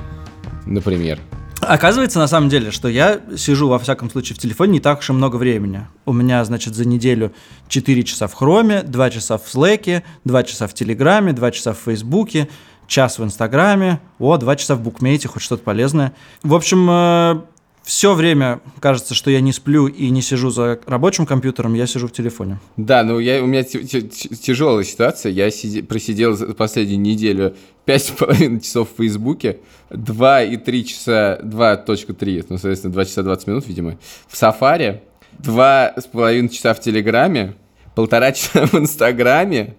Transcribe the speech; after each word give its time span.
например? 0.64 1.20
Оказывается, 1.68 2.20
на 2.20 2.28
самом 2.28 2.48
деле, 2.48 2.70
что 2.70 2.86
я 2.88 3.20
сижу, 3.36 3.68
во 3.68 3.78
всяком 3.80 4.08
случае, 4.08 4.36
в 4.36 4.38
телефоне 4.38 4.74
не 4.74 4.80
так 4.80 5.00
уж 5.00 5.10
и 5.10 5.12
много 5.12 5.36
времени. 5.36 5.86
У 6.04 6.12
меня, 6.12 6.44
значит, 6.44 6.74
за 6.74 6.86
неделю 6.86 7.32
4 7.68 8.04
часа 8.04 8.28
в 8.28 8.34
Хроме, 8.34 8.82
2 8.82 9.10
часа 9.10 9.36
в 9.36 9.48
Слэке, 9.48 10.04
2 10.24 10.42
часа 10.44 10.68
в 10.68 10.74
Телеграме, 10.74 11.32
2 11.32 11.50
часа 11.50 11.72
в 11.72 11.78
Фейсбуке, 11.78 12.48
час 12.86 13.18
в 13.18 13.24
Инстаграме, 13.24 14.00
о, 14.20 14.36
2 14.36 14.56
часа 14.56 14.76
в 14.76 14.80
Букмейте, 14.80 15.26
хоть 15.26 15.42
что-то 15.42 15.64
полезное. 15.64 16.12
В 16.44 16.54
общем, 16.54 17.46
все 17.86 18.14
время 18.14 18.60
кажется, 18.80 19.14
что 19.14 19.30
я 19.30 19.40
не 19.40 19.52
сплю 19.52 19.86
и 19.86 20.10
не 20.10 20.20
сижу 20.20 20.50
за 20.50 20.80
рабочим 20.86 21.24
компьютером, 21.24 21.74
я 21.74 21.86
сижу 21.86 22.08
в 22.08 22.12
телефоне. 22.12 22.58
Да, 22.76 23.04
ну 23.04 23.20
я, 23.20 23.40
у 23.40 23.46
меня 23.46 23.62
тяжелая 23.62 24.82
ситуация. 24.82 25.30
Я 25.30 25.52
сиди- 25.52 25.82
просидел 25.82 26.34
за 26.34 26.52
последнюю 26.52 26.98
неделю 27.00 27.54
5,5 27.86 28.60
часов 28.60 28.88
в 28.92 28.96
Фейсбуке, 28.96 29.60
2 29.90 30.42
и 30.42 30.56
3 30.56 30.84
часа, 30.84 31.38
2.3, 31.44 32.46
ну, 32.48 32.56
соответственно, 32.58 32.92
2 32.92 33.04
часа 33.04 33.22
20 33.22 33.46
минут, 33.46 33.68
видимо, 33.68 33.98
в 34.26 34.36
Сафари, 34.36 35.02
2,5 35.38 36.48
часа 36.48 36.74
в 36.74 36.80
Телеграме, 36.80 37.54
полтора 37.94 38.32
часа 38.32 38.66
в 38.66 38.74
Инстаграме, 38.74 39.76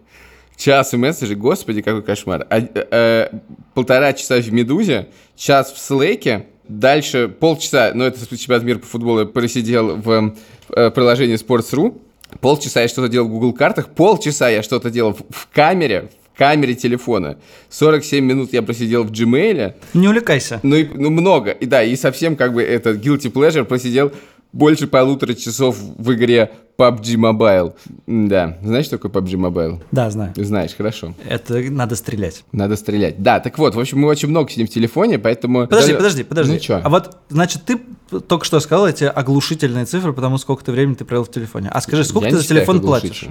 час 0.56 0.94
в 0.94 0.98
мессенджере, 0.98 1.38
господи, 1.38 1.82
какой 1.82 2.04
кошмар, 2.04 2.48
а, 2.50 2.62
э, 2.62 3.30
полтора 3.74 4.14
часа 4.14 4.40
в 4.40 4.54
Медузе, 4.54 5.10
час 5.36 5.74
в 5.74 5.78
Слэке, 5.78 6.46
дальше 6.70 7.28
полчаса, 7.28 7.92
ну, 7.94 8.04
это 8.06 8.20
чемпионат 8.38 8.64
мира 8.64 8.80
по 8.80 8.86
футболу, 8.88 9.20
я 9.22 9.26
просидел 9.26 9.96
в 9.98 10.36
э, 10.76 10.92
приложении 10.92 11.36
Sports.ru, 11.38 12.00
полчаса 12.42 12.82
я 12.82 12.88
что-то 12.88 13.08
делал 13.10 13.28
в 13.28 13.32
Google 13.32 13.54
картах, 13.54 13.90
полчаса 13.90 14.50
я 14.50 14.64
что-то 14.64 14.90
делал 14.90 15.14
в, 15.14 15.22
в 15.30 15.48
камере, 15.54 16.10
в 16.34 16.38
камере 16.38 16.76
телефона, 16.76 17.38
47 17.70 18.24
минут 18.24 18.54
я 18.54 18.62
просидел 18.62 19.04
в 19.04 19.12
Gmail, 19.12 19.74
Не 19.94 20.08
увлекайся. 20.08 20.60
ну, 20.64 20.76
и, 20.76 20.86
ну 20.86 21.10
много, 21.10 21.52
и 21.52 21.66
да, 21.66 21.84
и 21.84 21.96
совсем 21.96 22.36
как 22.36 22.54
бы 22.54 22.62
это 22.62 22.92
guilty 22.92 23.32
pleasure 23.32 23.64
просидел 23.64 24.12
больше 24.54 24.88
полутора 24.88 25.34
часов 25.34 25.78
в 25.80 26.14
игре 26.14 26.52
PUBG 26.78 27.16
Mobile. 27.16 27.74
Да, 28.06 28.58
знаешь, 28.62 28.86
что 28.86 28.98
такое 28.98 29.12
PUBG 29.12 29.34
Mobile? 29.34 29.82
Да, 29.92 30.10
знаю. 30.10 30.34
Знаешь, 30.36 30.76
хорошо. 30.76 31.16
Это 31.28 31.56
надо 31.72 31.96
стрелять. 31.96 32.44
Надо 32.52 32.76
стрелять. 32.76 33.22
Да, 33.22 33.40
так 33.40 33.58
вот, 33.58 33.76
в 33.76 33.80
общем, 33.80 34.00
мы 34.00 34.08
очень 34.08 34.30
много 34.30 34.50
сидим 34.50 34.68
в 34.68 34.70
телефоне, 34.70 35.18
поэтому... 35.20 35.62
Подожди, 35.68 35.94
Даже- 35.94 35.98
подожди, 35.98 36.24
подожди. 36.24 36.54
Ну 36.54 36.60
чё? 36.60 36.82
А 36.84 36.90
вот, 36.90 37.18
значит, 37.30 37.64
ты 37.66 37.80
только 38.28 38.46
что 38.46 38.60
сказал 38.60 38.88
эти 38.88 39.06
оглушительные 39.06 39.86
цифры, 39.86 40.14
потому 40.14 40.38
сколько 40.38 40.64
ты 40.64 40.72
времени 40.72 40.96
ты 40.96 41.06
провел 41.06 41.24
в 41.24 41.32
телефоне. 41.32 41.70
А 41.72 41.82
скажи, 41.82 42.04
сколько 42.04 42.28
Я 42.28 42.32
ты 42.32 42.38
за 42.38 42.48
телефон 42.48 42.82
платишь? 42.82 43.26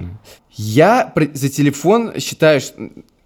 Я 0.55 1.13
за 1.33 1.49
телефон 1.49 2.19
считаю. 2.19 2.61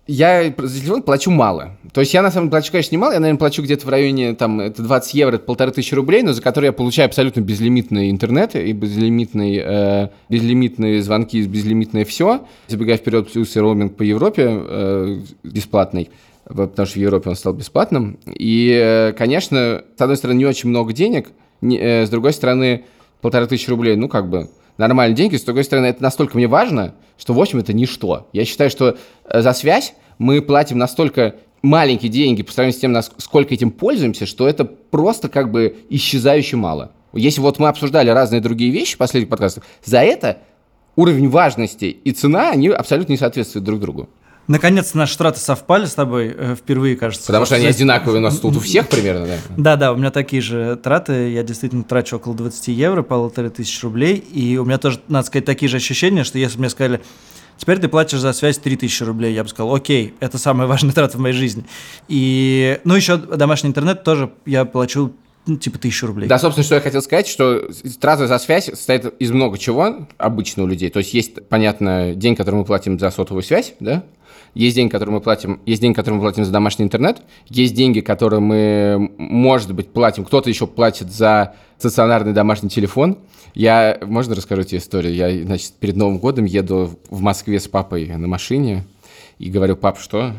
Я 0.08 0.54
за 0.58 0.80
телефон 0.82 1.04
плачу 1.04 1.32
мало. 1.32 1.78
То 1.94 2.02
есть 2.02 2.14
я 2.14 2.22
на 2.22 2.32
самом 2.32 2.48
деле 2.48 2.52
плачу, 2.52 2.72
конечно, 2.72 2.94
немало. 2.96 3.14
Я, 3.14 3.20
наверное, 3.20 3.38
плачу 3.40 3.62
где-то 3.62 3.86
в 3.86 3.90
районе 3.90 4.34
там, 4.34 4.60
это 4.60 4.82
20 4.82 5.14
евро, 5.14 5.36
это 5.36 5.46
полторы 5.46 5.72
тысячи 5.72 5.94
рублей, 5.94 6.24
но 6.24 6.34
за 6.34 6.42
которые 6.42 6.70
я 6.70 6.74
получаю 6.74 7.06
абсолютно 7.06 7.42
безлимитный 7.42 8.10
интернет 8.10 8.56
и 8.56 8.72
безлимитный, 8.74 9.62
э, 9.64 10.10
безлимитные 10.28 11.02
звонки, 11.02 11.42
безлимитное 11.44 12.04
все. 12.04 12.46
Забегая 12.68 12.98
вперед, 12.98 13.32
плюс 13.32 13.56
и 13.56 13.60
роуминг 13.60 13.96
по 13.96 14.04
Европе 14.04 14.48
э, 14.50 15.20
бесплатный 15.44 16.10
потому 16.46 16.86
что 16.86 17.00
в 17.00 17.02
Европе 17.02 17.30
он 17.30 17.36
стал 17.36 17.54
бесплатным. 17.54 18.18
И, 18.28 18.72
э, 18.78 19.14
конечно, 19.14 19.84
с 19.96 20.02
одной 20.02 20.18
стороны, 20.18 20.38
не 20.40 20.46
очень 20.46 20.70
много 20.70 20.92
денег, 20.92 21.30
не- 21.62 21.78
э, 21.80 22.06
с 22.06 22.10
другой 22.10 22.34
стороны, 22.34 22.84
полторы 23.22 23.48
тысячи 23.48 23.70
рублей, 23.70 23.96
ну, 23.96 24.10
как 24.10 24.30
бы, 24.30 24.50
нормальные 24.78 25.16
деньги. 25.16 25.36
С 25.36 25.44
другой 25.44 25.64
стороны, 25.64 25.88
это 25.88 26.02
настолько 26.02 26.38
мне 26.38 26.48
важно, 26.48 26.96
что, 27.18 27.34
в 27.34 27.40
общем, 27.40 27.60
это 27.60 27.74
ничто. 27.74 28.28
Я 28.34 28.46
считаю, 28.46 28.70
что 28.70 28.98
э, 29.26 29.42
за 29.42 29.54
связь 29.54 29.94
мы 30.18 30.42
платим 30.42 30.78
настолько 30.78 31.36
маленькие 31.62 32.12
деньги 32.12 32.44
по 32.44 32.52
сравнению 32.52 32.78
с 32.78 32.82
тем, 32.82 33.16
сколько 33.18 33.54
этим 33.54 33.72
пользуемся, 33.72 34.26
что 34.26 34.48
это 34.48 34.66
просто 34.66 35.30
как 35.30 35.52
бы 35.52 35.78
исчезающе 35.90 36.58
мало. 36.58 36.92
Если 37.14 37.42
вот 37.42 37.60
мы 37.60 37.68
обсуждали 37.68 38.10
разные 38.10 38.42
другие 38.42 38.72
вещи 38.72 38.96
в 38.96 38.98
последних 38.98 39.30
подкастах, 39.30 39.64
за 39.84 40.00
это 40.00 40.40
уровень 40.96 41.30
важности 41.30 41.86
и 41.86 42.12
цена, 42.12 42.52
они 42.52 42.70
абсолютно 42.70 43.14
не 43.14 43.18
соответствуют 43.18 43.66
друг 43.66 43.80
другу. 43.80 44.10
Наконец-то 44.52 44.98
наши 44.98 45.18
траты 45.18 45.40
совпали 45.40 45.86
с 45.86 45.94
тобой 45.94 46.36
э, 46.38 46.56
впервые, 46.56 46.98
кажется. 46.98 47.28
Потому 47.28 47.46
что 47.46 47.56
они 47.56 47.68
одинаковые 47.68 48.20
у 48.20 48.22
нас 48.22 48.38
тут 48.38 48.58
у 48.58 48.60
всех 48.60 48.90
примерно, 48.90 49.26
да? 49.26 49.38
Да, 49.56 49.76
да, 49.78 49.94
у 49.94 49.96
меня 49.96 50.12
такие 50.12 50.42
же 50.42 50.76
траты. 50.76 51.32
Я 51.32 51.44
действительно 51.44 51.86
трачу 51.86 52.18
около 52.18 52.36
20 52.36 52.68
евро, 52.68 53.02
полторы 53.02 53.50
тысячи 53.50 53.82
рублей. 53.86 54.18
И 54.18 54.58
у 54.58 54.66
меня 54.66 54.78
тоже, 54.78 55.00
надо 55.08 55.26
сказать, 55.26 55.46
такие 55.46 55.70
же 55.70 55.78
ощущения, 55.78 56.26
что 56.26 56.38
если 56.38 56.58
бы 56.58 56.64
мне 56.64 56.70
сказали, 56.70 57.02
теперь 57.58 57.80
ты 57.80 57.88
платишь 57.88 58.20
за 58.20 58.34
связь 58.34 58.58
3000 58.58 59.04
рублей, 59.04 59.34
я 59.34 59.44
бы 59.44 59.50
сказал, 59.50 59.74
окей, 59.74 60.16
это 60.20 60.38
самая 60.38 60.68
важная 60.68 60.92
трата 60.94 61.18
в 61.18 61.22
моей 61.22 61.36
жизни. 61.36 61.64
И, 62.10 62.78
ну, 62.84 62.94
еще 62.94 63.16
домашний 63.16 63.70
интернет 63.70 64.04
тоже 64.04 64.34
я 64.46 64.66
плачу, 64.66 65.14
ну, 65.46 65.56
типа, 65.56 65.80
тысячу 65.80 66.08
рублей. 66.08 66.28
Да, 66.28 66.38
собственно, 66.40 66.66
что 66.66 66.76
я 66.76 66.82
хотел 66.82 67.02
сказать, 67.02 67.28
что 67.28 67.70
трата 68.02 68.28
за 68.28 68.38
связь 68.38 68.66
состоит 68.66 69.06
из 69.18 69.32
много 69.32 69.58
чего 69.58 70.08
обычно 70.18 70.64
у 70.64 70.68
людей. 70.68 70.90
То 70.90 71.00
есть 71.00 71.14
есть, 71.14 71.48
понятно, 71.48 72.16
день, 72.16 72.36
который 72.36 72.56
мы 72.56 72.66
платим 72.66 73.00
за 73.00 73.12
сотовую 73.12 73.44
связь, 73.44 73.76
да? 73.80 74.04
Есть 74.54 74.76
день, 74.76 74.90
который 74.90 75.12
мы 75.12 75.22
платим, 75.22 75.62
есть 75.66 75.82
день, 75.82 75.94
который 75.94 76.16
мы 76.16 76.22
платим 76.22 76.44
за 76.44 76.52
домашний 76.52 76.84
интернет, 76.84 77.22
есть 77.48 77.74
деньги, 77.74 78.02
которые 78.02 78.42
мы, 78.42 79.12
может 79.18 79.74
быть, 79.74 79.90
платим, 79.90 80.26
кто-то 80.26 80.50
еще 80.50 80.68
платит 80.68 81.12
за 81.12 81.56
стационарный 81.78 82.34
домашний 82.34 82.70
телефон. 82.70 83.18
Я, 83.54 83.98
можно 84.02 84.36
расскажу 84.36 84.64
тебе 84.64 84.80
историю? 84.80 85.14
Я, 85.14 85.46
значит, 85.46 85.74
перед 85.74 85.96
Новым 85.96 86.20
годом 86.20 86.46
еду 86.46 86.92
в 87.10 87.22
Москве 87.22 87.60
с 87.60 87.68
папой 87.68 88.08
на 88.08 88.28
машине 88.28 88.84
и 89.40 89.50
говорю, 89.50 89.78
пап, 89.78 90.00
что 90.00 90.34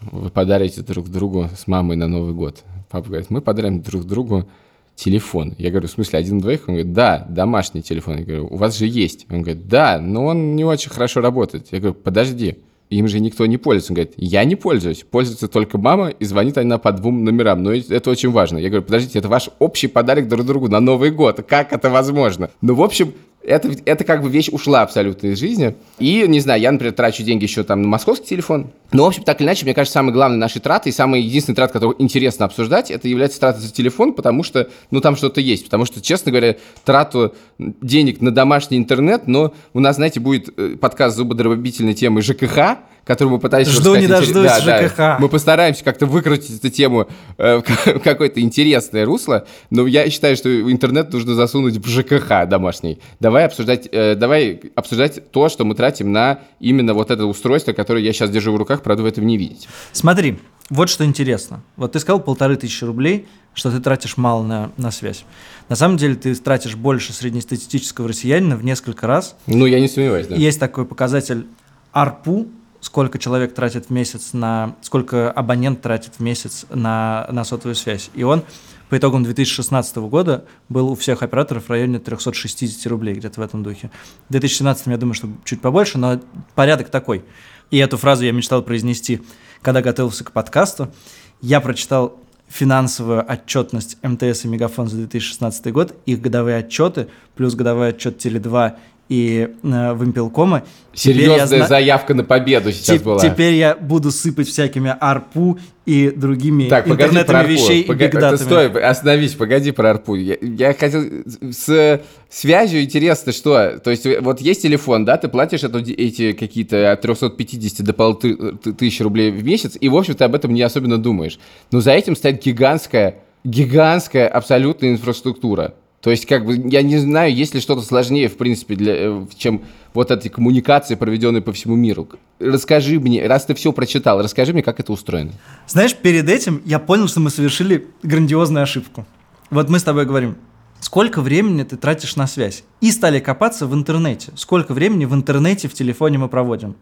вы 0.00 0.30
подарите 0.30 0.82
друг 0.82 1.08
другу 1.08 1.48
с 1.56 1.66
мамой 1.66 1.96
на 1.96 2.06
Новый 2.06 2.34
год? 2.34 2.62
Папа 2.90 3.08
говорит, 3.08 3.30
мы 3.30 3.40
подарим 3.40 3.80
друг 3.80 4.04
другу 4.04 4.48
телефон. 4.94 5.54
Я 5.58 5.70
говорю, 5.70 5.88
в 5.88 5.90
смысле, 5.90 6.18
один 6.18 6.38
двоих? 6.38 6.68
Он 6.68 6.74
говорит, 6.74 6.92
да, 6.92 7.26
домашний 7.28 7.82
телефон. 7.82 8.18
Я 8.18 8.24
говорю, 8.24 8.46
у 8.50 8.56
вас 8.56 8.76
же 8.78 8.86
есть. 8.86 9.26
Он 9.30 9.42
говорит, 9.42 9.66
да, 9.68 9.98
но 9.98 10.26
он 10.26 10.54
не 10.54 10.64
очень 10.64 10.90
хорошо 10.90 11.20
работает. 11.20 11.68
Я 11.72 11.80
говорю, 11.80 11.94
подожди, 11.94 12.58
им 12.98 13.08
же 13.08 13.20
никто 13.20 13.46
не 13.46 13.56
пользуется. 13.56 13.92
Он 13.92 13.96
говорит, 13.96 14.14
я 14.16 14.44
не 14.44 14.56
пользуюсь, 14.56 15.04
пользуется 15.08 15.48
только 15.48 15.78
мама, 15.78 16.08
и 16.08 16.24
звонит 16.24 16.58
она 16.58 16.78
по 16.78 16.92
двум 16.92 17.24
номерам. 17.24 17.62
Но 17.62 17.72
это 17.72 18.10
очень 18.10 18.30
важно. 18.30 18.58
Я 18.58 18.68
говорю, 18.68 18.84
подождите, 18.84 19.18
это 19.18 19.28
ваш 19.28 19.50
общий 19.58 19.88
подарок 19.88 20.28
друг 20.28 20.46
другу 20.46 20.68
на 20.68 20.80
Новый 20.80 21.10
год. 21.10 21.44
Как 21.48 21.72
это 21.72 21.90
возможно? 21.90 22.50
Ну, 22.60 22.74
в 22.74 22.82
общем, 22.82 23.12
это, 23.46 23.70
это 23.84 24.04
как 24.04 24.22
бы 24.22 24.28
вещь 24.28 24.48
ушла 24.50 24.82
абсолютно 24.82 25.28
из 25.28 25.38
жизни. 25.38 25.74
И, 25.98 26.24
не 26.26 26.40
знаю, 26.40 26.60
я, 26.60 26.72
например, 26.72 26.94
трачу 26.94 27.22
деньги 27.22 27.44
еще 27.44 27.62
там 27.62 27.82
на 27.82 27.88
московский 27.88 28.26
телефон. 28.26 28.70
Но, 28.92 29.04
в 29.04 29.08
общем, 29.08 29.22
так 29.22 29.40
или 29.40 29.46
иначе, 29.46 29.64
мне 29.64 29.74
кажется, 29.74 29.94
самой 29.94 30.12
главной 30.12 30.38
нашей 30.38 30.60
тратой 30.60 30.90
и 30.90 30.94
самый 30.94 31.22
единственный 31.22 31.56
трат, 31.56 31.72
который 31.72 31.94
интересно 31.98 32.46
обсуждать, 32.46 32.90
это 32.90 33.08
является 33.08 33.40
трата 33.40 33.60
за 33.60 33.72
телефон, 33.72 34.14
потому 34.14 34.42
что, 34.42 34.68
ну, 34.90 35.00
там 35.00 35.16
что-то 35.16 35.40
есть. 35.40 35.64
Потому 35.64 35.84
что, 35.84 36.00
честно 36.00 36.30
говоря, 36.30 36.56
трату 36.84 37.34
денег 37.58 38.20
на 38.20 38.30
домашний 38.30 38.78
интернет, 38.78 39.26
но 39.26 39.54
у 39.72 39.80
нас, 39.80 39.96
знаете, 39.96 40.20
будет 40.20 40.52
э, 40.56 40.76
подкаст 40.80 41.16
зубодробительной 41.16 41.94
темой 41.94 42.22
ЖКХ, 42.22 42.78
который 43.04 43.28
мы 43.28 43.38
пытаемся... 43.38 43.72
Жду 43.72 43.94
не 43.96 44.06
дождусь 44.06 44.46
Да, 44.46 44.60
да. 44.60 44.88
ЖКХ. 44.88 45.20
Мы 45.20 45.28
постараемся 45.28 45.84
как-то 45.84 46.06
выкрутить 46.06 46.58
эту 46.58 46.70
тему 46.70 47.08
э, 47.38 47.60
в 47.86 48.00
какое-то 48.00 48.40
интересное 48.40 49.04
русло, 49.04 49.46
но 49.70 49.86
я 49.86 50.08
считаю, 50.10 50.36
что 50.36 50.48
интернет 50.70 51.12
нужно 51.12 51.34
засунуть 51.34 51.76
в 51.76 51.88
ЖКХ 51.88 52.48
домашний. 52.48 53.00
Давай 53.20 53.46
обсуждать, 53.46 53.88
э, 53.90 54.14
давай 54.14 54.60
обсуждать 54.74 55.30
то, 55.30 55.48
что 55.48 55.64
мы 55.64 55.74
тратим 55.74 56.12
на 56.12 56.40
именно 56.60 56.94
вот 56.94 57.10
это 57.10 57.26
устройство, 57.26 57.72
которое 57.72 58.02
я 58.02 58.12
сейчас 58.12 58.30
держу 58.30 58.52
в 58.52 58.56
руках, 58.56 58.82
правда, 58.82 59.02
вы 59.02 59.10
этого 59.10 59.24
не 59.24 59.36
видите. 59.36 59.68
Смотри, 59.92 60.38
вот 60.70 60.88
что 60.88 61.04
интересно. 61.04 61.62
Вот 61.76 61.92
ты 61.92 62.00
сказал 62.00 62.20
полторы 62.20 62.56
тысячи 62.56 62.84
рублей, 62.84 63.26
что 63.52 63.70
ты 63.70 63.80
тратишь 63.80 64.16
мало 64.16 64.42
на, 64.42 64.72
на 64.76 64.90
связь. 64.90 65.24
На 65.68 65.76
самом 65.76 65.96
деле 65.96 66.14
ты 66.14 66.34
тратишь 66.34 66.74
больше 66.74 67.12
среднестатистического 67.12 68.08
россиянина 68.08 68.56
в 68.56 68.64
несколько 68.64 69.06
раз. 69.06 69.36
Ну, 69.46 69.66
я 69.66 69.78
не 69.78 69.88
сомневаюсь, 69.88 70.26
да. 70.26 70.36
Есть 70.36 70.58
такой 70.58 70.86
показатель 70.86 71.46
ARPU, 71.92 72.48
сколько 72.84 73.18
человек 73.18 73.54
тратит 73.54 73.86
в 73.86 73.90
месяц 73.90 74.34
на... 74.34 74.76
Сколько 74.82 75.30
абонент 75.30 75.80
тратит 75.80 76.16
в 76.18 76.20
месяц 76.20 76.66
на, 76.68 77.26
на 77.30 77.42
сотовую 77.42 77.76
связь. 77.76 78.10
И 78.12 78.24
он 78.24 78.44
по 78.90 78.98
итогам 78.98 79.24
2016 79.24 79.96
года 79.96 80.44
был 80.68 80.90
у 80.90 80.94
всех 80.94 81.22
операторов 81.22 81.64
в 81.64 81.70
районе 81.70 81.98
360 81.98 82.86
рублей, 82.88 83.14
где-то 83.14 83.40
в 83.40 83.42
этом 83.42 83.62
духе. 83.62 83.90
В 84.28 84.32
2017 84.32 84.88
я 84.88 84.98
думаю, 84.98 85.14
что 85.14 85.28
чуть 85.46 85.62
побольше, 85.62 85.96
но 85.96 86.20
порядок 86.54 86.90
такой. 86.90 87.24
И 87.70 87.78
эту 87.78 87.96
фразу 87.96 88.22
я 88.26 88.32
мечтал 88.32 88.60
произнести, 88.60 89.22
когда 89.62 89.80
готовился 89.80 90.22
к 90.22 90.32
подкасту. 90.32 90.92
Я 91.40 91.62
прочитал 91.62 92.20
финансовую 92.48 93.24
отчетность 93.26 93.96
МТС 94.02 94.44
и 94.44 94.48
Мегафон 94.48 94.88
за 94.88 94.98
2016 94.98 95.72
год, 95.72 95.94
их 96.04 96.20
годовые 96.20 96.58
отчеты, 96.58 97.08
плюс 97.34 97.54
годовой 97.54 97.88
отчет 97.88 98.24
Теле2 98.24 98.74
и 99.08 99.48
э, 99.62 99.66
я 99.66 100.72
Серьезная 100.94 101.46
зна- 101.46 101.66
заявка 101.66 102.14
на 102.14 102.24
победу 102.24 102.72
сейчас 102.72 102.96
Теп- 103.00 103.04
была. 103.04 103.18
Теперь 103.18 103.54
я 103.54 103.74
буду 103.74 104.10
сыпать 104.10 104.48
всякими 104.48 104.94
арпу 104.98 105.58
и 105.84 106.10
другими 106.10 106.68
Так, 106.68 106.84
погоди 106.84 106.96
про 106.96 107.06
интернетами 107.20 107.38
арпу. 107.40 107.50
вещей 107.52 107.84
Пога- 107.84 108.04
и 108.04 108.08
бигдатами. 108.08 108.36
Стой, 108.36 108.82
остановись, 108.82 109.32
погоди 109.34 109.72
про 109.72 109.90
арпу. 109.90 110.14
Я, 110.14 110.36
я 110.40 110.72
хотел... 110.72 111.02
С 111.50 112.00
связью 112.30 112.82
интересно, 112.82 113.32
что... 113.32 113.78
То 113.78 113.90
есть 113.90 114.06
вот 114.20 114.40
есть 114.40 114.62
телефон, 114.62 115.04
да, 115.04 115.18
ты 115.18 115.28
платишь 115.28 115.64
эту- 115.64 115.80
эти 115.80 116.32
какие-то 116.32 116.90
от 116.92 117.02
350 117.02 117.84
до 117.84 117.92
полутысячи 117.92 119.02
рублей 119.02 119.30
в 119.30 119.44
месяц, 119.44 119.76
и, 119.78 119.88
в 119.90 119.96
общем, 119.96 120.14
ты 120.14 120.24
об 120.24 120.34
этом 120.34 120.54
не 120.54 120.62
особенно 120.62 120.96
думаешь. 120.96 121.38
Но 121.70 121.80
за 121.80 121.92
этим 121.92 122.16
стоит 122.16 122.42
гигантская, 122.42 123.16
гигантская 123.44 124.28
абсолютная 124.28 124.92
инфраструктура. 124.92 125.74
То 126.04 126.10
есть, 126.10 126.26
как 126.26 126.44
бы, 126.44 126.62
я 126.70 126.82
не 126.82 126.98
знаю, 126.98 127.34
есть 127.34 127.54
ли 127.54 127.62
что-то 127.62 127.80
сложнее, 127.80 128.28
в 128.28 128.36
принципе, 128.36 128.74
для, 128.74 128.94
э, 128.94 129.26
чем 129.38 129.62
вот 129.94 130.10
эти 130.10 130.28
коммуникации, 130.28 130.96
проведенные 130.96 131.40
по 131.40 131.50
всему 131.50 131.76
миру. 131.76 132.06
Расскажи 132.38 133.00
мне, 133.00 133.26
раз 133.26 133.46
ты 133.46 133.54
все 133.54 133.72
прочитал, 133.72 134.20
расскажи 134.20 134.52
мне, 134.52 134.62
как 134.62 134.78
это 134.80 134.92
устроено. 134.92 135.32
Знаешь, 135.66 135.96
перед 135.96 136.28
этим 136.28 136.60
я 136.66 136.78
понял, 136.78 137.08
что 137.08 137.20
мы 137.20 137.30
совершили 137.30 137.86
грандиозную 138.02 138.64
ошибку. 138.64 139.06
Вот 139.48 139.70
мы 139.70 139.78
с 139.78 139.82
тобой 139.82 140.04
говорим, 140.04 140.36
сколько 140.78 141.22
времени 141.22 141.62
ты 141.62 141.78
тратишь 141.78 142.16
на 142.16 142.26
связь? 142.26 142.64
И 142.82 142.90
стали 142.90 143.18
копаться 143.18 143.66
в 143.66 143.74
интернете. 143.74 144.30
Сколько 144.36 144.74
времени 144.74 145.06
в 145.06 145.14
интернете 145.14 145.68
в 145.68 145.72
телефоне 145.72 146.18
мы 146.18 146.28
проводим? 146.28 146.76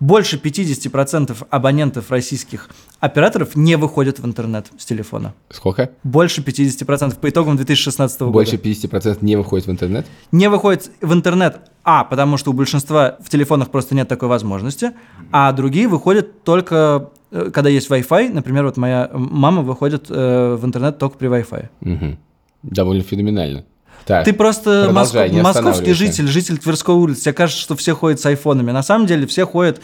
Больше 0.00 0.36
50% 0.36 1.46
абонентов 1.48 2.10
российских 2.10 2.68
операторов 3.00 3.56
не 3.56 3.76
выходят 3.76 4.18
в 4.18 4.26
интернет 4.26 4.66
с 4.78 4.84
телефона. 4.84 5.34
Сколько? 5.50 5.90
Больше 6.02 6.42
50% 6.42 7.18
по 7.18 7.28
итогам 7.30 7.56
2016 7.56 8.20
года. 8.20 8.32
Больше 8.32 8.56
50% 8.56 9.18
не 9.22 9.36
выходит 9.36 9.66
в 9.66 9.70
интернет? 9.70 10.06
не 10.32 10.48
выходит 10.48 10.90
в 11.00 11.12
интернет, 11.12 11.60
а, 11.84 12.04
потому 12.04 12.36
что 12.36 12.50
у 12.50 12.54
большинства 12.54 13.16
в 13.20 13.30
телефонах 13.30 13.70
просто 13.70 13.94
нет 13.94 14.08
такой 14.08 14.28
возможности, 14.28 14.92
а 15.32 15.52
другие 15.52 15.88
выходят 15.88 16.42
только, 16.44 17.10
э, 17.30 17.50
когда 17.52 17.70
есть 17.70 17.90
Wi-Fi. 17.90 18.32
Например, 18.32 18.64
вот 18.64 18.76
моя 18.76 19.10
мама 19.12 19.62
выходит 19.62 20.06
э, 20.10 20.56
в 20.60 20.64
интернет 20.64 20.98
только 20.98 21.16
при 21.16 21.28
Wi-Fi. 21.28 21.68
Мгм. 21.80 22.18
Довольно 22.62 23.02
феноменально. 23.02 23.64
Так, 24.06 24.24
Ты 24.24 24.32
просто 24.32 24.88
моско- 24.92 25.28
московский 25.42 25.92
житель, 25.92 26.28
житель 26.28 26.58
Тверской 26.58 26.94
улицы. 26.94 27.22
Тебе 27.22 27.32
кажется, 27.34 27.60
что 27.60 27.74
все 27.76 27.94
ходят 27.94 28.20
с 28.20 28.26
айфонами. 28.26 28.70
На 28.70 28.82
самом 28.84 29.06
деле 29.06 29.26
все 29.26 29.44
ходят 29.46 29.80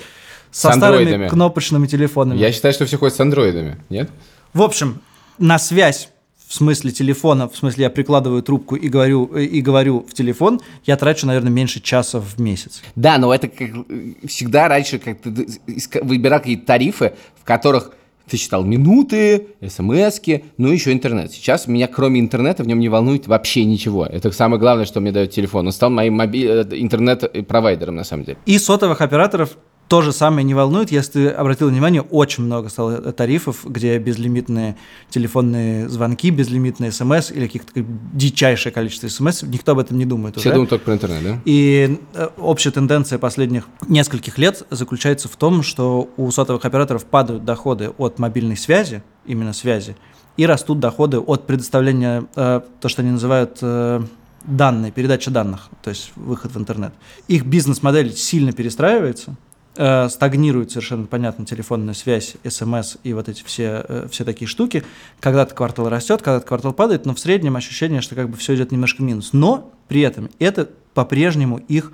со 0.53 0.71
С 0.71 0.77
старыми 0.77 1.01
андроидами. 1.03 1.29
кнопочными 1.29 1.87
телефонами. 1.89 2.39
Я 2.39 2.53
считаю, 2.53 2.73
что 2.73 2.87
все 2.87 2.99
ходят 2.99 3.17
с 3.17 3.21
андроидами, 3.21 3.79
нет? 3.91 4.11
В 4.55 4.63
общем, 4.63 5.01
на 5.39 5.59
связь 5.59 6.09
в 6.47 6.55
смысле 6.55 6.91
телефона, 6.93 7.49
в 7.49 7.57
смысле 7.57 7.85
я 7.85 7.91
прикладываю 7.91 8.43
трубку 8.43 8.77
и 8.77 8.89
говорю, 8.89 9.31
э, 9.35 9.45
и 9.45 9.63
говорю 9.63 10.07
в 10.09 10.13
телефон, 10.13 10.61
я 10.85 10.97
трачу, 10.99 11.27
наверное, 11.27 11.51
меньше 11.51 11.81
часа 11.81 12.21
в 12.21 12.39
месяц. 12.39 12.83
Да, 12.95 13.17
но 13.19 13.35
это 13.35 13.49
как 13.49 13.71
э, 13.89 14.27
всегда 14.29 14.69
раньше 14.69 14.99
как 14.99 15.21
ты 15.23 15.31
д- 15.31 15.47
иска- 15.67 16.05
выбирал 16.05 16.41
какие-то 16.41 16.67
тарифы, 16.67 17.15
в 17.41 17.45
которых 17.45 17.93
ты 18.33 18.39
считал 18.39 18.65
минуты, 18.65 19.49
смски, 19.69 20.45
ну 20.57 20.71
и 20.71 20.73
еще 20.73 20.91
интернет. 20.91 21.31
Сейчас 21.33 21.67
меня 21.67 21.87
кроме 21.87 22.19
интернета 22.19 22.63
в 22.63 22.67
нем 22.67 22.79
не 22.79 22.89
волнует 22.89 23.27
вообще 23.27 23.67
ничего. 23.67 24.07
Это 24.07 24.33
самое 24.33 24.59
главное, 24.59 24.87
что 24.87 25.01
мне 25.01 25.13
дает 25.13 25.33
телефон. 25.33 25.67
Он 25.67 25.73
стал 25.73 25.91
моим 25.91 26.15
моби- 26.19 26.47
э, 26.47 26.65
интернет-провайдером 26.71 27.95
на 27.95 28.05
самом 28.05 28.25
деле. 28.25 28.39
И 28.47 28.57
сотовых 28.57 29.03
операторов 29.03 29.59
то 29.93 30.01
же 30.01 30.13
самое 30.13 30.43
не 30.43 30.55
волнует. 30.55 30.91
Если 30.91 31.13
ты 31.13 31.29
обратил 31.29 31.69
внимание, 31.69 32.01
очень 32.01 32.45
много 32.45 32.71
стало 32.71 33.13
тарифов, 33.13 33.67
где 33.67 33.99
безлимитные 33.99 34.75
телефонные 35.11 35.87
звонки, 35.87 36.31
безлимитные 36.31 36.91
смс 36.91 37.31
или 37.31 37.45
каких-то 37.45 37.85
дичайшее 38.15 38.73
количество 38.73 39.09
смс. 39.09 39.43
Никто 39.43 39.73
об 39.73 39.81
этом 39.81 39.99
не 39.99 40.07
думает 40.07 40.37
Все 40.37 40.49
уже. 40.49 40.55
думают 40.55 40.71
только 40.71 40.87
про 40.87 40.95
интернет, 40.95 41.23
да? 41.23 41.39
И 41.45 42.01
э, 42.15 42.29
общая 42.39 42.71
тенденция 42.71 43.19
последних 43.19 43.69
нескольких 43.87 44.39
лет 44.39 44.67
заключается 44.71 45.29
в 45.29 45.37
том, 45.37 45.63
что 45.63 46.09
у 46.17 46.31
сотовых 46.31 46.65
операторов 46.65 47.05
падают 47.05 47.45
доходы 47.45 47.91
от 47.99 48.19
мобильной 48.19 48.57
связи, 48.57 49.03
именно 49.27 49.53
связи, 49.53 49.95
и 50.39 50.47
растут 50.47 50.81
доходы 50.81 51.19
от 51.19 51.47
предоставления, 51.47 52.25
э, 52.35 52.63
то, 52.81 52.89
что 52.89 53.03
они 53.03 53.11
называют 53.11 53.59
э, 53.61 54.03
данные, 54.45 54.91
передача 54.91 55.31
данных, 55.31 55.69
то 55.83 55.91
есть 55.91 56.13
выход 56.17 56.55
в 56.55 56.59
интернет. 56.59 56.95
Их 57.29 57.45
бизнес-модель 57.45 58.15
сильно 58.15 58.53
перестраивается, 58.53 59.37
э, 59.77 60.09
стагнирует 60.09 60.71
совершенно 60.71 61.07
понятно 61.07 61.47
телефонная 61.47 61.95
связь, 61.95 62.37
смс 62.47 62.97
и 63.03 63.13
вот 63.13 63.29
эти 63.29 63.43
все, 63.45 63.85
э, 63.89 64.09
все 64.11 64.25
такие 64.25 64.49
штуки. 64.49 64.85
Когда-то 65.21 65.55
квартал 65.55 65.89
растет, 65.89 66.23
когда-то 66.23 66.47
квартал 66.47 66.73
падает, 66.73 67.07
но 67.07 67.15
в 67.15 67.21
среднем 67.21 67.57
ощущение, 67.57 68.01
что 68.01 68.15
как 68.15 68.29
бы 68.29 68.37
все 68.37 68.55
идет 68.55 68.73
немножко 68.73 69.03
в 69.03 69.05
минус. 69.05 69.31
Но 69.33 69.73
при 69.89 70.03
этом 70.03 70.31
это 70.39 70.69
по-прежнему 70.95 71.59
их 71.59 71.93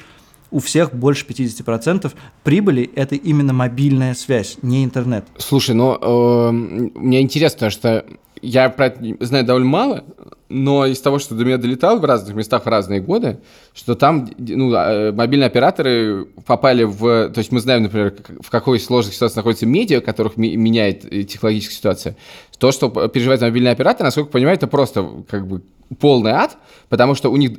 у 0.51 0.61
всех 0.61 0.95
больше 0.95 1.27
50% 1.27 2.13
прибыли 2.43 2.91
это 2.95 3.15
именно 3.15 3.53
мобильная 3.53 4.15
связь, 4.15 4.59
не 4.63 4.85
интернет. 4.85 5.25
Слушай, 5.37 5.75
ну, 5.75 5.99
э, 6.01 6.51
мне 6.53 7.21
интересно, 7.21 7.57
потому 7.57 7.71
что 7.71 8.05
я 8.41 8.71
про 8.71 8.87
это 8.87 9.17
знаю 9.21 9.45
довольно 9.45 9.69
мало, 9.69 10.05
но 10.49 10.87
из 10.87 11.01
того, 11.01 11.19
что 11.19 11.35
до 11.35 11.45
меня 11.45 11.59
долетало 11.59 11.99
в 11.99 12.05
разных 12.05 12.35
местах 12.35 12.65
в 12.65 12.69
разные 12.69 13.01
годы, 13.01 13.39
что 13.75 13.95
там 13.95 14.29
ну, 14.39 14.73
э, 14.73 15.13
мобильные 15.13 15.47
операторы 15.47 16.27
попали 16.47 16.85
в... 16.85 17.31
То 17.31 17.39
есть 17.39 17.53
мы 17.53 17.61
знаем, 17.61 17.83
например, 17.83 18.15
в 18.41 18.51
какой 18.51 18.81
сложной 18.81 19.13
ситуации 19.13 19.37
находится 19.37 19.67
медиа, 19.67 20.01
которых 20.01 20.37
меняет 20.37 21.05
э, 21.05 21.25
технологическая 21.25 21.75
ситуация. 21.75 22.17
То, 22.59 22.73
что 22.73 22.89
переживает 23.09 23.41
мобильный 23.41 23.71
оператор, 23.71 24.05
насколько 24.05 24.29
я 24.29 24.33
понимаю, 24.33 24.57
это 24.57 24.67
просто 24.67 25.09
как 25.29 25.47
бы 25.47 25.63
полный 26.01 26.33
ад, 26.33 26.57
потому 26.89 27.15
что 27.15 27.31
у 27.31 27.37
них 27.37 27.53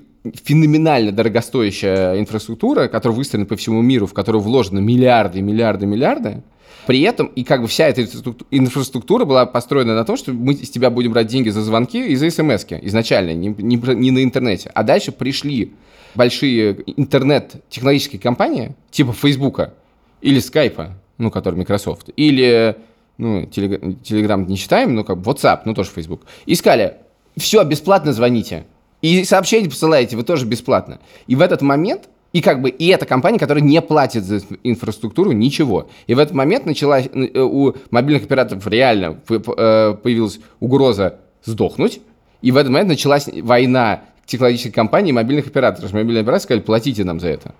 феноменально 0.44 1.12
дорогостоящая 1.12 2.20
инфраструктура, 2.20 2.88
которая 2.88 3.16
выстроена 3.16 3.46
по 3.46 3.56
всему 3.56 3.82
миру, 3.82 4.06
в 4.06 4.14
которую 4.14 4.42
вложено 4.42 4.80
миллиарды, 4.80 5.42
миллиарды, 5.42 5.86
миллиарды. 5.86 6.44
При 6.86 7.02
этом, 7.02 7.28
и 7.28 7.44
как 7.44 7.62
бы 7.62 7.68
вся 7.68 7.88
эта 7.88 8.02
инфраструкту- 8.02 8.46
инфраструктура 8.52 9.24
была 9.24 9.46
построена 9.46 9.96
на 9.96 10.04
том, 10.06 10.18
что 10.18 10.34
мы 10.34 10.56
с 10.56 10.70
тебя 10.70 10.90
будем 10.90 11.12
брать 11.12 11.28
деньги 11.28 11.50
за 11.50 11.62
звонки 11.62 12.04
и 12.04 12.16
за 12.16 12.30
смс 12.32 12.66
изначально, 12.82 13.34
не, 13.34 13.50
не 13.58 13.76
не 13.76 14.12
на 14.12 14.24
интернете. 14.24 14.72
А 14.74 14.84
дальше 14.84 15.12
пришли 15.12 15.72
большие 16.16 16.84
интернет-технологические 16.98 18.20
компании, 18.20 18.76
типа 18.92 19.14
Фейсбука 19.14 19.74
или 20.22 20.40
Скайпа, 20.40 20.96
ну, 21.18 21.32
который 21.32 21.56
Microsoft, 21.56 22.10
или, 22.16 22.76
ну, 23.20 23.44
Телег- 23.44 24.02
Telegram 24.02 24.44
не 24.48 24.56
считаем, 24.56 24.96
ну, 24.96 25.04
как 25.04 25.18
WhatsApp, 25.18 25.62
ну, 25.66 25.76
тоже 25.76 25.92
Facebook, 25.92 26.22
и 26.46 26.56
сказали, 26.56 26.96
все, 27.38 27.64
бесплатно 27.64 28.14
звоните. 28.14 28.66
И 29.02 29.24
сообщения 29.26 29.70
посылаете 29.70 30.16
вы 30.16 30.24
тоже 30.24 30.46
бесплатно. 30.46 31.00
И 31.28 31.36
в 31.36 31.42
этот 31.42 31.62
момент, 31.62 32.10
и 32.34 32.42
как 32.42 32.62
бы, 32.62 32.70
и 32.70 32.88
эта 32.88 33.06
компания, 33.06 33.38
которая 33.38 33.64
не 33.64 33.82
платит 33.82 34.24
за 34.24 34.42
инфраструктуру 34.64 35.32
ничего. 35.32 35.90
И 36.08 36.14
в 36.14 36.20
этот 36.20 36.34
момент 36.34 36.66
началась 36.66 37.08
э, 37.08 37.40
у 37.40 37.76
мобильных 37.92 38.24
операторов 38.24 38.66
реально 38.68 39.20
э, 39.30 39.96
появилась 40.02 40.40
угроза 40.60 41.20
сдохнуть. 41.44 42.02
И 42.42 42.52
в 42.52 42.58
этот 42.58 42.72
момент 42.72 42.90
началась 42.90 43.30
война 43.42 44.04
технологических 44.26 44.74
компаний 44.74 45.10
и 45.10 45.14
мобильных 45.14 45.48
операторов. 45.48 45.92
Мобильные 45.92 46.22
операторы 46.22 46.44
сказали, 46.44 46.62
платите 46.62 47.04
нам 47.04 47.20
за 47.20 47.30
это. 47.30 47.54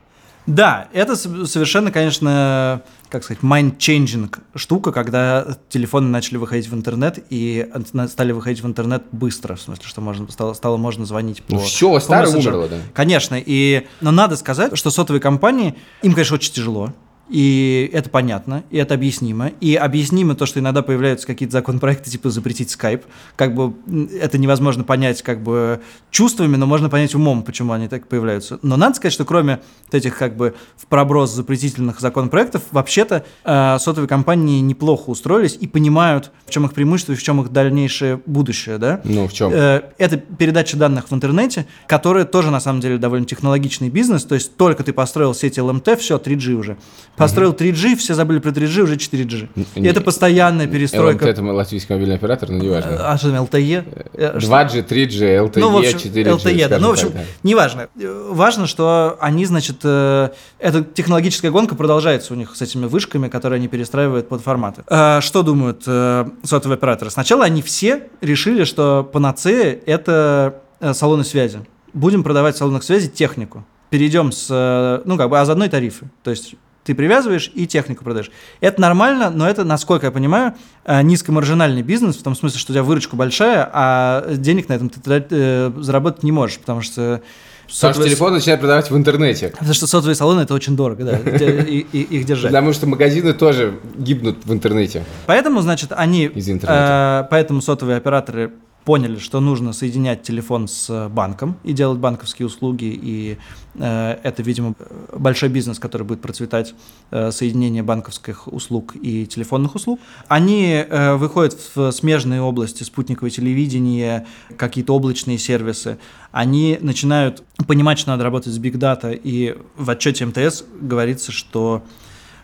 Да, 0.50 0.88
это 0.94 1.16
совершенно, 1.16 1.92
конечно, 1.92 2.82
как 3.10 3.24
сказать, 3.24 3.44
mind-changing 3.44 4.36
штука, 4.56 4.92
когда 4.92 5.46
телефоны 5.70 6.10
начали 6.10 6.38
выходить 6.38 6.68
в 6.68 6.74
интернет 6.74 7.24
и 7.30 7.70
стали 8.08 8.32
выходить 8.32 8.64
в 8.64 8.68
интернет 8.68 9.04
быстро, 9.12 9.56
в 9.56 9.62
смысле, 9.62 9.86
что 9.86 10.02
можно, 10.02 10.30
стало, 10.32 10.54
стало 10.54 10.78
можно 10.78 11.06
звонить 11.06 11.44
по 11.44 11.54
Ну 11.54 11.60
всё, 11.60 11.94
по 11.94 12.00
старое 12.00 12.36
умерло, 12.36 12.68
да. 12.68 12.78
Конечно, 12.94 13.36
и, 13.40 13.88
но 14.02 14.10
надо 14.10 14.38
сказать, 14.38 14.76
что 14.76 14.90
сотовые 14.90 15.22
компании, 15.22 15.76
им, 16.02 16.14
конечно, 16.14 16.36
очень 16.36 16.52
тяжело, 16.52 16.94
И 17.30 17.90
это 17.94 18.10
понятно, 18.10 18.64
и 18.72 18.78
это 18.78 18.96
объяснимо. 18.96 19.50
И 19.62 19.76
объяснимо 19.76 20.36
то, 20.36 20.46
что 20.46 20.60
иногда 20.60 20.82
появляются 20.82 21.28
какие-то 21.28 21.54
законопроекты, 21.54 22.10
типа 22.10 22.30
запретить 22.30 22.72
скайп. 22.72 23.04
Как 23.36 23.54
бы 23.54 23.74
это 24.20 24.38
невозможно 24.38 24.84
понять 24.84 25.22
как 25.22 25.44
бы 25.44 25.82
чувствами, 26.10 26.56
но 26.56 26.66
можно 26.66 26.90
понять 26.90 27.14
умом, 27.14 27.44
почему 27.44 27.74
они 27.74 27.88
так 27.88 28.08
появляются. 28.08 28.60
Но 28.64 28.78
надо 28.78 28.96
сказать, 28.96 29.14
что 29.14 29.26
кроме 29.26 29.60
вот 29.86 29.96
этих 29.96 30.18
как 30.18 30.36
бы 30.36 30.56
в 30.76 30.88
проброс 30.88 31.32
запретительных 31.32 32.00
законопроектов, 32.00 32.64
вообще-то 32.72 33.24
э, 33.44 33.78
сотовые 33.80 34.08
компании 34.08 34.60
неплохо 34.62 35.10
устроились 35.10 35.58
и 35.60 35.68
понимают, 35.68 36.32
в 36.48 36.52
чем 36.52 36.66
их 36.66 36.74
преимущество 36.74 37.14
и 37.14 37.16
в 37.16 37.22
чем 37.22 37.42
их 37.42 37.52
дальнейшее 37.52 38.22
будущее, 38.26 38.80
да? 38.80 39.02
Ну, 39.04 39.28
в 39.28 39.34
чем? 39.34 39.52
Э, 39.54 39.84
это 40.00 40.18
передача 40.18 40.78
данных 40.78 41.10
в 41.12 41.14
интернете, 41.14 41.68
которая 41.88 42.26
тоже 42.26 42.50
на 42.50 42.60
самом 42.60 42.82
деле 42.82 42.98
довольно 42.98 43.28
технологичный 43.28 43.90
бизнес. 43.90 44.24
То 44.24 44.36
есть 44.36 44.58
только 44.58 44.84
ты 44.84 44.94
построил 44.94 45.36
сеть 45.36 45.60
ЛМТ, 45.60 46.00
все, 46.00 46.18
3G 46.18 46.54
уже. 46.54 46.78
Построил 47.20 47.52
3G, 47.54 47.96
все 47.98 48.14
забыли 48.16 48.40
про 48.40 48.50
3G, 48.52 48.82
уже 48.82 48.96
4G. 48.96 49.50
И 49.76 49.80
не- 49.82 49.88
это 49.88 50.02
постоянная 50.02 50.66
перестройка. 50.68 51.26
ЛМТ 51.26 51.30
это 51.40 51.44
латвийский 51.44 51.94
мобильный 51.94 52.16
оператор, 52.16 52.50
но 52.50 52.58
неважно. 52.58 53.12
А 53.12 53.18
что 53.18 53.32
там, 53.32 53.44
LTE? 53.46 54.08
Э, 54.14 54.40
что- 54.40 54.50
2G, 54.50 54.84
3G, 54.88 55.38
LTE, 55.38 55.60
ну, 55.60 55.70
в 55.72 55.78
общем, 55.78 55.98
4G. 55.98 56.24
LTE, 56.32 56.68
да. 56.70 56.80
Ну, 56.80 56.88
в 56.88 56.92
общем, 56.92 57.12
неважно. 57.44 57.90
Э, 58.00 58.26
Важно, 58.32 58.68
что 58.68 59.18
они, 59.20 59.46
значит, 59.46 59.78
э, 59.84 60.30
эта 60.60 60.84
технологическая 60.84 61.52
гонка 61.52 61.76
продолжается 61.76 62.34
у 62.34 62.38
них 62.38 62.56
с 62.56 62.62
этими 62.62 62.86
вышками, 62.86 63.28
которые 63.28 63.58
они 63.58 63.68
перестраивают 63.68 64.30
под 64.30 64.42
форматы. 64.42 64.84
Э, 64.88 65.20
Что 65.22 65.44
думают 65.44 65.84
э, 65.86 66.26
сотовые 66.44 66.76
операторы? 66.78 67.12
Сначала 67.12 67.44
они 67.46 67.62
все 67.62 68.04
решили, 68.22 68.64
что 68.64 69.04
панацея– 69.12 69.78
это 69.86 70.62
э, 70.80 70.94
салоны 70.94 71.24
связи. 71.24 71.60
Будем 71.94 72.24
продавать 72.24 72.56
в 72.56 72.58
салонах 72.60 72.84
связи 72.84 73.10
технику. 73.10 73.66
Перейдем 73.90 74.32
с, 74.32 74.48
э, 74.50 75.02
ну, 75.06 75.18
как 75.18 75.30
бы, 75.30 75.40
а 75.40 75.46
заодно 75.46 75.66
и 75.66 75.70
тарифы. 75.70 76.10
То 76.24 76.30
есть 76.32 76.54
ты 76.84 76.96
привязываешь 76.96 77.52
и 77.54 77.68
технику 77.68 78.04
продаешь. 78.04 78.32
Это 78.62 78.82
нормально, 78.82 79.30
но 79.30 79.48
это, 79.48 79.64
насколько 79.64 80.08
я 80.08 80.12
понимаю, 80.12 80.54
э, 80.86 81.02
низкомаржинальный 81.02 81.82
бизнес, 81.84 82.16
в 82.18 82.24
том 82.24 82.36
смысле, 82.36 82.60
что 82.60 82.72
у 82.72 82.74
тебя 82.74 82.84
выручка 82.84 83.16
большая, 83.16 83.70
а 83.72 84.34
денег 84.36 84.70
на 84.70 84.74
этом 84.74 84.90
ты 84.90 85.00
э, 85.30 85.72
заработать 85.78 86.24
не 86.24 86.32
можешь, 86.32 86.58
потому 86.60 86.82
что... 86.82 87.22
Что 87.68 87.90
сотовые- 87.92 88.10
телефон 88.10 88.34
начинают 88.34 88.62
продавать 88.62 88.90
в 88.90 88.98
интернете. 88.98 89.50
Потому 89.50 89.74
что 89.76 89.86
сотовые 89.86 90.16
салоны 90.16 90.42
это 90.42 90.56
очень 90.56 90.76
дорого, 90.76 91.04
да, 91.06 91.18
где- 91.20 91.62
и- 91.62 91.86
и- 91.92 92.02
их 92.02 92.26
держать. 92.26 92.52
Потому 92.52 92.74
что 92.74 92.88
магазины 92.88 93.34
тоже 93.34 93.78
гибнут 93.96 94.38
в 94.44 94.52
интернете. 94.52 95.04
Поэтому, 95.28 95.62
значит, 95.62 95.92
они, 95.96 96.26
Из 96.26 96.50
интернета. 96.50 97.26
э, 97.26 97.30
поэтому 97.30 97.62
сотовые 97.62 97.98
операторы 97.98 98.54
поняли, 98.90 99.20
что 99.20 99.40
нужно 99.40 99.72
соединять 99.72 100.24
телефон 100.24 100.68
с 100.68 100.90
э, 100.90 101.10
банком 101.10 101.58
и 101.64 101.74
делать 101.74 102.00
банковские 102.00 102.48
услуги, 102.48 102.86
и 102.86 103.38
э, 103.76 104.18
это, 104.24 104.42
видимо, 104.42 104.74
большой 105.14 105.50
бизнес, 105.50 105.78
который 105.78 106.08
будет 106.08 106.22
процветать, 106.22 106.74
э, 107.12 107.30
соединение 107.32 107.84
банковских 107.84 108.48
услуг 108.48 108.96
и 108.96 109.28
телефонных 109.28 109.76
услуг. 109.76 110.00
Они 110.28 110.72
э, 110.72 111.14
выходят 111.18 111.56
в 111.76 111.92
смежные 111.92 112.42
области, 112.42 112.82
спутниковое 112.82 113.30
телевидение, 113.30 114.26
какие-то 114.58 114.96
облачные 114.96 115.38
сервисы. 115.38 116.00
Они 116.32 116.80
начинают 116.82 117.44
понимать, 117.68 118.00
что 118.00 118.10
надо 118.10 118.24
работать 118.24 118.54
с 118.54 118.58
Big 118.58 118.74
Data, 118.74 119.14
и 119.14 119.56
в 119.78 119.88
отчете 119.92 120.26
МТС 120.26 120.64
говорится, 120.82 121.32
что 121.32 121.84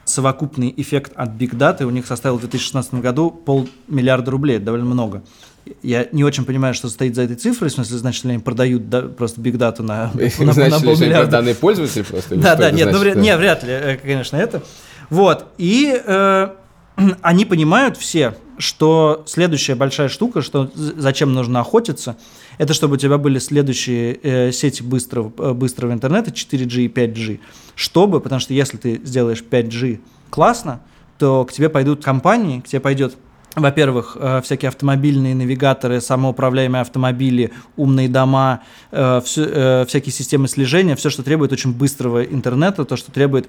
совокупный 0.04 0.72
эффект 0.78 1.12
от 1.16 1.30
Big 1.30 1.56
Data 1.56 1.86
у 1.86 1.90
них 1.90 2.06
составил 2.06 2.38
в 2.38 2.42
2016 2.42 2.94
году 3.02 3.32
полмиллиарда 3.32 4.30
рублей, 4.30 4.60
довольно 4.60 4.86
много. 4.86 5.24
Я 5.81 6.07
не 6.12 6.24
очень 6.24 6.45
понимаю, 6.45 6.74
что 6.74 6.89
стоит 6.89 7.15
за 7.15 7.24
этой 7.24 7.36
цифрой, 7.36 7.69
в 7.69 7.74
смысле, 7.74 7.98
значит 7.98 8.24
ли 8.24 8.31
они 8.31 8.39
продают 8.39 8.89
да, 8.89 9.01
просто 9.01 9.41
Big 9.41 9.53
Data 9.53 9.81
на, 9.81 10.12
на, 10.13 10.22
на 10.45 10.53
Значит, 10.53 10.74
они 10.74 10.86
полмиллиарда? 10.86 11.31
данные 11.31 11.55
пользователи 11.55 12.03
просто? 12.03 12.36
Да, 12.36 12.55
да, 12.55 12.72
нет, 12.72 12.91
ну, 12.91 12.98
значит? 12.98 13.15
вряд, 13.15 13.17
не, 13.17 13.38
вряд 13.38 13.63
ли, 13.63 13.72
э, 13.72 13.98
конечно, 13.98 14.38
это. 14.38 14.62
Вот, 15.10 15.48
и 15.57 16.00
э, 16.05 16.50
они 17.22 17.45
понимают 17.45 17.98
все, 17.98 18.36
что 18.57 19.24
следующая 19.27 19.75
большая 19.75 20.07
штука, 20.07 20.41
что 20.41 20.72
зачем 20.75 21.34
нужно 21.34 21.60
охотиться, 21.60 22.15
это 22.57 22.74
чтобы 22.74 22.95
у 22.95 22.98
тебя 22.98 23.17
были 23.17 23.39
следующие 23.39 24.19
э, 24.22 24.51
сети 24.51 24.81
быстрого, 24.81 25.31
э, 25.38 25.53
быстрого 25.53 25.91
интернета, 25.93 26.31
4G 26.31 26.86
и 26.86 26.88
5G. 26.88 27.39
Чтобы, 27.75 28.22
потому 28.22 28.39
что 28.39 28.53
если 28.53 28.77
ты 28.77 29.01
сделаешь 29.03 29.43
5G 29.50 30.00
классно, 30.29 30.81
то 31.17 31.45
к 31.45 31.51
тебе 31.51 31.69
пойдут 31.69 32.03
компании, 32.03 32.62
к 32.62 32.67
тебе 32.67 32.79
пойдет 32.79 33.15
во-первых, 33.56 34.18
э, 34.20 34.42
всякие 34.44 34.70
автомобильные 34.70 35.34
навигаторы, 35.34 36.02
самоуправляемые 36.02 36.82
автомобили, 36.82 37.52
умные 37.78 38.10
дома, 38.10 38.62
э, 38.92 39.22
э, 39.38 39.86
всякие 39.88 40.12
системы 40.12 40.48
слежения, 40.48 40.96
все, 40.96 41.10
что 41.10 41.24
требует 41.24 41.52
очень 41.54 41.74
быстрого 41.74 42.24
интернета, 42.24 42.86
то, 42.86 42.96
что 42.96 43.12
требует 43.12 43.48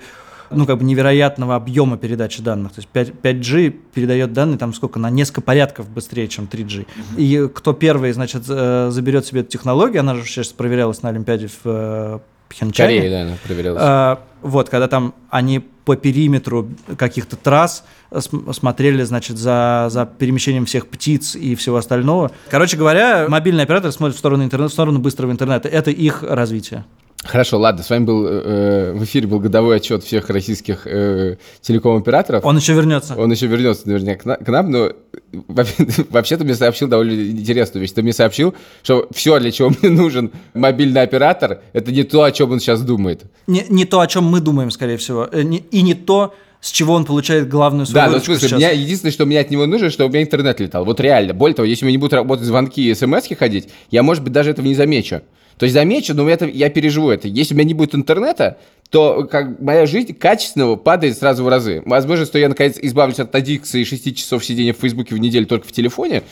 ну, 0.48 0.64
как 0.64 0.78
бы 0.78 0.84
невероятного 0.84 1.56
объема 1.56 1.98
передачи 1.98 2.40
данных. 2.40 2.74
То 2.74 2.78
есть 2.78 2.88
5, 2.88 3.14
5G 3.20 3.70
передает 3.92 4.32
данные 4.32 4.58
там 4.58 4.72
сколько? 4.74 5.00
На 5.00 5.10
несколько 5.10 5.40
порядков 5.40 5.88
быстрее, 5.88 6.28
чем 6.28 6.44
3G. 6.44 6.86
И 7.16 7.48
кто 7.52 7.72
первый, 7.72 8.12
значит, 8.12 8.44
заберет 8.44 9.26
себе 9.26 9.40
эту 9.40 9.50
технологию, 9.50 10.00
она 10.00 10.14
же 10.14 10.22
сейчас 10.24 10.48
проверялась 10.48 11.02
на 11.02 11.08
Олимпиаде 11.08 11.48
в 11.64 12.20
Пхенчхане. 12.48 13.00
Корея, 13.00 13.24
да, 13.26 13.36
проверялась. 13.44 13.82
А, 13.84 14.20
вот, 14.42 14.68
когда 14.68 14.88
там 14.88 15.14
они 15.30 15.60
по 15.60 15.96
периметру 15.96 16.68
каких-то 16.96 17.36
трасс 17.36 17.84
см- 18.12 18.52
смотрели, 18.52 19.02
значит, 19.04 19.38
за, 19.38 19.86
за 19.90 20.04
перемещением 20.06 20.64
всех 20.66 20.88
птиц 20.88 21.36
и 21.36 21.54
всего 21.54 21.76
остального. 21.76 22.30
Короче 22.50 22.76
говоря, 22.76 23.26
мобильный 23.28 23.62
оператор 23.62 23.92
смотрит 23.92 24.16
в 24.16 24.18
сторону 24.18 24.44
интернета, 24.44 24.70
в 24.70 24.72
сторону 24.72 24.98
быстрого 24.98 25.30
интернета. 25.30 25.68
Это 25.68 25.90
их 25.90 26.22
развитие. 26.22 26.84
Хорошо, 27.26 27.58
ладно, 27.58 27.82
с 27.82 27.90
вами 27.90 28.04
был 28.04 28.26
э, 28.26 28.92
в 28.92 29.04
эфире 29.04 29.26
был 29.26 29.40
годовой 29.40 29.76
отчет 29.76 30.02
всех 30.04 30.30
российских 30.30 30.86
э, 30.86 31.36
телеком-операторов. 31.60 32.44
Он 32.44 32.56
еще 32.56 32.72
вернется. 32.74 33.14
Он 33.16 33.30
еще 33.30 33.46
вернется 33.46 33.88
наверняка 33.88 34.22
к 34.22 34.24
на- 34.26 34.36
к 34.36 34.48
нам, 34.48 34.70
но 34.70 34.92
во- 35.32 35.64
вообще 36.10 36.36
ты 36.38 36.44
мне 36.44 36.54
сообщил 36.54 36.88
довольно 36.88 37.12
интересную 37.12 37.82
вещь. 37.82 37.92
Ты 37.92 38.02
мне 38.02 38.12
сообщил, 38.12 38.54
что 38.82 39.08
все, 39.14 39.38
для 39.38 39.50
чего 39.50 39.70
мне 39.70 39.90
нужен 39.90 40.30
мобильный 40.54 41.02
оператор, 41.02 41.60
это 41.72 41.92
не 41.92 42.04
то, 42.04 42.22
о 42.22 42.32
чем 42.32 42.52
он 42.52 42.60
сейчас 42.60 42.82
думает. 42.82 43.24
Не, 43.46 43.64
не 43.68 43.84
то, 43.84 44.00
о 44.00 44.06
чем 44.06 44.24
мы 44.24 44.40
думаем, 44.40 44.70
скорее 44.70 44.96
всего. 44.96 45.28
Э, 45.30 45.42
и 45.42 45.82
не 45.82 45.94
то, 45.94 46.34
с 46.60 46.70
чего 46.70 46.94
он 46.94 47.04
получает 47.04 47.48
главную 47.48 47.86
свою 47.86 48.06
Да, 48.06 48.10
но 48.12 48.18
смысле, 48.18 48.48
сейчас. 48.48 48.58
меня, 48.58 48.70
единственное, 48.70 49.12
что 49.12 49.26
мне 49.26 49.38
от 49.40 49.50
него 49.50 49.66
нужно, 49.66 49.90
чтобы 49.90 50.08
у 50.10 50.12
меня 50.12 50.22
интернет 50.24 50.58
летал. 50.60 50.84
Вот 50.84 51.00
реально. 51.00 51.34
Более 51.34 51.54
того, 51.54 51.66
если 51.66 51.84
у 51.84 51.86
меня 51.88 51.96
не 51.96 51.98
будут 52.00 52.14
работать 52.14 52.46
звонки 52.46 52.90
и 52.90 52.94
смс 52.94 53.24
ходить, 53.38 53.68
я, 53.90 54.02
может 54.02 54.24
быть, 54.24 54.32
даже 54.32 54.50
этого 54.50 54.66
не 54.66 54.74
замечу. 54.74 55.20
То 55.58 55.64
есть 55.64 55.74
замечу, 55.74 56.14
но 56.14 56.28
это, 56.28 56.46
я 56.46 56.68
переживу 56.70 57.10
это. 57.10 57.28
Если 57.28 57.54
у 57.54 57.56
меня 57.56 57.68
не 57.68 57.74
будет 57.74 57.94
интернета, 57.94 58.58
то 58.90 59.26
как 59.30 59.60
моя 59.60 59.86
жизнь 59.86 60.14
качественного 60.14 60.76
падает 60.76 61.18
сразу 61.18 61.44
в 61.44 61.48
разы. 61.48 61.82
Возможно, 61.84 62.24
что 62.24 62.38
я 62.38 62.48
наконец 62.48 62.78
избавлюсь 62.80 63.18
от 63.18 63.34
аддикции 63.34 63.80
и 63.80 63.84
6 63.84 64.16
часов 64.16 64.44
сидения 64.44 64.72
в 64.72 64.76
Фейсбуке 64.76 65.14
в 65.14 65.18
неделю 65.18 65.46
только 65.46 65.66
в 65.66 65.72
телефоне. 65.72 66.22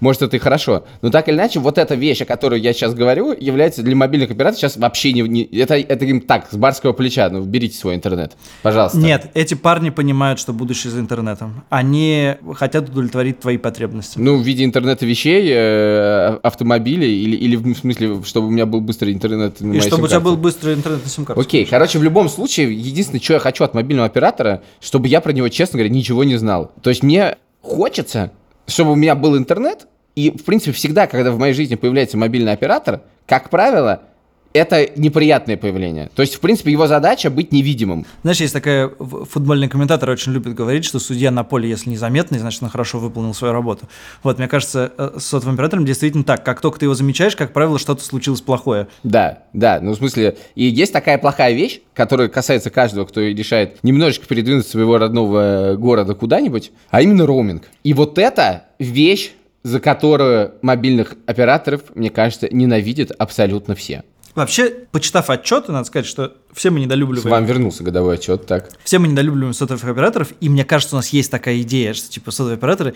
Может, 0.00 0.22
это 0.22 0.36
и 0.36 0.38
хорошо. 0.38 0.84
Но 1.00 1.10
так 1.10 1.28
или 1.28 1.36
иначе, 1.36 1.60
вот 1.60 1.78
эта 1.78 1.94
вещь, 1.94 2.20
о 2.20 2.24
которой 2.24 2.60
я 2.60 2.72
сейчас 2.72 2.94
говорю, 2.94 3.34
является 3.38 3.82
для 3.82 3.96
мобильных 3.96 4.30
операторов 4.30 4.58
сейчас 4.58 4.76
вообще 4.76 5.12
не... 5.12 5.22
не- 5.22 5.44
это, 5.44 5.74
это 5.74 6.04
им 6.04 6.20
так, 6.20 6.48
с 6.50 6.56
барского 6.56 6.92
плеча. 6.92 7.28
Ну, 7.30 7.42
берите 7.44 7.76
свой 7.78 7.94
интернет. 7.94 8.32
Пожалуйста. 8.62 8.98
Нет, 8.98 9.30
эти 9.34 9.54
парни 9.54 9.90
понимают, 9.90 10.38
что 10.38 10.52
будущее 10.52 10.90
за 10.90 11.00
интернетом. 11.00 11.64
Они 11.70 12.34
хотят 12.54 12.88
удовлетворить 12.88 13.40
твои 13.40 13.56
потребности. 13.56 14.18
Ну, 14.18 14.36
в 14.36 14.42
виде 14.42 14.64
интернета 14.64 15.06
вещей, 15.06 15.50
э, 15.50 16.38
автомобилей, 16.42 17.22
или, 17.22 17.36
или 17.36 17.56
в 17.56 17.74
смысле, 17.74 18.22
чтобы 18.24 18.48
у 18.48 18.50
меня 18.50 18.66
был 18.72 18.80
быстрый 18.80 19.12
интернет 19.12 19.60
на 19.60 19.74
И 19.74 19.80
чтобы 19.80 20.04
у 20.04 20.08
тебя 20.08 20.20
был 20.20 20.36
быстрый 20.36 20.74
интернет 20.74 21.04
на 21.04 21.10
сим-карте. 21.10 21.40
Окей, 21.40 21.64
короче, 21.64 21.98
в 21.98 22.02
любом 22.02 22.28
случае, 22.28 22.72
единственное, 22.72 23.20
что 23.20 23.34
я 23.34 23.38
хочу 23.38 23.62
от 23.62 23.74
мобильного 23.74 24.06
оператора, 24.06 24.62
чтобы 24.80 25.06
я 25.06 25.20
про 25.20 25.32
него, 25.32 25.48
честно 25.48 25.78
говоря, 25.78 25.94
ничего 25.94 26.24
не 26.24 26.36
знал. 26.36 26.72
То 26.82 26.90
есть 26.90 27.02
мне 27.02 27.36
хочется, 27.60 28.32
чтобы 28.66 28.92
у 28.92 28.96
меня 28.96 29.14
был 29.14 29.38
интернет, 29.38 29.86
и, 30.16 30.30
в 30.30 30.44
принципе, 30.44 30.72
всегда, 30.72 31.06
когда 31.06 31.30
в 31.30 31.38
моей 31.38 31.54
жизни 31.54 31.76
появляется 31.76 32.16
мобильный 32.16 32.52
оператор, 32.52 33.02
как 33.26 33.50
правило, 33.50 34.02
это 34.52 34.88
неприятное 34.96 35.56
появление. 35.56 36.10
То 36.14 36.22
есть, 36.22 36.34
в 36.34 36.40
принципе, 36.40 36.72
его 36.72 36.86
задача 36.86 37.30
быть 37.30 37.52
невидимым. 37.52 38.06
Знаешь, 38.22 38.40
есть 38.40 38.52
такая 38.52 38.88
футбольный 38.88 39.68
комментатор 39.68 40.10
очень 40.10 40.32
любит 40.32 40.54
говорить, 40.54 40.84
что 40.84 40.98
судья 40.98 41.30
на 41.30 41.44
поле, 41.44 41.68
если 41.68 41.90
незаметный, 41.90 42.38
значит, 42.38 42.62
он 42.62 42.68
хорошо 42.68 42.98
выполнил 42.98 43.34
свою 43.34 43.52
работу. 43.52 43.88
Вот, 44.22 44.38
мне 44.38 44.48
кажется, 44.48 44.92
э, 44.96 45.12
с 45.18 45.24
сотовым 45.24 45.54
оператором 45.54 45.84
действительно 45.84 46.24
так. 46.24 46.44
Как 46.44 46.60
только 46.60 46.78
ты 46.78 46.86
его 46.86 46.94
замечаешь, 46.94 47.36
как 47.36 47.52
правило, 47.52 47.78
что-то 47.78 48.02
случилось 48.04 48.40
плохое. 48.40 48.88
Да, 49.02 49.44
да, 49.52 49.80
ну 49.80 49.92
в 49.92 49.96
смысле, 49.96 50.36
и 50.54 50.64
есть 50.64 50.92
такая 50.92 51.18
плохая 51.18 51.52
вещь, 51.52 51.80
которая 51.94 52.28
касается 52.28 52.70
каждого, 52.70 53.04
кто 53.04 53.20
решает 53.20 53.82
немножечко 53.82 54.26
передвинуть 54.26 54.66
своего 54.66 54.98
родного 54.98 55.76
города 55.76 56.14
куда-нибудь, 56.14 56.72
а 56.90 57.02
именно 57.02 57.26
роуминг. 57.26 57.64
И 57.84 57.94
вот 57.94 58.18
это 58.18 58.64
вещь, 58.78 59.32
за 59.62 59.80
которую 59.80 60.54
мобильных 60.62 61.14
операторов, 61.26 61.82
мне 61.94 62.10
кажется, 62.10 62.48
ненавидят 62.50 63.12
абсолютно 63.16 63.74
все. 63.74 64.02
Вообще, 64.34 64.70
почитав 64.90 65.28
отчеты, 65.28 65.72
надо 65.72 65.84
сказать, 65.84 66.06
что 66.06 66.32
все 66.54 66.70
мы 66.70 66.78
С 66.80 66.82
недолюбливаем. 66.84 67.28
вам 67.30 67.44
вернулся 67.44 67.82
годовой 67.84 68.14
отчет, 68.14 68.46
так. 68.46 68.70
Все 68.82 68.98
мы 68.98 69.08
недолюбливаем 69.08 69.52
сотовых 69.52 69.84
операторов, 69.84 70.28
и 70.40 70.48
мне 70.48 70.64
кажется, 70.64 70.96
у 70.96 70.98
нас 70.98 71.08
есть 71.10 71.30
такая 71.30 71.60
идея, 71.60 71.92
что 71.92 72.10
типа 72.10 72.30
сотовые 72.30 72.54
операторы 72.56 72.94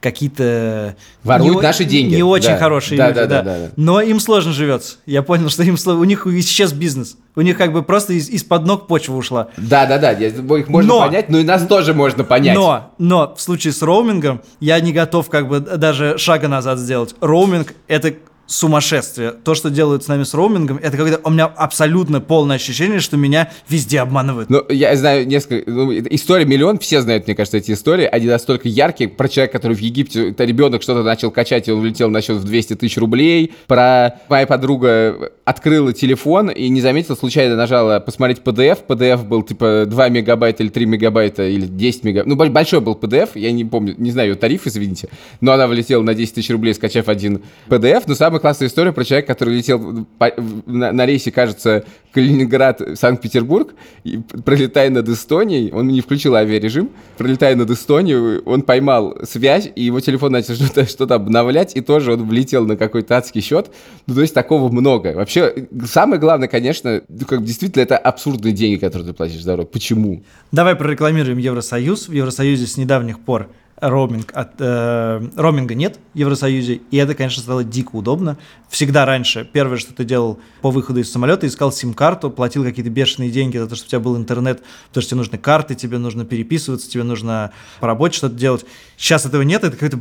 какие-то 0.00 0.96
Воруют 1.24 1.56
не 1.56 1.62
наши 1.62 1.84
деньги. 1.84 2.14
не 2.14 2.22
очень 2.22 2.48
Да. 2.50 2.58
хорошие 2.58 2.96
Да, 2.96 3.08
люди, 3.08 3.20
да, 3.20 3.26
да, 3.26 3.42
да, 3.42 3.52
да, 3.54 3.58
да. 3.66 3.72
Но 3.76 4.00
им 4.00 4.20
сложно 4.20 4.52
живется. 4.52 4.96
Я 5.06 5.22
понял, 5.22 5.48
что 5.50 5.62
им 5.62 5.76
у 5.98 6.04
них 6.04 6.26
исчез 6.26 6.72
бизнес, 6.72 7.16
у 7.36 7.40
них 7.42 7.58
как 7.58 7.72
бы 7.72 7.82
просто 7.82 8.12
из- 8.14 8.28
из-под 8.30 8.64
ног 8.64 8.86
почва 8.86 9.14
ушла. 9.16 9.48
Да-да-да, 9.56 10.14
их 10.56 10.68
можно 10.68 10.88
Но- 10.94 11.00
понять, 11.00 11.28
но 11.28 11.38
и 11.38 11.42
нас 11.44 11.66
тоже 11.66 11.94
можно 11.94 12.24
понять. 12.24 12.54
Но, 12.56 12.94
но 12.98 13.34
в 13.34 13.40
случае 13.40 13.72
с 13.72 13.82
роумингом 13.82 14.40
я 14.60 14.80
не 14.80 14.92
готов 14.92 15.28
как 15.28 15.48
бы 15.48 15.60
даже 15.60 16.16
шага 16.16 16.48
назад 16.48 16.78
сделать. 16.78 17.14
Роуминг 17.20 17.74
это 17.88 18.14
сумасшествие. 18.48 19.30
То, 19.30 19.54
что 19.54 19.70
делают 19.70 20.02
с 20.02 20.08
нами 20.08 20.24
с 20.24 20.34
роумингом, 20.34 20.78
это 20.78 20.96
какое-то 20.96 21.20
у 21.22 21.30
меня 21.30 21.44
абсолютно 21.46 22.20
полное 22.20 22.56
ощущение, 22.56 22.98
что 22.98 23.16
меня 23.16 23.52
везде 23.68 24.00
обманывают. 24.00 24.48
Ну, 24.50 24.64
я 24.70 24.96
знаю 24.96 25.28
несколько... 25.28 25.70
ну, 25.70 25.92
история 25.92 26.46
миллион, 26.46 26.78
все 26.78 27.02
знают, 27.02 27.26
мне 27.26 27.36
кажется, 27.36 27.58
эти 27.58 27.72
истории. 27.72 28.06
Они 28.06 28.26
настолько 28.26 28.68
яркие. 28.68 29.10
Про 29.10 29.28
человека, 29.28 29.58
который 29.58 29.74
в 29.74 29.80
Египте, 29.80 30.30
это 30.30 30.44
ребенок 30.44 30.82
что-то 30.82 31.02
начал 31.02 31.30
качать, 31.30 31.68
и 31.68 31.72
он 31.72 31.80
улетел 31.80 32.08
на 32.10 32.22
счет 32.22 32.38
в 32.38 32.44
200 32.44 32.76
тысяч 32.76 32.96
рублей. 32.96 33.52
Про 33.66 34.18
моя 34.28 34.46
подруга 34.46 35.30
открыла 35.44 35.92
телефон 35.92 36.50
и 36.50 36.68
не 36.68 36.80
заметила, 36.80 37.16
случайно 37.16 37.54
нажала 37.54 38.00
посмотреть 38.00 38.38
PDF. 38.38 38.78
PDF 38.88 39.24
был 39.24 39.42
типа 39.42 39.84
2 39.86 40.08
мегабайта 40.08 40.62
или 40.62 40.70
3 40.70 40.86
мегабайта 40.86 41.46
или 41.46 41.66
10 41.66 42.04
мегабайт. 42.04 42.26
Ну, 42.26 42.36
бо- 42.36 42.48
большой 42.48 42.80
был 42.80 42.94
PDF, 42.94 43.30
я 43.34 43.52
не 43.52 43.64
помню, 43.64 43.94
не 43.98 44.10
знаю 44.10 44.30
ее 44.30 44.34
тариф, 44.36 44.66
извините. 44.66 45.08
Но 45.42 45.52
она 45.52 45.66
влетела 45.66 46.02
на 46.02 46.14
10 46.14 46.34
тысяч 46.34 46.50
рублей, 46.50 46.72
скачав 46.74 47.08
один 47.08 47.42
PDF. 47.68 48.04
Но 48.06 48.14
самая 48.38 48.40
классная 48.40 48.68
история 48.68 48.92
про 48.92 49.04
человека, 49.04 49.34
который 49.34 49.56
летел 49.56 50.06
по- 50.18 50.32
на, 50.66 50.92
на 50.92 51.06
рейсе, 51.06 51.30
кажется, 51.30 51.84
Калининград, 52.12 52.80
Санкт-Петербург, 52.94 53.74
и 54.04 54.18
пролетая 54.44 54.90
над 54.90 55.08
Эстонией, 55.08 55.72
он 55.72 55.88
не 55.88 56.00
включил 56.00 56.34
авиарежим, 56.34 56.90
пролетая 57.16 57.56
над 57.56 57.70
Эстонией, 57.70 58.40
он 58.44 58.62
поймал 58.62 59.16
связь, 59.24 59.70
и 59.74 59.82
его 59.82 60.00
телефон 60.00 60.32
начал 60.32 60.54
что-то 60.54 60.86
что 60.86 61.04
обновлять, 61.04 61.76
и 61.76 61.80
тоже 61.80 62.12
он 62.12 62.28
влетел 62.28 62.66
на 62.66 62.76
какой-то 62.76 63.16
адский 63.16 63.40
счет. 63.40 63.70
Ну, 64.06 64.14
то 64.14 64.20
есть 64.22 64.34
такого 64.34 64.70
много. 64.70 65.14
Вообще, 65.14 65.66
самое 65.86 66.20
главное, 66.20 66.48
конечно, 66.48 67.02
как 67.26 67.44
действительно, 67.44 67.82
это 67.82 67.96
абсурдные 67.98 68.52
деньги, 68.52 68.76
которые 68.76 69.08
ты 69.08 69.14
платишь 69.14 69.40
за 69.40 69.46
дорогу. 69.46 69.68
Почему? 69.72 70.22
Давай 70.52 70.76
прорекламируем 70.76 71.38
Евросоюз. 71.38 72.08
В 72.08 72.12
Евросоюзе 72.12 72.66
с 72.66 72.76
недавних 72.76 73.20
пор 73.20 73.48
роуминг 73.80 74.32
от, 74.34 74.52
э, 74.58 75.20
роуминга 75.36 75.74
нет 75.74 75.98
в 76.14 76.18
Евросоюзе, 76.18 76.80
и 76.90 76.96
это, 76.96 77.14
конечно, 77.14 77.42
стало 77.42 77.64
дико 77.64 77.96
удобно. 77.96 78.38
Всегда 78.68 79.04
раньше 79.04 79.48
первое, 79.50 79.78
что 79.78 79.94
ты 79.94 80.04
делал 80.04 80.38
по 80.62 80.70
выходу 80.70 81.00
из 81.00 81.10
самолета, 81.10 81.46
искал 81.46 81.72
сим-карту, 81.72 82.30
платил 82.30 82.64
какие-то 82.64 82.90
бешеные 82.90 83.30
деньги 83.30 83.58
за 83.58 83.66
то, 83.66 83.76
что 83.76 83.86
у 83.86 83.88
тебя 83.88 84.00
был 84.00 84.16
интернет, 84.16 84.62
потому 84.88 85.02
что 85.02 85.10
тебе 85.10 85.18
нужны 85.18 85.38
карты, 85.38 85.74
тебе 85.74 85.98
нужно 85.98 86.24
переписываться, 86.24 86.90
тебе 86.90 87.04
нужно 87.04 87.52
по 87.80 87.86
работе 87.86 88.16
что-то 88.16 88.34
делать. 88.34 88.64
Сейчас 88.96 89.26
этого 89.26 89.42
нет, 89.42 89.64
это 89.64 89.72
какое-то 89.72 89.98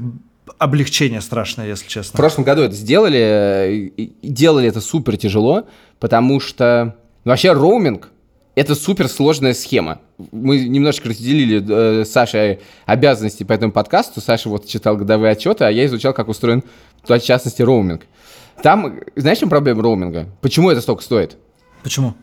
облегчение 0.58 1.22
страшное, 1.22 1.68
если 1.68 1.86
В 1.86 1.90
честно. 1.90 2.18
прошлом 2.18 2.44
году 2.44 2.62
это 2.64 2.76
сделали, 2.76 3.92
э, 3.98 4.10
делали 4.24 4.68
это 4.68 4.82
супер 4.82 5.18
тяжело, 5.18 5.68
потому 6.00 6.40
что 6.40 6.96
ну, 7.26 7.32
вообще 7.32 7.52
роуминг 7.52 8.10
это 8.58 8.74
супер 8.74 9.08
сложная 9.08 9.54
схема. 9.54 10.02
Мы 10.32 10.68
немножечко 10.68 11.10
разделили 11.10 11.64
э, 12.02 12.06
с 12.06 12.10
Сашей 12.10 12.60
обязанности 12.88 13.44
по 13.44 13.54
этому 13.54 13.72
подкасту. 13.72 14.20
Саша 14.20 14.50
вот 14.50 14.66
читал 14.66 14.98
годовые 14.98 15.34
отчеты, 15.34 15.66
а 15.66 15.70
я 15.70 15.86
изучал, 15.86 16.12
как 16.12 16.28
устроен, 16.28 16.64
в 17.04 17.20
частности, 17.20 17.62
роуминг. 17.62 18.08
Там, 18.64 19.00
знаешь, 19.16 19.38
чем 19.38 19.50
проблема 19.50 19.84
роуминга? 19.84 20.28
Почему 20.42 20.72
это 20.72 20.82
столько 20.82 21.04
стоит? 21.04 21.38
Почему? 21.84 22.16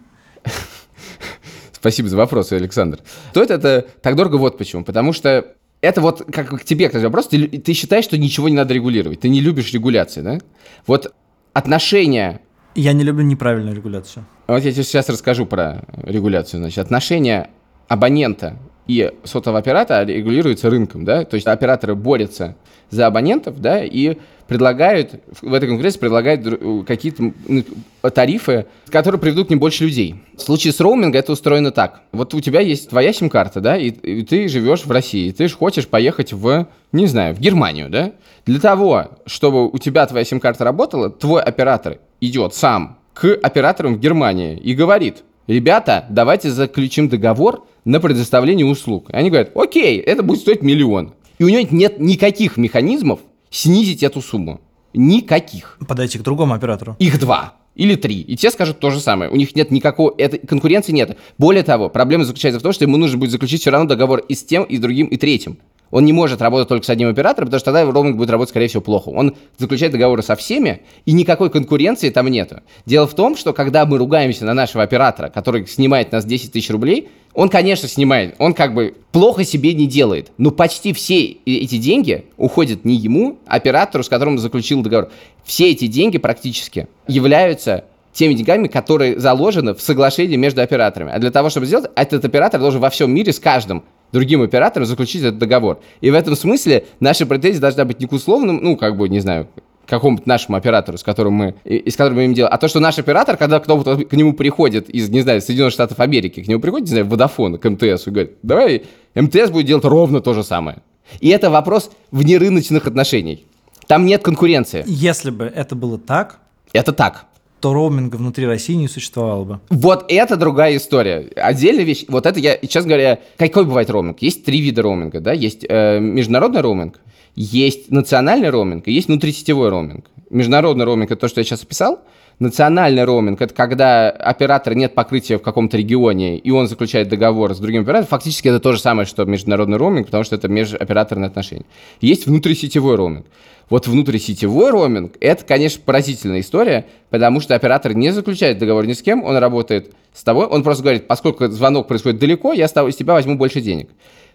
Спасибо 1.72 2.08
за 2.08 2.16
вопрос, 2.16 2.50
Александр. 2.50 2.98
Стоит 3.30 3.52
это 3.52 3.86
так 4.02 4.16
дорого 4.16 4.34
вот 4.34 4.58
почему. 4.58 4.82
Потому 4.82 5.12
что 5.12 5.54
это 5.82 6.00
вот 6.00 6.24
как 6.32 6.48
к 6.48 6.64
тебе, 6.64 6.88
кстати, 6.88 7.04
вопрос. 7.04 7.28
Ты, 7.28 7.46
ты 7.46 7.74
считаешь, 7.74 8.06
что 8.06 8.18
ничего 8.18 8.48
не 8.48 8.56
надо 8.56 8.74
регулировать. 8.74 9.20
Ты 9.20 9.28
не 9.28 9.40
любишь 9.40 9.72
регуляции, 9.72 10.20
да? 10.20 10.40
Вот 10.88 11.14
отношения 11.52 12.40
Я 12.74 12.92
не 12.92 13.04
люблю 13.04 13.24
неправильную 13.24 13.76
регуляцию. 13.76 14.24
Вот 14.46 14.62
я 14.62 14.72
тебе 14.72 14.82
сейчас 14.82 15.08
расскажу 15.08 15.46
про 15.46 15.82
регуляцию. 16.02 16.60
Значит, 16.60 16.78
отношения 16.78 17.50
абонента 17.88 18.56
и 18.86 19.12
сотового 19.24 19.58
оператора 19.60 20.04
регулируются 20.04 20.68
рынком, 20.70 21.04
да, 21.04 21.24
то 21.24 21.36
есть 21.36 21.46
операторы 21.46 21.94
борются 21.94 22.56
за 22.90 23.06
абонентов, 23.06 23.60
да, 23.60 23.82
и 23.82 24.18
предлагают, 24.46 25.22
в 25.40 25.54
этой 25.54 25.68
конкуренции 25.68 25.98
предлагают 25.98 26.42
дру- 26.42 26.84
какие-то 26.84 27.22
м, 27.48 27.64
тарифы, 28.12 28.66
которые 28.90 29.18
приведут 29.18 29.48
ним 29.48 29.58
больше 29.58 29.84
людей. 29.84 30.16
В 30.36 30.42
случае 30.42 30.74
с 30.74 30.80
роумингом 30.80 31.18
это 31.18 31.32
устроено 31.32 31.70
так. 31.70 32.02
Вот 32.12 32.34
у 32.34 32.40
тебя 32.42 32.60
есть 32.60 32.90
твоя 32.90 33.14
сим-карта, 33.14 33.62
да, 33.62 33.78
и, 33.78 33.88
и 33.88 34.22
ты 34.22 34.48
живешь 34.48 34.84
в 34.84 34.90
России, 34.90 35.28
и 35.28 35.32
ты 35.32 35.48
же 35.48 35.54
хочешь 35.56 35.88
поехать 35.88 36.34
в, 36.34 36.66
не 36.92 37.06
знаю, 37.06 37.34
в 37.34 37.40
Германию, 37.40 37.88
да. 37.88 38.12
Для 38.44 38.60
того, 38.60 39.06
чтобы 39.24 39.66
у 39.66 39.78
тебя 39.78 40.04
твоя 40.06 40.26
сим-карта 40.26 40.64
работала, 40.64 41.08
твой 41.08 41.42
оператор 41.42 41.98
идет 42.26 42.54
сам 42.54 42.98
к 43.12 43.26
операторам 43.42 43.94
в 43.94 44.00
Германии 44.00 44.58
и 44.58 44.74
говорит, 44.74 45.24
ребята, 45.46 46.06
давайте 46.10 46.50
заключим 46.50 47.08
договор 47.08 47.66
на 47.84 48.00
предоставление 48.00 48.66
услуг. 48.66 49.08
Они 49.12 49.30
говорят, 49.30 49.52
окей, 49.54 49.98
это 49.98 50.22
будет 50.22 50.40
стоить 50.40 50.62
миллион. 50.62 51.14
И 51.38 51.44
у 51.44 51.48
него 51.48 51.66
нет 51.70 52.00
никаких 52.00 52.56
механизмов 52.56 53.20
снизить 53.50 54.02
эту 54.02 54.20
сумму. 54.20 54.60
Никаких. 54.92 55.78
Подойти 55.86 56.18
к 56.18 56.22
другому 56.22 56.54
оператору. 56.54 56.96
Их 56.98 57.18
два 57.18 57.54
или 57.74 57.96
три. 57.96 58.20
И 58.20 58.36
те 58.36 58.50
скажут 58.50 58.78
то 58.78 58.90
же 58.90 59.00
самое. 59.00 59.30
У 59.30 59.36
них 59.36 59.54
нет 59.56 59.70
никакого... 59.70 60.14
Это, 60.16 60.38
конкуренции 60.38 60.92
нет. 60.92 61.16
Более 61.38 61.62
того, 61.62 61.88
проблема 61.88 62.24
заключается 62.24 62.60
в 62.60 62.62
том, 62.62 62.72
что 62.72 62.84
ему 62.84 62.96
нужно 62.96 63.18
будет 63.18 63.30
заключить 63.30 63.62
все 63.62 63.70
равно 63.70 63.88
договор 63.88 64.20
и 64.20 64.34
с 64.34 64.44
тем, 64.44 64.62
и 64.64 64.76
с 64.76 64.80
другим, 64.80 65.06
и 65.08 65.16
третьим. 65.16 65.58
Он 65.90 66.04
не 66.04 66.12
может 66.12 66.42
работать 66.42 66.68
только 66.68 66.84
с 66.84 66.90
одним 66.90 67.08
оператором, 67.08 67.46
потому 67.46 67.60
что 67.60 67.72
тогда 67.72 67.90
роуминг 67.90 68.16
будет 68.16 68.30
работать, 68.30 68.50
скорее 68.50 68.66
всего, 68.66 68.82
плохо. 68.82 69.10
Он 69.10 69.36
заключает 69.58 69.92
договоры 69.92 70.22
со 70.22 70.34
всеми, 70.34 70.82
и 71.06 71.12
никакой 71.12 71.50
конкуренции 71.50 72.10
там 72.10 72.26
нету. 72.28 72.62
Дело 72.84 73.06
в 73.06 73.14
том, 73.14 73.36
что 73.36 73.52
когда 73.52 73.86
мы 73.86 73.98
ругаемся 73.98 74.44
на 74.44 74.54
нашего 74.54 74.82
оператора, 74.82 75.28
который 75.28 75.66
снимает 75.66 76.10
нас 76.10 76.24
10 76.24 76.52
тысяч 76.52 76.70
рублей, 76.70 77.10
он, 77.32 77.48
конечно, 77.48 77.88
снимает, 77.88 78.34
он 78.38 78.54
как 78.54 78.74
бы 78.74 78.94
плохо 79.12 79.44
себе 79.44 79.74
не 79.74 79.86
делает, 79.86 80.30
но 80.38 80.50
почти 80.50 80.92
все 80.92 81.36
эти 81.46 81.78
деньги 81.78 82.26
уходят 82.36 82.84
не 82.84 82.94
ему, 82.96 83.38
а 83.46 83.56
оператору, 83.56 84.04
с 84.04 84.08
которым 84.08 84.34
он 84.34 84.38
заключил 84.38 84.82
договор. 84.82 85.10
Все 85.44 85.70
эти 85.70 85.86
деньги 85.86 86.18
практически 86.18 86.88
являются 87.06 87.84
теми 88.12 88.34
деньгами, 88.34 88.68
которые 88.68 89.18
заложены 89.18 89.74
в 89.74 89.82
соглашении 89.82 90.36
между 90.36 90.62
операторами. 90.62 91.10
А 91.12 91.18
для 91.18 91.32
того, 91.32 91.50
чтобы 91.50 91.66
сделать, 91.66 91.90
этот 91.96 92.24
оператор 92.24 92.60
должен 92.60 92.80
во 92.80 92.90
всем 92.90 93.12
мире 93.12 93.32
с 93.32 93.40
каждым 93.40 93.82
другим 94.14 94.40
оператором 94.40 94.86
заключить 94.86 95.22
этот 95.22 95.38
договор. 95.38 95.80
И 96.00 96.10
в 96.10 96.14
этом 96.14 96.34
смысле 96.36 96.86
наши 97.00 97.26
претензии 97.26 97.58
должна 97.58 97.84
быть 97.84 98.00
не 98.00 98.06
к 98.06 98.12
условным, 98.12 98.56
ну, 98.62 98.76
как 98.76 98.96
бы, 98.96 99.08
не 99.10 99.20
знаю, 99.20 99.48
какому-то 99.86 100.26
нашему 100.26 100.56
оператору, 100.56 100.96
с 100.96 101.02
которым 101.02 101.34
мы, 101.34 101.54
и- 101.64 101.90
с 101.90 101.96
которым 101.96 102.14
мы 102.16 102.20
имеем 102.22 102.34
дело, 102.34 102.48
а 102.48 102.56
то, 102.56 102.68
что 102.68 102.80
наш 102.80 102.98
оператор, 102.98 103.36
когда 103.36 103.60
кто-то 103.60 103.96
к 104.06 104.12
нему 104.14 104.32
приходит 104.32 104.88
из, 104.88 105.10
не 105.10 105.20
знаю, 105.20 105.42
Соединенных 105.42 105.74
Штатов 105.74 106.00
Америки, 106.00 106.42
к 106.42 106.48
нему 106.48 106.60
приходит, 106.60 106.88
не 106.88 106.92
знаю, 106.92 107.06
Vodafone, 107.06 107.58
к 107.58 107.68
МТС, 107.68 108.06
и 108.06 108.10
говорит, 108.10 108.32
давай 108.42 108.82
МТС 109.14 109.50
будет 109.50 109.66
делать 109.66 109.84
ровно 109.84 110.20
то 110.20 110.32
же 110.32 110.42
самое. 110.42 110.78
И 111.20 111.28
это 111.28 111.50
вопрос 111.50 111.90
внерыночных 112.12 112.86
отношений. 112.86 113.44
Там 113.86 114.06
нет 114.06 114.22
конкуренции. 114.22 114.82
Если 114.86 115.30
бы 115.30 115.44
это 115.44 115.74
было 115.74 115.98
так, 115.98 116.38
Это 116.72 116.92
так. 116.92 117.26
То 117.64 117.72
роуминга 117.72 118.16
внутри 118.16 118.44
России 118.44 118.74
не 118.74 118.88
существовало 118.88 119.44
бы. 119.44 119.60
Вот 119.70 120.04
это 120.08 120.36
другая 120.36 120.76
история. 120.76 121.30
Отдельная 121.34 121.84
вещь. 121.84 122.04
Вот 122.08 122.26
это 122.26 122.38
я, 122.38 122.58
честно 122.58 122.90
говоря, 122.90 123.20
какой 123.38 123.64
бывает 123.64 123.88
роуминг? 123.88 124.20
Есть 124.20 124.44
три 124.44 124.60
вида 124.60 124.82
роуминга, 124.82 125.20
да? 125.20 125.32
Есть 125.32 125.64
э, 125.66 125.98
международный 125.98 126.60
роуминг, 126.60 127.00
есть 127.36 127.90
национальный 127.90 128.50
роуминг 128.50 128.86
и 128.86 128.92
есть 128.92 129.08
внутрисетевой 129.08 129.70
роуминг. 129.70 130.04
Международный 130.28 130.84
роуминг 130.84 131.10
это 131.10 131.22
то, 131.22 131.28
что 131.28 131.40
я 131.40 131.44
сейчас 131.46 131.62
описал. 131.62 132.00
Национальный 132.40 133.04
роуминг 133.04 133.40
это 133.40 133.54
когда 133.54 134.10
оператора 134.10 134.74
нет 134.74 134.94
покрытия 134.94 135.38
в 135.38 135.42
каком-то 135.42 135.76
регионе, 135.76 136.36
и 136.36 136.50
он 136.50 136.66
заключает 136.66 137.08
договор 137.08 137.54
с 137.54 137.58
другим 137.58 137.82
оператором. 137.82 138.08
Фактически 138.08 138.48
это 138.48 138.58
то 138.58 138.72
же 138.72 138.80
самое, 138.80 139.06
что 139.06 139.24
международный 139.24 139.76
роуминг, 139.76 140.06
потому 140.06 140.24
что 140.24 140.34
это 140.34 140.48
межоператорные 140.48 141.28
отношения. 141.28 141.64
Есть 142.00 142.26
внутрисетевой 142.26 142.96
роуминг. 142.96 143.26
Вот 143.70 143.86
внутрисетевой 143.86 144.70
роуминг– 144.70 145.14
это, 145.20 145.44
конечно, 145.44 145.80
поразительная 145.84 146.40
история, 146.40 146.86
потому 147.10 147.40
что 147.40 147.54
оператор 147.54 147.94
не 147.94 148.10
заключает 148.10 148.58
договор 148.58 148.86
ни 148.86 148.92
с 148.92 149.02
кем, 149.02 149.22
он 149.24 149.36
работает 149.36 149.92
с 150.12 150.22
тобой, 150.22 150.46
он 150.46 150.62
просто 150.62 150.82
говорит, 150.82 151.06
поскольку 151.06 151.46
звонок 151.46 151.88
происходит 151.88 152.18
далеко, 152.18 152.52
я 152.52 152.68
с, 152.68 152.72
тебя 152.72 153.14
возьму 153.14 153.36
больше 153.36 153.60
денег. 153.60 153.88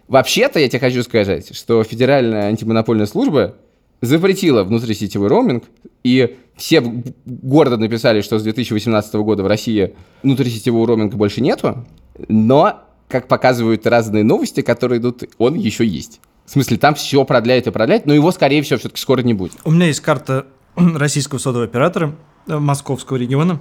Вообще-то 0.08 0.58
я 0.58 0.68
тебе 0.68 0.80
хочу 0.80 1.02
сказать, 1.04 1.54
что 1.56 1.84
Федеральная 1.84 2.48
антимонопольная 2.48 3.06
служба 3.06 3.54
запретила 4.00 4.64
внутрисетевой 4.64 5.28
роуминг, 5.28 5.64
и 6.02 6.36
все 6.56 6.82
гордо 7.26 7.76
написали, 7.76 8.20
что 8.20 8.38
с 8.38 8.42
2018 8.42 9.14
года 9.14 9.42
в 9.42 9.46
России 9.46 9.94
внутрисетевого 10.22 10.86
роуминга 10.86 11.16
больше 11.16 11.40
нету, 11.40 11.86
но, 12.28 12.80
как 13.08 13.28
показывают 13.28 13.86
разные 13.86 14.24
новости, 14.24 14.62
которые 14.62 15.00
идут, 15.00 15.24
он 15.38 15.54
еще 15.54 15.86
есть. 15.86 16.20
В 16.46 16.52
смысле, 16.52 16.78
там 16.78 16.94
все 16.94 17.24
продляет 17.24 17.66
и 17.66 17.70
продляет, 17.70 18.06
но 18.06 18.14
его, 18.14 18.32
скорее 18.32 18.62
всего, 18.62 18.78
все-таки 18.78 19.00
скоро 19.00 19.22
не 19.22 19.34
будет. 19.34 19.52
У 19.64 19.70
меня 19.70 19.86
есть 19.86 20.00
карта 20.00 20.46
российского 20.76 21.38
сотового 21.38 21.64
оператора 21.64 22.16
э, 22.46 22.58
московского 22.58 23.16
региона. 23.16 23.60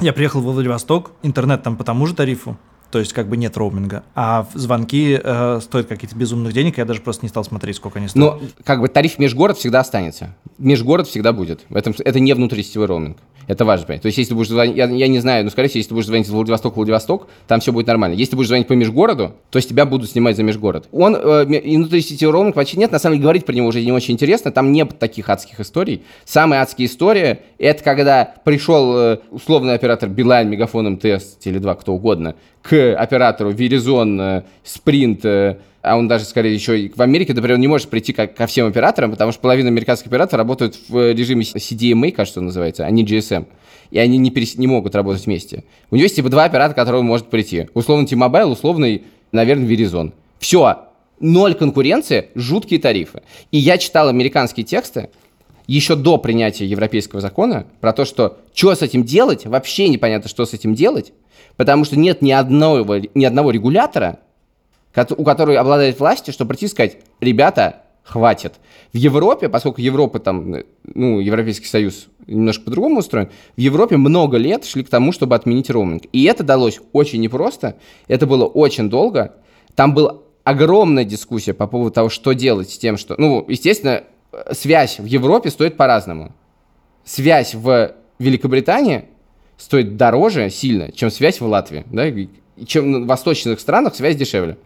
Я 0.00 0.12
приехал 0.12 0.40
во 0.40 0.52
Владивосток, 0.52 1.10
интернет 1.22 1.64
там 1.64 1.76
по 1.76 1.82
тому 1.82 2.06
же 2.06 2.14
тарифу, 2.14 2.56
то 2.90 2.98
есть 2.98 3.12
как 3.12 3.28
бы 3.28 3.36
нет 3.36 3.56
роуминга, 3.56 4.02
а 4.14 4.46
звонки 4.54 5.20
э, 5.22 5.60
стоят 5.62 5.88
каких-то 5.88 6.16
безумных 6.16 6.52
денег, 6.52 6.78
я 6.78 6.84
даже 6.84 7.00
просто 7.00 7.24
не 7.24 7.28
стал 7.28 7.44
смотреть, 7.44 7.76
сколько 7.76 7.98
они 7.98 8.08
стоят. 8.08 8.40
Но 8.40 8.48
как 8.64 8.80
бы 8.80 8.88
тариф 8.88 9.18
межгород 9.18 9.58
всегда 9.58 9.80
останется. 9.80 10.34
Межгород 10.58 11.06
всегда 11.06 11.32
будет. 11.32 11.64
В 11.68 11.76
этом, 11.76 11.94
это 11.98 12.20
не 12.20 12.32
внутрисетевой 12.32 12.86
роуминг. 12.86 13.18
Это 13.48 13.64
важно 13.64 13.86
понять. 13.86 14.02
То 14.02 14.06
есть, 14.06 14.18
если 14.18 14.28
ты 14.30 14.34
будешь 14.36 14.48
звонить, 14.50 14.76
я, 14.76 14.86
я 14.86 15.08
не 15.08 15.18
знаю, 15.18 15.42
но, 15.42 15.50
скорее 15.50 15.68
всего, 15.68 15.78
если 15.78 15.88
ты 15.88 15.94
будешь 15.94 16.06
звонить 16.06 16.26
из 16.26 16.30
Владивостока 16.30 16.74
в 16.74 16.76
Владивосток, 16.76 17.26
там 17.48 17.60
все 17.60 17.72
будет 17.72 17.86
нормально. 17.86 18.14
Если 18.14 18.30
ты 18.30 18.36
будешь 18.36 18.48
звонить 18.48 18.68
по 18.68 18.74
межгороду, 18.74 19.32
то 19.50 19.56
есть 19.56 19.70
тебя 19.70 19.86
будут 19.86 20.10
снимать 20.10 20.36
за 20.36 20.42
межгород. 20.42 20.88
Он, 20.92 21.16
э, 21.16 21.44
ме- 21.46 21.58
и 21.58 21.76
внутрисетевой 21.76 22.34
роуминг 22.34 22.54
почти 22.54 22.78
нет. 22.78 22.92
На 22.92 22.98
самом 22.98 23.16
деле, 23.16 23.22
говорить 23.22 23.46
про 23.46 23.54
него 23.54 23.66
уже 23.66 23.82
не 23.82 23.90
очень 23.90 24.14
интересно. 24.14 24.52
Там 24.52 24.70
нет 24.70 24.98
таких 24.98 25.28
адских 25.30 25.58
историй. 25.60 26.02
Самая 26.26 26.60
адская 26.62 26.86
история, 26.86 27.40
это 27.58 27.82
когда 27.82 28.34
пришел 28.44 28.96
э, 28.96 29.18
условный 29.30 29.74
оператор 29.74 30.10
Билайн, 30.10 30.48
Мегафон, 30.50 30.90
МТС, 30.92 31.38
Теле2, 31.42 31.74
кто 31.80 31.94
угодно, 31.94 32.34
к 32.62 32.94
оператору 32.94 33.52
Verizon, 33.52 34.20
э, 34.20 34.42
Sprint, 34.64 35.20
э, 35.24 35.56
а 35.88 35.96
он 35.96 36.08
даже, 36.08 36.24
скорее, 36.24 36.54
еще 36.54 36.80
и 36.80 36.92
в 36.94 37.00
Америке, 37.00 37.34
например, 37.34 37.56
он 37.56 37.60
не 37.60 37.68
может 37.68 37.88
прийти 37.88 38.12
как 38.12 38.34
ко 38.34 38.46
всем 38.46 38.66
операторам, 38.66 39.10
потому 39.10 39.32
что 39.32 39.40
половина 39.40 39.68
американских 39.68 40.08
операторов 40.08 40.38
работают 40.38 40.78
в 40.88 41.12
режиме 41.12 41.42
CDMA, 41.42 42.12
кажется, 42.12 42.40
он 42.40 42.46
называется, 42.46 42.84
а 42.84 42.90
не 42.90 43.04
GSM. 43.04 43.46
И 43.90 43.98
они 43.98 44.18
не, 44.18 44.30
перес- 44.30 44.58
не 44.58 44.66
могут 44.66 44.94
работать 44.94 45.24
вместе. 45.24 45.64
У 45.90 45.96
него 45.96 46.04
есть 46.04 46.16
типа 46.16 46.28
два 46.28 46.44
оператора, 46.44 46.74
к 46.74 46.76
которым 46.76 47.00
он 47.00 47.06
может 47.06 47.30
прийти. 47.30 47.68
Условно 47.72 48.06
T-Mobile, 48.06 48.46
условный, 48.46 49.04
наверное, 49.32 49.66
Verizon. 49.66 50.12
Все. 50.38 50.80
Ноль 51.20 51.54
конкуренции, 51.54 52.28
жуткие 52.34 52.80
тарифы. 52.80 53.22
И 53.50 53.58
я 53.58 53.78
читал 53.78 54.08
американские 54.08 54.64
тексты, 54.64 55.08
еще 55.66 55.96
до 55.96 56.18
принятия 56.18 56.66
европейского 56.66 57.20
закона 57.20 57.66
про 57.80 57.92
то, 57.92 58.04
что 58.04 58.38
что 58.54 58.74
с 58.74 58.82
этим 58.82 59.04
делать, 59.04 59.46
вообще 59.46 59.88
непонятно, 59.88 60.28
что 60.28 60.44
с 60.46 60.54
этим 60.54 60.74
делать, 60.74 61.12
потому 61.56 61.84
что 61.84 61.98
нет 61.98 62.22
ни 62.22 62.30
одного, 62.30 63.00
ни 63.14 63.24
одного 63.24 63.50
регулятора, 63.50 64.20
у 65.16 65.24
которого 65.24 65.58
обладает 65.58 65.98
властью, 65.98 66.32
чтобы 66.32 66.50
прийти 66.50 66.66
и 66.66 66.68
сказать, 66.68 66.98
ребята, 67.20 67.82
хватит. 68.08 68.54
В 68.92 68.96
Европе, 68.96 69.48
поскольку 69.48 69.80
Европа 69.80 70.18
там, 70.18 70.56
ну, 70.84 71.20
Европейский 71.20 71.66
Союз 71.66 72.08
немножко 72.26 72.64
по-другому 72.64 73.00
устроен, 73.00 73.28
в 73.56 73.60
Европе 73.60 73.96
много 73.96 74.38
лет 74.38 74.64
шли 74.64 74.82
к 74.82 74.88
тому, 74.88 75.12
чтобы 75.12 75.34
отменить 75.34 75.70
роуминг. 75.70 76.04
И 76.12 76.24
это 76.24 76.42
далось 76.42 76.80
очень 76.92 77.20
непросто, 77.20 77.76
это 78.06 78.26
было 78.26 78.46
очень 78.46 78.88
долго. 78.88 79.34
Там 79.74 79.94
была 79.94 80.18
огромная 80.44 81.04
дискуссия 81.04 81.52
по 81.52 81.66
поводу 81.66 81.90
того, 81.90 82.08
что 82.08 82.32
делать 82.32 82.70
с 82.70 82.78
тем, 82.78 82.96
что... 82.96 83.14
Ну, 83.18 83.44
естественно, 83.46 84.04
связь 84.52 84.98
в 84.98 85.04
Европе 85.04 85.50
стоит 85.50 85.76
по-разному. 85.76 86.32
Связь 87.04 87.54
в 87.54 87.94
Великобритании 88.18 89.04
стоит 89.58 89.96
дороже 89.96 90.50
сильно, 90.50 90.92
чем 90.92 91.10
связь 91.10 91.40
в 91.40 91.46
Латвии. 91.46 91.84
Да? 91.86 92.06
Чем 92.66 93.04
в 93.04 93.06
восточных 93.06 93.60
странах 93.60 93.94
связь 93.94 94.16
дешевле. 94.16 94.52
Э, 94.52 94.56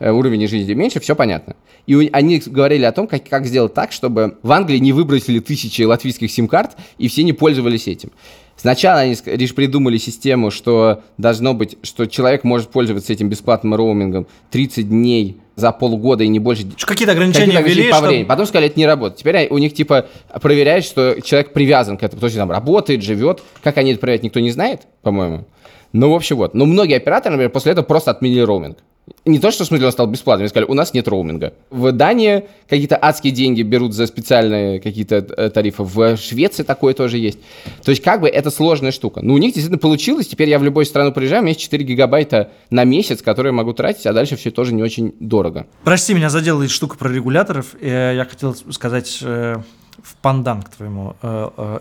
Уровень 0.00 0.48
жизни 0.48 0.74
меньше, 0.74 0.98
все 1.00 1.14
понятно. 1.14 1.54
И 1.86 2.10
они 2.12 2.42
говорили 2.44 2.84
о 2.84 2.92
том, 2.92 3.06
как, 3.06 3.28
как 3.28 3.46
сделать 3.46 3.74
так, 3.74 3.92
чтобы 3.92 4.38
в 4.42 4.50
Англии 4.52 4.78
не 4.78 4.92
выбросили 4.92 5.38
тысячи 5.38 5.82
латвийских 5.82 6.30
сим-карт, 6.30 6.72
и 6.98 7.08
все 7.08 7.22
не 7.22 7.32
пользовались 7.32 7.86
этим. 7.86 8.10
Сначала 8.56 9.00
они 9.00 9.16
лишь 9.26 9.54
придумали 9.54 9.98
систему, 9.98 10.50
что 10.50 11.02
должно 11.18 11.54
быть, 11.54 11.78
что 11.82 12.06
человек 12.06 12.44
может 12.44 12.68
пользоваться 12.70 13.12
этим 13.12 13.28
бесплатным 13.28 13.74
роумингом 13.74 14.26
30 14.50 14.88
дней 14.88 15.38
за 15.56 15.72
полгода 15.72 16.22
и 16.24 16.28
не 16.28 16.38
больше 16.38 16.64
Какие-то 16.80 17.12
ограничения 17.12 17.46
Какие-то 17.58 17.68
ввели, 17.68 17.90
по 17.90 17.96
чтобы- 17.96 18.08
времени. 18.08 18.24
Потом 18.26 18.46
сказали, 18.46 18.68
это 18.68 18.78
не 18.78 18.86
работает. 18.86 19.18
Теперь 19.18 19.48
у 19.50 19.58
них 19.58 19.74
типа 19.74 20.06
проверяют, 20.40 20.84
что 20.84 21.20
человек 21.20 21.52
привязан 21.52 21.96
к 21.96 22.02
этому. 22.02 22.20
То 22.20 22.26
есть 22.26 22.36
там 22.36 22.50
работает, 22.50 23.02
живет. 23.02 23.42
Как 23.62 23.78
они 23.78 23.92
это 23.92 24.00
проверяют, 24.00 24.22
никто 24.22 24.40
не 24.40 24.50
знает, 24.50 24.82
по-моему. 25.02 25.46
Ну, 25.92 26.10
в 26.10 26.14
общем, 26.14 26.36
вот. 26.36 26.54
Но 26.54 26.64
многие 26.64 26.96
операторы, 26.96 27.32
например, 27.32 27.50
после 27.50 27.72
этого 27.72 27.84
просто 27.84 28.10
отменили 28.10 28.40
роуминг. 28.40 28.78
Не 29.24 29.40
то, 29.40 29.50
что 29.50 29.64
он 29.74 29.92
стал 29.92 30.06
бесплатным, 30.06 30.42
они 30.44 30.48
сказали, 30.48 30.70
у 30.70 30.74
нас 30.74 30.94
нет 30.94 31.08
роуминга. 31.08 31.54
В 31.70 31.90
Дании 31.90 32.44
какие-то 32.68 32.96
адские 33.00 33.32
деньги 33.32 33.62
берут 33.62 33.94
за 33.94 34.06
специальные 34.06 34.80
какие-то 34.80 35.16
э, 35.16 35.50
тарифы. 35.50 35.82
В 35.82 36.16
Швеции 36.16 36.62
такое 36.62 36.94
тоже 36.94 37.18
есть. 37.18 37.38
То 37.82 37.90
есть, 37.90 38.02
как 38.02 38.20
бы, 38.20 38.28
это 38.28 38.50
сложная 38.50 38.92
штука. 38.92 39.20
Но 39.20 39.34
у 39.34 39.38
них 39.38 39.54
действительно 39.54 39.78
получилось. 39.78 40.28
Теперь 40.28 40.48
я 40.48 40.58
в 40.60 40.62
любую 40.62 40.86
страну 40.86 41.12
приезжаю, 41.12 41.42
у 41.42 41.44
меня 41.44 41.50
есть 41.50 41.60
4 41.60 41.84
гигабайта 41.84 42.52
на 42.70 42.84
месяц, 42.84 43.22
которые 43.22 43.52
могу 43.52 43.72
тратить, 43.72 44.06
а 44.06 44.12
дальше 44.12 44.36
все 44.36 44.52
тоже 44.52 44.72
не 44.72 44.84
очень 44.84 45.14
дорого. 45.18 45.66
Прости, 45.82 46.14
меня 46.14 46.30
задела 46.30 46.66
штука 46.68 46.96
про 46.96 47.08
регуляторов. 47.12 47.74
Э, 47.80 48.14
Я 48.14 48.24
хотел 48.24 48.54
сказать 48.54 49.18
э, 49.22 49.56
в 50.00 50.16
пандан 50.16 50.62
к 50.62 50.70
твоему 50.70 51.16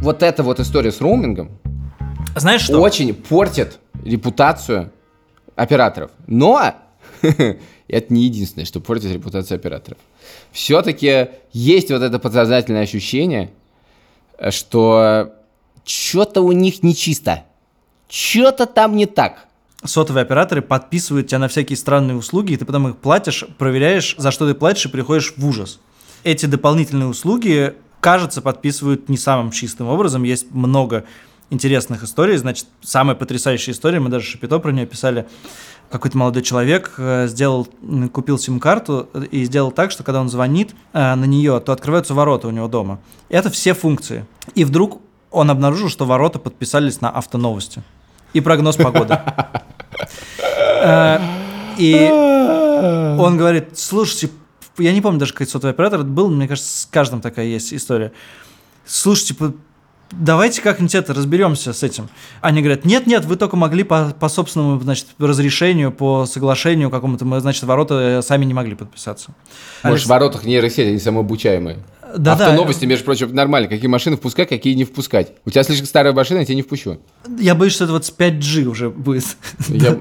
Вот 0.00 0.22
эта 0.22 0.42
вот 0.42 0.58
история 0.60 0.90
с 0.90 1.00
роумингом 1.00 1.50
Знаешь 2.34 2.62
что? 2.62 2.80
очень 2.80 3.12
портит 3.14 3.78
репутацию 4.04 4.90
операторов. 5.54 6.12
Но 6.26 6.74
это 7.88 8.12
не 8.12 8.24
единственное, 8.24 8.66
что 8.66 8.80
портит 8.80 9.12
репутацию 9.12 9.56
операторов. 9.56 9.98
Все-таки 10.52 11.28
есть 11.52 11.90
вот 11.90 12.02
это 12.02 12.18
подсознательное 12.18 12.82
ощущение, 12.82 13.50
э, 14.38 14.50
что 14.50 15.32
что-то 15.84 16.42
у 16.42 16.52
них 16.52 16.82
нечисто. 16.82 17.44
Что-то 18.08 18.66
там 18.66 18.96
не 18.96 19.06
так. 19.06 19.46
Сотовые 19.84 20.22
операторы 20.22 20.60
подписывают 20.60 21.28
тебя 21.28 21.38
на 21.38 21.48
всякие 21.48 21.76
странные 21.76 22.16
услуги, 22.16 22.52
и 22.52 22.56
ты 22.56 22.64
потом 22.64 22.88
их 22.88 22.96
платишь, 22.98 23.44
проверяешь, 23.58 24.14
за 24.18 24.30
что 24.30 24.46
ты 24.46 24.54
платишь, 24.54 24.86
и 24.86 24.88
приходишь 24.88 25.34
в 25.36 25.46
ужас. 25.46 25.80
Эти 26.24 26.46
дополнительные 26.46 27.08
услуги, 27.08 27.74
кажется, 28.00 28.42
подписывают 28.42 29.08
не 29.08 29.16
самым 29.16 29.50
чистым 29.50 29.86
образом. 29.86 30.24
Есть 30.24 30.50
много 30.50 31.04
интересных 31.50 32.02
историй. 32.02 32.36
Значит, 32.36 32.66
самая 32.82 33.14
потрясающая 33.14 33.72
история, 33.72 34.00
мы 34.00 34.10
даже 34.10 34.26
шапито 34.26 34.58
про 34.58 34.72
нее 34.72 34.86
писали. 34.86 35.26
Какой-то 35.90 36.18
молодой 36.18 36.42
человек 36.42 36.94
э, 36.98 37.26
сделал, 37.28 37.66
купил 38.12 38.38
сим-карту 38.38 39.08
и 39.30 39.44
сделал 39.44 39.70
так, 39.70 39.90
что 39.90 40.02
когда 40.04 40.20
он 40.20 40.28
звонит 40.28 40.74
э, 40.92 41.14
на 41.14 41.24
нее, 41.24 41.60
то 41.60 41.72
открываются 41.72 42.14
ворота 42.14 42.48
у 42.48 42.50
него 42.50 42.68
дома. 42.68 42.98
Это 43.28 43.48
все 43.50 43.72
функции. 43.74 44.26
И 44.54 44.64
вдруг 44.64 45.00
он 45.30 45.50
обнаружил, 45.50 45.88
что 45.88 46.04
ворота 46.04 46.38
подписались 46.38 47.00
на 47.00 47.10
автоновости. 47.10 47.82
И 48.34 48.40
прогноз 48.40 48.76
погоды. 48.76 49.18
Э, 50.82 51.18
И 51.78 51.94
он 53.18 53.36
говорит, 53.36 53.78
слушайте, 53.78 54.30
я 54.78 54.92
не 54.92 55.00
помню 55.00 55.20
даже, 55.20 55.32
какой 55.32 55.46
сотовый 55.46 55.72
оператор 55.72 56.02
был, 56.02 56.28
мне 56.28 56.48
кажется, 56.48 56.82
с 56.82 56.86
каждым 56.86 57.20
такая 57.20 57.46
есть 57.46 57.72
история. 57.72 58.12
Слушайте, 58.84 59.34
давайте 60.12 60.62
как-нибудь 60.62 60.94
это 60.94 61.14
разберемся 61.14 61.72
с 61.72 61.82
этим. 61.82 62.08
Они 62.40 62.60
говорят, 62.60 62.84
нет-нет, 62.84 63.24
вы 63.24 63.36
только 63.36 63.56
могли 63.56 63.82
по, 63.84 64.14
по 64.18 64.28
собственному, 64.28 64.80
значит, 64.80 65.06
разрешению, 65.18 65.92
по 65.92 66.26
соглашению 66.26 66.90
какому-то, 66.90 67.24
мы, 67.24 67.40
значит, 67.40 67.62
ворота 67.64 68.18
э, 68.18 68.22
сами 68.22 68.44
не 68.44 68.54
могли 68.54 68.74
подписаться. 68.74 69.30
Может, 69.82 70.06
в 70.06 70.06
Алекс- 70.06 70.08
воротах 70.08 70.44
нейросети, 70.44 70.82
они 70.88 70.98
самообучаемые. 70.98 71.78
Да-да. 72.16 72.46
Автоновости, 72.46 72.86
между 72.86 73.04
прочим, 73.04 73.34
нормально. 73.34 73.68
Какие 73.68 73.86
машины 73.88 74.16
впускать, 74.16 74.48
какие 74.48 74.72
не 74.74 74.84
впускать. 74.84 75.32
У 75.44 75.50
тебя 75.50 75.62
слишком 75.62 75.86
старая 75.86 76.14
машина, 76.14 76.38
я 76.38 76.44
тебя 76.46 76.54
не 76.54 76.62
впущу. 76.62 76.98
Я 77.38 77.54
боюсь, 77.54 77.74
что 77.74 77.84
это 77.84 77.92
вот 77.92 78.06
с 78.06 78.12
5G 78.16 78.64
уже 78.64 78.88
будет. 78.88 79.24
Я, 79.68 79.98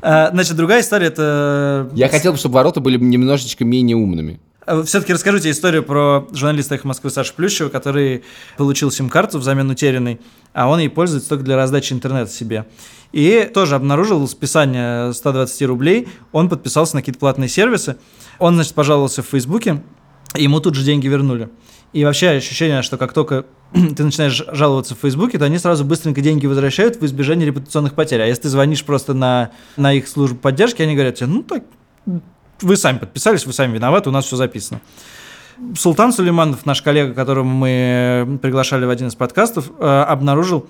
А, 0.00 0.30
Значит, 0.32 0.56
другая 0.56 0.80
история, 0.80 1.08
это... 1.08 1.90
я 1.94 2.08
хотел 2.08 2.32
бы, 2.32 2.38
чтобы 2.38 2.54
ворота 2.54 2.80
были 2.80 2.96
немножечко 2.96 3.64
менее 3.64 3.96
умными. 3.96 4.40
Все-таки 4.84 5.12
расскажу 5.12 5.38
тебе 5.38 5.52
историю 5.52 5.84
про 5.84 6.26
журналиста 6.32 6.74
«Эхо 6.74 6.88
Москвы» 6.88 7.10
Сашу 7.10 7.34
Плющева, 7.34 7.68
который 7.68 8.24
получил 8.56 8.90
сим-карту 8.90 9.38
взамен 9.38 9.70
утерянной, 9.70 10.20
а 10.52 10.68
он 10.68 10.80
ей 10.80 10.88
пользуется 10.88 11.28
только 11.28 11.44
для 11.44 11.54
раздачи 11.54 11.92
интернета 11.92 12.32
себе. 12.32 12.66
И 13.12 13.48
тоже 13.54 13.76
обнаружил 13.76 14.26
списание 14.26 15.12
120 15.12 15.62
рублей, 15.62 16.08
он 16.32 16.48
подписался 16.48 16.96
на 16.96 17.02
какие-то 17.02 17.20
платные 17.20 17.48
сервисы, 17.48 17.96
он, 18.40 18.56
значит, 18.56 18.74
пожаловался 18.74 19.22
в 19.22 19.26
Фейсбуке, 19.26 19.84
ему 20.34 20.58
тут 20.58 20.74
же 20.74 20.82
деньги 20.84 21.06
вернули. 21.06 21.48
И 21.92 22.04
вообще 22.04 22.30
ощущение, 22.30 22.82
что 22.82 22.96
как 22.96 23.12
только 23.12 23.46
ты 23.72 24.02
начинаешь 24.02 24.44
жаловаться 24.50 24.96
в 24.96 24.98
Фейсбуке, 24.98 25.38
то 25.38 25.44
они 25.44 25.58
сразу 25.58 25.84
быстренько 25.84 26.20
деньги 26.20 26.46
возвращают 26.46 27.00
в 27.00 27.06
избежание 27.06 27.46
репутационных 27.46 27.94
потерь. 27.94 28.20
А 28.20 28.26
если 28.26 28.42
ты 28.42 28.48
звонишь 28.48 28.84
просто 28.84 29.14
на, 29.14 29.52
на 29.76 29.92
их 29.92 30.08
службу 30.08 30.36
поддержки, 30.38 30.82
они 30.82 30.94
говорят 30.94 31.14
тебе, 31.14 31.28
ну 31.28 31.44
так, 31.44 31.62
вы 32.60 32.76
сами 32.76 32.98
подписались, 32.98 33.46
вы 33.46 33.52
сами 33.52 33.74
виноваты, 33.74 34.08
у 34.08 34.12
нас 34.12 34.24
все 34.26 34.36
записано. 34.36 34.80
Султан 35.78 36.12
Сулейманов, 36.12 36.66
наш 36.66 36.82
коллега, 36.82 37.14
которого 37.14 37.44
мы 37.44 38.38
приглашали 38.42 38.84
в 38.84 38.90
один 38.90 39.08
из 39.08 39.14
подкастов, 39.14 39.70
э, 39.78 39.84
обнаружил, 40.02 40.66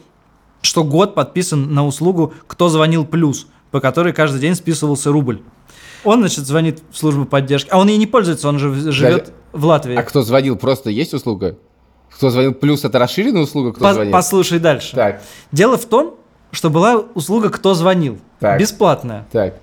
что 0.63 0.85
год 0.85 1.15
подписан 1.15 1.75
на 1.75 1.85
услугу 1.87 2.35
«Кто 2.47 2.69
звонил 2.69 3.05
плюс», 3.05 3.47
по 3.73 3.81
которой 3.81 4.13
каждый 4.13 4.41
день 4.41 4.55
списывался 4.55 5.11
рубль. 5.11 5.43
Он, 6.05 6.21
значит, 6.21 6.47
звонит 6.47 6.83
в 6.91 6.97
службу 6.97 7.25
поддержки, 7.25 7.69
а 7.73 7.79
он 7.79 7.89
ей 7.89 7.97
не 7.99 8.07
пользуется, 8.07 8.49
он 8.49 8.59
же 8.61 8.73
живет 8.93 9.33
в 9.53 9.65
Латвии. 9.65 9.97
А 9.97 10.03
кто 10.05 10.23
звонил, 10.23 10.57
просто 10.57 10.89
есть 10.91 11.13
услуга? 11.15 11.57
Кто 12.15 12.31
звонил 12.31 12.55
плюс, 12.55 12.85
это 12.85 12.99
расширенная 13.01 13.43
услуга, 13.43 13.73
кто 13.73 13.85
По- 13.85 13.93
звонил? 13.95 14.13
послушай 14.13 14.61
дальше. 14.61 14.95
Так, 14.95 15.21
Дело 15.51 15.77
в 15.77 15.85
том, 15.87 16.15
что 16.53 16.71
была 16.71 16.97
услуга 17.15 17.51
«Кто 17.51 17.75
звонил», 17.75 18.19
Так. 18.39 18.61
бесплатная. 18.61 19.27
так. 19.33 19.57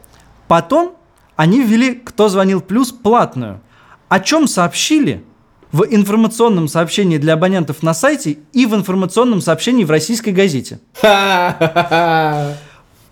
Потом 0.50 0.96
они 1.36 1.62
ввели 1.62 1.96
«Кто 1.96 2.30
звонил 2.30 2.62
плюс» 2.62 2.92
платную. 2.92 3.62
О 4.10 4.20
чем 4.20 4.48
сообщили 4.48 5.24
в 5.72 5.86
информационном 5.90 6.68
сообщении 6.68 7.18
для 7.18 7.34
абонентов 7.34 7.82
на 7.82 7.94
сайте 7.94 8.38
и 8.54 8.66
в 8.66 8.76
информационном 8.76 9.42
сообщении 9.42 9.84
в 9.84 9.92
российской 9.92 10.30
газете. 10.30 10.80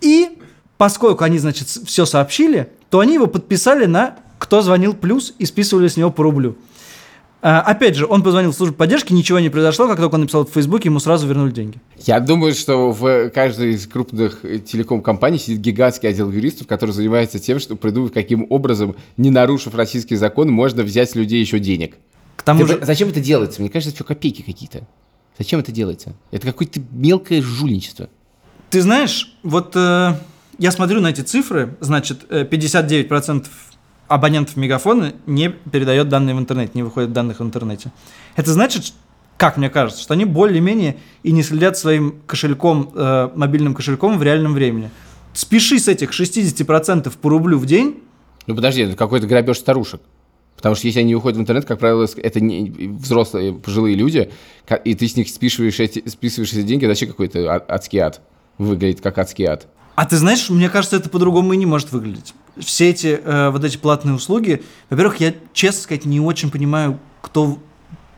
И 0.00 0.38
поскольку 0.78 1.24
они, 1.24 1.38
значит, 1.38 1.68
все 1.68 2.06
сообщили, 2.06 2.72
то 2.90 3.00
они 3.00 3.14
его 3.14 3.26
подписали 3.26 3.86
на 3.86 4.16
«Кто 4.38 4.62
звонил 4.62 4.94
плюс» 4.94 5.34
и 5.38 5.46
списывали 5.46 5.88
с 5.88 5.96
него 5.96 6.10
по 6.10 6.22
рублю. 6.22 6.56
А, 7.44 7.60
опять 7.60 7.96
же, 7.96 8.06
он 8.06 8.22
позвонил 8.22 8.52
в 8.52 8.54
службу 8.54 8.76
поддержки, 8.76 9.12
ничего 9.12 9.40
не 9.40 9.48
произошло, 9.48 9.88
как 9.88 9.98
только 9.98 10.14
он 10.14 10.20
написал 10.20 10.42
это 10.42 10.52
в 10.52 10.54
Фейсбуке, 10.54 10.88
ему 10.88 11.00
сразу 11.00 11.26
вернули 11.26 11.50
деньги. 11.50 11.80
Я 11.98 12.20
думаю, 12.20 12.54
что 12.54 12.92
в 12.92 13.30
каждой 13.30 13.72
из 13.72 13.88
крупных 13.88 14.44
э, 14.44 14.60
телеком-компаний 14.60 15.38
сидит 15.38 15.58
гигантский 15.58 16.08
отдел 16.08 16.30
юристов, 16.30 16.68
который 16.68 16.92
занимается 16.92 17.40
тем, 17.40 17.58
что 17.58 17.74
придумать, 17.74 18.12
каким 18.12 18.46
образом, 18.48 18.94
не 19.16 19.30
нарушив 19.30 19.74
российский 19.74 20.14
закон, 20.14 20.52
можно 20.52 20.84
взять 20.84 21.10
с 21.10 21.14
людей 21.16 21.40
еще 21.40 21.58
денег. 21.58 21.96
К 22.36 22.44
тому 22.44 22.60
Ты 22.60 22.74
же, 22.74 22.78
Зачем 22.80 23.08
это 23.08 23.18
делается? 23.18 23.60
Мне 23.60 23.70
кажется, 23.70 23.90
это 23.90 23.96
что, 23.96 24.04
копейки 24.04 24.42
какие-то. 24.42 24.86
Зачем 25.36 25.58
это 25.58 25.72
делается? 25.72 26.14
Это 26.30 26.46
какое-то 26.46 26.80
мелкое 26.92 27.42
жульничество. 27.42 28.08
Ты 28.70 28.82
знаешь, 28.82 29.36
вот 29.42 29.74
э, 29.74 30.14
я 30.58 30.70
смотрю 30.70 31.00
на 31.00 31.08
эти 31.08 31.22
цифры, 31.22 31.76
значит, 31.80 32.20
э, 32.30 32.44
59% 32.44 33.46
абонентов 34.14 34.56
Мегафона 34.56 35.14
не 35.26 35.48
передает 35.48 36.08
данные 36.08 36.34
в 36.34 36.38
интернет, 36.38 36.74
не 36.74 36.82
выходит 36.82 37.12
данных 37.12 37.40
в 37.40 37.42
интернете. 37.42 37.92
Это 38.36 38.52
значит, 38.52 38.92
как 39.36 39.56
мне 39.56 39.70
кажется, 39.70 40.02
что 40.02 40.14
они 40.14 40.24
более-менее 40.24 40.96
и 41.22 41.32
не 41.32 41.42
следят 41.42 41.76
своим 41.78 42.20
кошельком, 42.26 42.90
э, 42.94 43.30
мобильным 43.34 43.74
кошельком 43.74 44.18
в 44.18 44.22
реальном 44.22 44.54
времени. 44.54 44.90
Спеши 45.32 45.78
с 45.78 45.88
этих 45.88 46.12
60% 46.12 47.16
по 47.16 47.28
рублю 47.28 47.58
в 47.58 47.66
день, 47.66 48.02
Ну 48.46 48.56
подожди, 48.56 48.82
это 48.82 48.96
какой-то 48.96 49.26
грабеж 49.26 49.58
старушек. 49.58 50.00
Потому 50.56 50.74
что 50.74 50.86
если 50.86 51.00
они 51.00 51.14
уходят 51.14 51.38
в 51.38 51.40
интернет, 51.40 51.64
как 51.64 51.78
правило, 51.78 52.06
это 52.16 52.40
не 52.40 52.88
взрослые 52.88 53.52
пожилые 53.52 53.96
люди, 53.96 54.30
и 54.84 54.94
ты 54.94 55.08
с 55.08 55.16
них 55.16 55.28
списываешь 55.28 55.80
эти, 55.80 56.06
списываешь 56.08 56.52
эти 56.52 56.62
деньги, 56.62 56.84
это 56.84 56.90
вообще 56.90 57.06
какой-то 57.06 57.54
а- 57.54 57.64
адский 57.68 58.00
ад. 58.00 58.20
Выглядит 58.58 59.00
как 59.00 59.16
адский 59.18 59.46
ад. 59.46 59.66
А 59.94 60.06
ты 60.06 60.16
знаешь, 60.16 60.48
мне 60.48 60.68
кажется, 60.68 60.96
это 60.96 61.08
по-другому 61.08 61.52
и 61.52 61.56
не 61.56 61.66
может 61.66 61.92
выглядеть. 61.92 62.34
Все 62.58 62.90
эти 62.90 63.20
э, 63.22 63.50
вот 63.50 63.64
эти 63.64 63.76
платные 63.76 64.14
услуги, 64.14 64.62
во-первых, 64.90 65.20
я, 65.20 65.34
честно 65.52 65.82
сказать, 65.82 66.04
не 66.04 66.20
очень 66.20 66.50
понимаю, 66.50 66.98
кто 67.20 67.58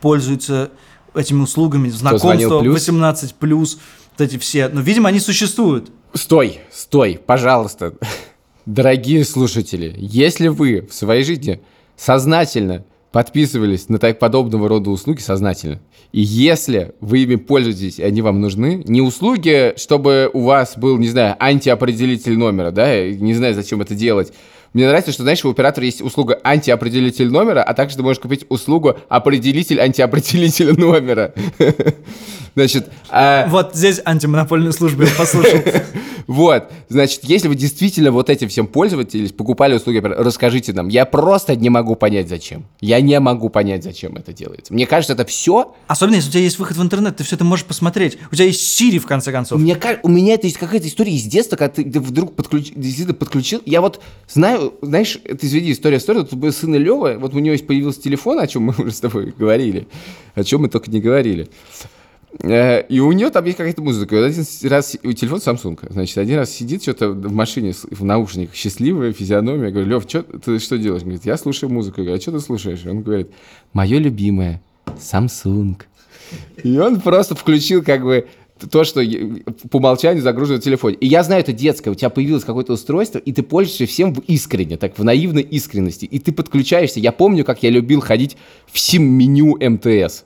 пользуется 0.01 0.71
этими 1.13 1.41
услугами, 1.41 1.89
знакомство, 1.89 2.59
плюс? 2.59 2.73
18 2.73 3.35
плюс, 3.35 3.79
вот 4.17 4.27
эти 4.27 4.37
все. 4.37 4.69
Но, 4.69 4.81
видимо, 4.81 5.09
они 5.09 5.19
существуют. 5.19 5.89
Стой, 6.13 6.61
стой, 6.71 7.19
пожалуйста. 7.23 7.93
Дорогие 8.65 9.23
слушатели, 9.25 9.93
если 9.97 10.47
вы 10.47 10.87
в 10.89 10.93
своей 10.93 11.23
жизни 11.23 11.61
сознательно 11.97 12.83
подписывались 13.15 13.87
на 13.87 13.97
так 13.97 14.19
подобного 14.19 14.67
рода 14.67 14.89
услуги, 14.89 15.21
сознательно, 15.21 15.79
и 16.11 16.19
если 16.19 16.95
вы 16.99 17.19
ими 17.19 17.37
пользуетесь, 17.37 17.97
и 17.97 18.03
они 18.03 18.21
вам 18.21 18.41
нужны, 18.41 18.83
не 18.85 18.99
услуги, 18.99 19.73
чтобы 19.77 20.29
у 20.33 20.41
вас 20.41 20.73
был, 20.75 20.97
не 20.97 21.07
знаю, 21.07 21.37
антиопределитель 21.39 22.37
номера, 22.37 22.71
да, 22.71 22.91
я 22.91 23.15
не 23.15 23.33
знаю, 23.33 23.55
зачем 23.55 23.79
это 23.79 23.95
делать. 23.95 24.33
Мне 24.73 24.85
нравится, 24.85 25.13
что, 25.13 25.23
знаешь, 25.23 25.45
у 25.45 25.49
оператора 25.49 25.85
есть 25.85 26.01
услуга 26.01 26.41
антиопределитель 26.43 27.29
номера, 27.29 27.63
а 27.63 27.73
также 27.73 27.95
ты 27.95 28.03
можешь 28.03 28.21
купить 28.21 28.45
услугу 28.49 28.97
определитель 29.07 29.79
антиопределителя 29.79 30.73
номера. 30.73 31.33
Значит, 32.55 32.89
а- 33.09 33.47
Вот 33.47 33.75
здесь 33.75 34.01
антимонопольная 34.03 34.73
служба, 34.73 35.03
я 35.05 35.09
послушал. 35.17 35.59
вот, 36.27 36.71
значит, 36.89 37.21
если 37.23 37.47
вы 37.47 37.55
действительно 37.55 38.11
вот 38.11 38.29
этим 38.29 38.49
всем 38.49 38.67
пользовались, 38.67 39.31
покупали 39.31 39.75
услуги, 39.75 39.97
расскажите 39.97 40.73
нам. 40.73 40.87
Я 40.87 41.05
просто 41.05 41.55
не 41.55 41.69
могу 41.69 41.95
понять, 41.95 42.29
зачем. 42.29 42.65
Я 42.81 43.01
не 43.01 43.19
могу 43.19 43.49
понять, 43.49 43.83
зачем 43.83 44.15
это 44.15 44.33
делается. 44.33 44.73
Мне 44.73 44.85
кажется, 44.87 45.13
это 45.13 45.25
все... 45.25 45.75
Особенно, 45.87 46.15
если 46.15 46.29
у 46.29 46.31
тебя 46.33 46.43
есть 46.43 46.59
выход 46.59 46.77
в 46.77 46.81
интернет, 46.81 47.17
ты 47.17 47.23
все 47.23 47.35
это 47.35 47.45
можешь 47.45 47.65
посмотреть. 47.65 48.17
У 48.31 48.35
тебя 48.35 48.45
есть 48.45 48.81
Siri, 48.81 48.99
в 48.99 49.05
конце 49.05 49.31
концов. 49.31 49.59
Мне, 49.59 49.75
ка- 49.75 49.99
у 50.03 50.09
меня 50.09 50.33
это 50.33 50.47
есть 50.47 50.57
какая-то 50.57 50.87
история 50.87 51.13
из 51.13 51.23
детства, 51.23 51.55
когда 51.55 51.73
ты, 51.73 51.83
ты 51.89 51.99
вдруг 51.99 52.35
подключ, 52.35 52.71
действительно 52.75 53.13
подключил. 53.13 53.61
Я 53.65 53.81
вот 53.81 54.01
знаю, 54.27 54.73
знаешь, 54.81 55.19
это, 55.23 55.45
извини, 55.45 55.71
история 55.71 55.97
история. 55.97 56.23
Тут 56.23 56.39
был 56.39 56.51
сын 56.51 56.73
Лева, 56.75 57.15
вот 57.19 57.33
у 57.33 57.39
него 57.39 57.53
есть 57.53 57.67
появился 57.67 58.01
телефон, 58.01 58.39
о 58.39 58.47
чем 58.47 58.63
мы 58.63 58.73
уже 58.77 58.91
с 58.91 58.99
тобой 58.99 59.33
говорили, 59.37 59.87
о 60.33 60.43
чем 60.43 60.61
мы 60.61 60.69
только 60.69 60.89
не 60.91 60.99
говорили. 60.99 61.49
Э, 62.41 62.85
И 62.87 62.99
у 62.99 63.11
нее 63.11 63.29
там 63.29 63.45
есть 63.45 63.57
какая-то 63.57 63.81
музыка. 63.81 64.25
Один 64.25 64.45
раз 64.69 64.97
у 65.03 65.11
телефон 65.13 65.39
Samsung. 65.39 65.79
Значит, 65.89 66.17
один 66.17 66.37
раз 66.37 66.51
сидит 66.51 66.83
что-то 66.83 67.09
в 67.09 67.31
машине 67.31 67.73
в 67.73 68.03
наушниках, 68.03 68.55
счастливая 68.55 69.13
физиономия. 69.13 69.65
Я 69.65 69.71
говорю, 69.71 69.89
Лев, 69.89 70.07
чё, 70.07 70.23
ты 70.23 70.59
что 70.59 70.77
делаешь? 70.77 71.03
Он 71.03 71.09
говорит, 71.09 71.25
я 71.25 71.37
слушаю 71.37 71.71
музыку. 71.71 72.01
Я 72.01 72.05
говорю, 72.05 72.19
а 72.19 72.21
что 72.21 72.31
ты 72.31 72.39
слушаешь? 72.39 72.85
Он 72.85 73.01
говорит, 73.01 73.31
мое 73.73 73.99
любимое 73.99 74.61
Samsung. 74.97 75.77
И 76.63 76.77
он 76.77 77.01
просто 77.01 77.35
включил 77.35 77.83
как 77.83 78.03
бы 78.03 78.27
то, 78.71 78.83
что 78.83 79.01
по 79.69 79.77
умолчанию 79.77 80.23
загружено 80.23 80.59
в 80.59 80.63
телефоне. 80.63 80.95
И 80.95 81.07
я 81.07 81.23
знаю, 81.23 81.41
это 81.41 81.51
детское. 81.51 81.91
У 81.91 81.95
тебя 81.95 82.09
появилось 82.09 82.45
какое-то 82.45 82.73
устройство, 82.73 83.19
и 83.19 83.33
ты 83.33 83.43
пользуешься 83.43 83.85
всем 83.85 84.13
в 84.13 84.19
искренне, 84.19 84.77
так 84.77 84.97
в 84.97 85.03
наивной 85.03 85.41
искренности. 85.41 86.05
И 86.05 86.19
ты 86.19 86.31
подключаешься. 86.31 86.99
Я 86.99 87.11
помню, 87.11 87.43
как 87.43 87.63
я 87.63 87.69
любил 87.69 87.99
ходить 88.01 88.37
в 88.71 88.79
сим-меню 88.79 89.57
МТС. 89.59 90.23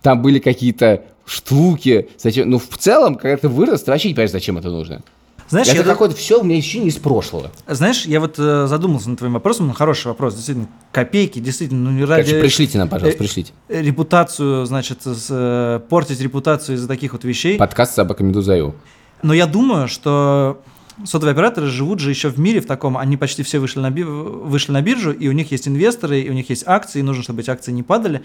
Там 0.00 0.22
были 0.22 0.38
какие-то 0.38 1.04
штуки. 1.26 2.08
Зачем? 2.18 2.48
Ну, 2.48 2.58
в 2.58 2.78
целом, 2.78 3.16
когда 3.16 3.36
ты 3.36 3.48
вырос, 3.48 3.82
ты 3.82 3.90
вообще 3.90 4.08
не 4.08 4.14
понимаешь, 4.14 4.30
зачем 4.30 4.56
это 4.56 4.70
нужно. 4.70 5.02
Знаешь, 5.48 5.68
это 5.68 5.76
я 5.76 5.82
какое-то 5.84 6.16
все 6.16 6.40
у 6.40 6.42
меня 6.42 6.58
ощущение 6.58 6.88
из 6.88 6.96
прошлого. 6.96 7.52
Знаешь, 7.68 8.04
я 8.06 8.18
вот 8.18 8.34
э, 8.36 8.66
задумался 8.66 9.10
над 9.10 9.18
твоим 9.18 9.34
вопросом, 9.34 9.68
ну, 9.68 9.74
хороший 9.74 10.08
вопрос, 10.08 10.34
действительно, 10.34 10.66
копейки, 10.90 11.38
действительно, 11.38 11.90
ну, 11.90 11.96
не 11.96 12.04
ради... 12.04 12.24
Короче, 12.24 12.40
пришлите 12.40 12.78
нам, 12.78 12.88
пожалуйста, 12.88 13.16
э, 13.16 13.24
пришлите. 13.24 13.52
Репутацию, 13.68 14.66
значит, 14.66 15.02
с, 15.04 15.28
э, 15.30 15.80
портить 15.88 16.20
репутацию 16.20 16.74
из-за 16.74 16.88
таких 16.88 17.12
вот 17.12 17.22
вещей. 17.22 17.58
Подкаст 17.58 17.94
«Собака 17.94 18.24
Медуза.ю». 18.24 18.74
Но 19.22 19.32
я 19.34 19.46
думаю, 19.46 19.86
что 19.86 20.60
сотовые 21.04 21.32
операторы 21.32 21.68
живут 21.68 22.00
же 22.00 22.10
еще 22.10 22.28
в 22.28 22.40
мире 22.40 22.60
в 22.60 22.66
таком, 22.66 22.98
они 22.98 23.16
почти 23.16 23.44
все 23.44 23.60
вышли 23.60 23.78
на, 23.78 23.90
би- 23.90 24.02
вышли 24.02 24.72
на 24.72 24.82
биржу, 24.82 25.12
и 25.12 25.28
у 25.28 25.32
них 25.32 25.52
есть 25.52 25.68
инвесторы, 25.68 26.20
и 26.22 26.28
у 26.28 26.32
них 26.32 26.50
есть 26.50 26.64
акции, 26.66 26.98
и 26.98 27.02
нужно, 27.02 27.22
чтобы 27.22 27.42
эти 27.42 27.50
акции 27.50 27.70
не 27.70 27.84
падали. 27.84 28.22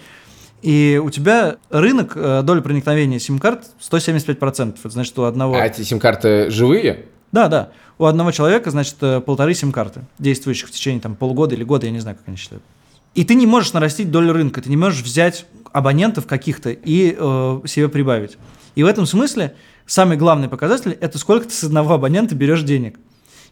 И 0.61 1.01
у 1.03 1.09
тебя 1.09 1.57
рынок, 1.69 2.13
э, 2.15 2.41
доля 2.43 2.61
проникновения 2.61 3.19
сим-карт 3.19 3.65
175%. 3.79 4.79
Это 4.79 4.89
значит, 4.89 5.17
у 5.17 5.23
одного... 5.23 5.55
А 5.55 5.65
эти 5.65 5.81
сим-карты 5.81 6.51
живые? 6.51 7.05
Да, 7.31 7.47
да. 7.47 7.69
У 7.97 8.05
одного 8.05 8.31
человека, 8.31 8.69
значит, 8.71 8.95
э, 9.01 9.21
полторы 9.21 9.53
сим-карты, 9.53 10.01
действующих 10.19 10.69
в 10.69 10.71
течение 10.71 11.01
там, 11.01 11.15
полугода 11.15 11.55
или 11.55 11.63
года, 11.63 11.87
я 11.87 11.91
не 11.91 11.99
знаю, 11.99 12.17
как 12.17 12.27
они 12.27 12.37
считают. 12.37 12.63
И 13.15 13.23
ты 13.25 13.33
не 13.33 13.47
можешь 13.47 13.73
нарастить 13.73 14.11
долю 14.11 14.33
рынка, 14.33 14.61
ты 14.61 14.69
не 14.69 14.77
можешь 14.77 15.01
взять 15.01 15.45
абонентов 15.71 16.27
каких-то 16.27 16.69
и 16.71 17.15
э, 17.17 17.61
себе 17.65 17.89
прибавить. 17.89 18.37
И 18.75 18.83
в 18.83 18.87
этом 18.87 19.05
смысле 19.05 19.55
самый 19.85 20.17
главный 20.17 20.47
показатель– 20.47 20.91
это 21.01 21.17
сколько 21.17 21.47
ты 21.47 21.53
с 21.53 21.63
одного 21.63 21.95
абонента 21.95 22.35
берешь 22.35 22.63
денег. 22.63 22.99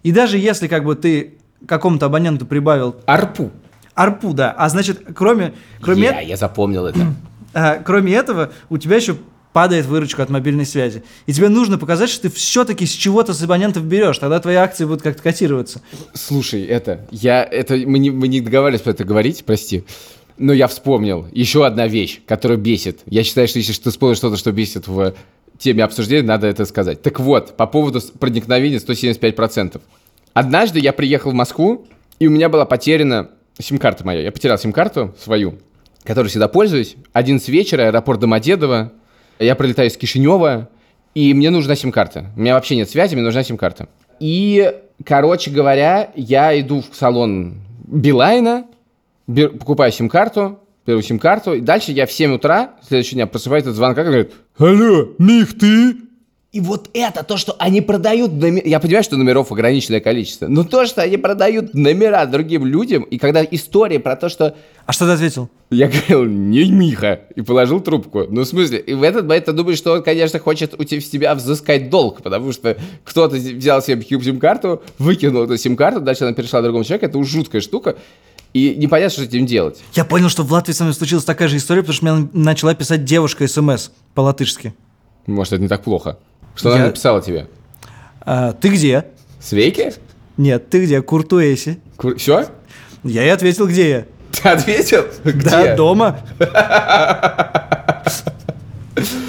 И 0.03 0.11
даже 0.11 0.37
если 0.37 0.67
как 0.67 0.85
бы 0.85 0.95
ты 0.95 1.37
какому-то 1.67 2.05
абоненту 2.05 2.45
прибавил 2.45 2.95
Арпу. 3.05 3.51
Арпу, 3.99 4.33
да, 4.33 4.51
а 4.57 4.69
значит, 4.69 5.01
кроме, 5.13 5.53
кроме, 5.81 6.03
Я, 6.03 6.21
я 6.21 6.38
запомнил 6.38 6.85
это. 6.85 6.99
а, 7.53 7.75
кроме 7.83 8.13
этого, 8.13 8.51
у 8.69 8.77
тебя 8.77 8.95
еще 8.95 9.17
падает 9.51 9.88
выручка 9.88 10.23
от 10.23 10.29
мобильной 10.29 10.65
связи. 10.65 11.03
И 11.25 11.33
тебе 11.33 11.49
нужно 11.49 11.77
показать, 11.77 12.09
что 12.09 12.23
ты 12.23 12.29
все-таки 12.29 12.85
с 12.85 12.91
чего-то 12.91 13.33
с 13.33 13.41
абонентов 13.41 13.83
берешь, 13.83 14.17
тогда 14.17 14.39
твои 14.39 14.55
акции 14.55 14.85
будут 14.85 15.01
как-то 15.01 15.21
котироваться. 15.21 15.81
Слушай, 16.13 16.63
это, 16.63 17.07
я, 17.12 17.43
это, 17.43 17.75
мы 17.75 17.99
не, 17.99 18.09
мы 18.09 18.29
не 18.29 18.39
договаривались 18.39 18.83
про 18.83 18.91
это 18.91 19.03
говорить, 19.03 19.43
прости. 19.43 19.83
Но 20.38 20.53
я 20.53 20.67
вспомнил 20.67 21.27
еще 21.33 21.65
одна 21.65 21.88
вещь, 21.88 22.21
которая 22.25 22.57
бесит. 22.57 23.01
Я 23.05 23.23
считаю, 23.25 23.49
что 23.49 23.59
если 23.59 23.73
ты 23.73 23.89
вспомнишь 23.89 24.17
что-то, 24.17 24.38
что 24.38 24.53
бесит 24.53 24.88
в 24.88 25.13
теме 25.57 25.83
обсуждения, 25.83 26.25
надо 26.25 26.47
это 26.47 26.63
сказать. 26.63 27.01
Так 27.01 27.19
вот, 27.19 27.57
по 27.57 27.67
поводу 27.67 27.99
проникновения 28.17 28.77
175%. 28.77 29.81
Однажды 30.33 30.79
я 30.79 30.93
приехал 30.93 31.31
в 31.31 31.33
Москву, 31.33 31.88
и 32.19 32.27
у 32.27 32.29
меня 32.29 32.47
была 32.47 32.63
потеряна 32.63 33.31
сим-карта 33.59 34.05
моя. 34.05 34.21
Я 34.21 34.31
потерял 34.31 34.57
сим-карту 34.57 35.13
свою, 35.19 35.55
которой 36.03 36.27
всегда 36.27 36.47
пользуюсь. 36.47 36.95
11 37.13 37.47
вечера, 37.49 37.87
аэропорт 37.87 38.19
Домодедово. 38.19 38.91
Я 39.39 39.55
прилетаю 39.55 39.89
из 39.89 39.97
Кишинева, 39.97 40.69
и 41.15 41.33
мне 41.33 41.49
нужна 41.49 41.75
сим-карта. 41.75 42.25
У 42.35 42.39
меня 42.41 42.53
вообще 42.55 42.75
нет 42.75 42.89
связи, 42.89 43.15
мне 43.15 43.23
нужна 43.23 43.43
сим-карта. 43.43 43.87
И, 44.19 44.73
короче 45.05 45.51
говоря, 45.51 46.11
я 46.15 46.59
иду 46.59 46.81
в 46.89 46.95
салон 46.95 47.61
Билайна, 47.87 48.65
бер- 49.27 49.57
покупаю 49.57 49.91
сим-карту, 49.91 50.59
беру 50.85 51.01
сим-карту, 51.01 51.53
и 51.53 51.61
дальше 51.61 51.91
я 51.91 52.05
в 52.05 52.11
7 52.11 52.33
утра, 52.35 52.71
следующего 52.87 53.15
дня, 53.15 53.27
просыпаюсь 53.27 53.65
от 53.65 53.75
звонка, 53.75 54.03
говорит, 54.03 54.33
«Алло, 54.57 55.09
Мих, 55.17 55.57
ты?» 55.57 55.95
И 56.51 56.62
вот 56.62 56.89
это, 56.93 57.23
то, 57.23 57.38
что 57.38 57.55
они 57.59 57.79
продают 57.79 58.33
номера... 58.33 58.67
Я 58.67 58.79
понимаю, 58.79 59.03
что 59.03 59.17
номеров 59.17 59.51
ограниченное 59.51 59.99
количество, 59.99 60.47
но 60.47 60.63
то, 60.63 60.88
что 60.88 61.03
они 61.03 61.17
продают 61.17 61.75
номера 61.75 62.25
другим 62.25 62.65
людям, 62.65 63.03
и 63.03 63.19
когда 63.19 63.43
история 63.43 63.99
про 63.99 64.15
то, 64.15 64.29
что 64.29 64.55
А 64.88 64.91
что 64.91 65.05
ты 65.05 65.12
ответил? 65.12 65.47
я 65.69 65.88
говорил, 65.88 66.25
не 66.25 66.71
Миха, 66.71 67.21
и 67.35 67.41
положил 67.41 67.81
трубку. 67.81 68.25
Ну, 68.27 68.41
в 68.41 68.45
смысле, 68.45 68.79
и 68.79 68.95
в 68.95 69.03
этот 69.03 69.27
момент 69.27 69.45
ты 69.45 69.51
думаешь, 69.51 69.77
что 69.77 69.93
он, 69.93 70.01
конечно, 70.01 70.39
хочет 70.39 70.73
у 70.75 70.83
тебя, 70.83 71.01
с 71.01 71.09
тебя 71.09 71.35
взыскать 71.35 71.91
долг, 71.91 72.23
потому 72.23 72.51
что 72.51 72.75
кто-то 73.03 73.35
взял 73.35 73.83
себе 73.83 74.01
сим-карту, 74.01 74.81
выкинул 74.97 75.43
эту 75.43 75.55
сим-карту, 75.55 76.01
дальше 76.01 76.23
она 76.23 76.33
перешла 76.33 76.63
другому 76.63 76.83
человеку, 76.83 77.05
это 77.05 77.19
уж 77.19 77.27
жуткая 77.27 77.62
штука, 77.62 77.95
и 78.55 78.73
непонятно, 78.75 79.12
что 79.12 79.21
с 79.21 79.27
этим 79.27 79.45
делать. 79.45 79.83
Я 79.93 80.03
понял, 80.03 80.29
что 80.29 80.41
в 80.41 80.51
Латвии 80.51 80.73
со 80.73 80.83
мной 80.83 80.95
случилась 80.95 81.25
такая 81.25 81.47
же 81.47 81.57
история, 81.57 81.83
потому 81.83 81.93
что 81.93 82.05
мне 82.05 82.29
начала 82.33 82.73
писать 82.73 83.05
девушка 83.05 83.47
СМС 83.47 83.91
по-латышски. 84.15 84.73
Может, 85.27 85.53
это 85.53 85.62
не 85.62 85.67
так 85.67 85.83
плохо. 85.83 86.17
Что 86.59 86.69
Я- 86.71 86.75
она 86.75 86.85
написала 86.87 87.21
тебе? 87.21 87.47
А, 88.19 88.51
ты 88.51 88.67
где? 88.67 89.05
Свейки? 89.39 89.93
Нет, 90.35 90.69
ты 90.69 90.83
где? 90.83 91.01
Куртуэси. 91.01 91.79
Все? 92.17 92.47
Я 93.05 93.23
ей 93.23 93.31
ответил, 93.31 93.65
где 93.65 93.89
я. 93.89 94.05
Ты 94.31 94.49
ответил? 94.49 95.05
Да, 95.23 95.63
Где? 95.63 95.75
дома. 95.75 96.19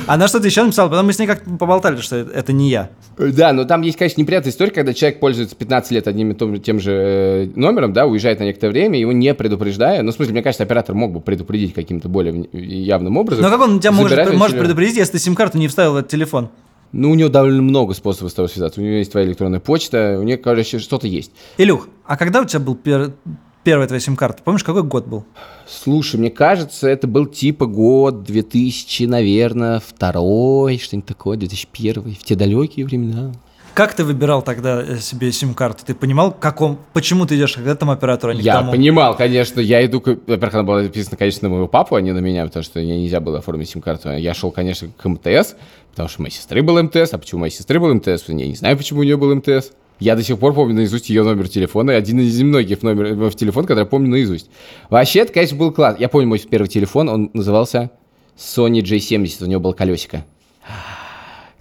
Она 0.08 0.26
что-то 0.26 0.48
еще 0.48 0.64
написала, 0.64 0.88
потом 0.88 1.06
мы 1.06 1.12
с 1.12 1.20
ней 1.20 1.26
как-то 1.28 1.48
поболтали, 1.50 2.00
что 2.00 2.16
это 2.16 2.52
не 2.52 2.68
я. 2.68 2.90
Да, 3.16 3.52
но 3.52 3.62
там 3.64 3.82
есть, 3.82 3.96
конечно, 3.96 4.20
неприятная 4.20 4.50
история, 4.50 4.72
когда 4.72 4.92
человек 4.92 5.20
пользуется 5.20 5.54
15 5.54 5.92
лет 5.92 6.08
одним 6.08 6.32
и 6.32 6.34
том, 6.34 6.60
тем 6.60 6.80
же 6.80 6.90
э, 6.92 7.48
номером, 7.54 7.92
да, 7.92 8.06
уезжает 8.06 8.40
на 8.40 8.44
некоторое 8.44 8.72
время, 8.72 8.98
его 8.98 9.12
не 9.12 9.32
предупреждая. 9.34 10.02
Ну, 10.02 10.10
в 10.10 10.14
смысле, 10.16 10.32
мне 10.32 10.42
кажется, 10.42 10.64
оператор 10.64 10.96
мог 10.96 11.12
бы 11.12 11.20
предупредить 11.20 11.74
каким-то 11.74 12.08
более 12.08 12.48
явным 12.52 13.16
образом. 13.18 13.44
Но 13.44 13.50
как 13.50 13.60
он 13.60 13.78
тебя 13.78 13.92
может, 13.92 14.34
может 14.34 14.58
предупредить, 14.58 14.96
если 14.96 15.12
ты 15.12 15.18
сим-карту 15.20 15.58
не 15.58 15.68
вставил 15.68 15.92
в 15.92 15.96
этот 15.98 16.10
телефон? 16.10 16.48
Ну, 16.92 17.10
у 17.10 17.14
него 17.14 17.28
довольно 17.28 17.62
много 17.62 17.94
способов 17.94 18.32
с 18.32 18.34
тобой 18.34 18.48
связаться. 18.48 18.80
У 18.80 18.84
него 18.84 18.96
есть 18.96 19.12
твоя 19.12 19.26
электронная 19.26 19.60
почта, 19.60 20.16
у 20.18 20.22
него, 20.22 20.40
короче, 20.42 20.78
что-то 20.78 21.06
есть. 21.06 21.30
Илюх, 21.56 21.88
а 22.04 22.16
когда 22.16 22.40
у 22.40 22.44
тебя 22.44 22.60
был 22.60 22.74
пер- 22.74 23.12
первая 23.62 23.86
твоя 23.86 24.00
сим-карта? 24.00 24.42
Помнишь, 24.42 24.64
какой 24.64 24.82
год 24.82 25.06
был? 25.06 25.24
Слушай, 25.68 26.16
мне 26.16 26.30
кажется, 26.30 26.88
это 26.88 27.06
был 27.06 27.26
типа 27.26 27.66
год 27.66 28.24
2000, 28.24 29.04
наверное, 29.04 29.80
второй, 29.80 30.78
что-нибудь 30.78 31.06
такое, 31.08 31.36
2001, 31.36 32.14
в 32.14 32.24
те 32.24 32.34
далекие 32.34 32.86
времена. 32.86 33.32
Как 33.80 33.94
ты 33.94 34.04
выбирал 34.04 34.42
тогда 34.42 34.82
э, 34.82 34.98
себе 34.98 35.32
сим-карту? 35.32 35.86
Ты 35.86 35.94
понимал, 35.94 36.32
каком, 36.32 36.78
почему 36.92 37.24
ты 37.24 37.38
идешь 37.38 37.54
к 37.54 37.66
этому 37.66 37.92
оператору, 37.92 38.32
а 38.32 38.34
не 38.34 38.42
к 38.42 38.44
Я 38.44 38.58
тому? 38.58 38.72
понимал, 38.72 39.16
конечно, 39.16 39.58
я 39.58 39.82
иду, 39.86 40.02
к- 40.02 40.18
во-первых, 40.26 40.52
она 40.52 40.62
была 40.64 40.82
записана, 40.82 41.16
конечно, 41.16 41.48
на 41.48 41.54
моего 41.54 41.66
папу, 41.66 41.94
а 41.94 42.00
не 42.02 42.12
на 42.12 42.18
меня, 42.18 42.44
потому 42.44 42.62
что 42.62 42.78
мне 42.78 43.00
нельзя 43.00 43.20
было 43.20 43.38
оформить 43.38 43.70
сим-карту. 43.70 44.10
Я 44.10 44.34
шел, 44.34 44.50
конечно, 44.50 44.90
к 44.94 45.08
МТС, 45.08 45.54
потому 45.92 46.10
что 46.10 46.20
у 46.20 46.22
моей 46.24 46.34
сестры 46.34 46.60
был 46.62 46.82
МТС, 46.82 47.14
а 47.14 47.16
почему 47.16 47.38
у 47.38 47.40
моей 47.40 47.52
сестры 47.52 47.80
был 47.80 47.94
МТС, 47.94 48.24
я 48.28 48.34
не 48.34 48.54
знаю, 48.54 48.76
почему 48.76 49.00
у 49.00 49.02
нее 49.02 49.16
был 49.16 49.34
МТС. 49.34 49.70
Я 49.98 50.14
до 50.14 50.22
сих 50.22 50.38
пор 50.38 50.52
помню 50.52 50.74
наизусть 50.74 51.08
ее 51.08 51.22
номер 51.22 51.48
телефона, 51.48 51.96
один 51.96 52.20
из 52.20 52.38
немногих 52.38 52.82
номеров 52.82 53.34
телефона, 53.34 53.66
который 53.66 53.84
я 53.84 53.86
помню 53.86 54.10
наизусть. 54.10 54.50
Вообще, 54.90 55.20
это, 55.20 55.32
конечно, 55.32 55.56
был 55.56 55.72
класс. 55.72 55.96
Я 55.98 56.10
помню 56.10 56.28
мой 56.28 56.38
первый 56.38 56.68
телефон, 56.68 57.08
он 57.08 57.30
назывался 57.32 57.90
Sony 58.36 58.82
J70, 58.82 59.42
у 59.42 59.46
него 59.46 59.60
было 59.62 59.72
колесико. 59.72 60.26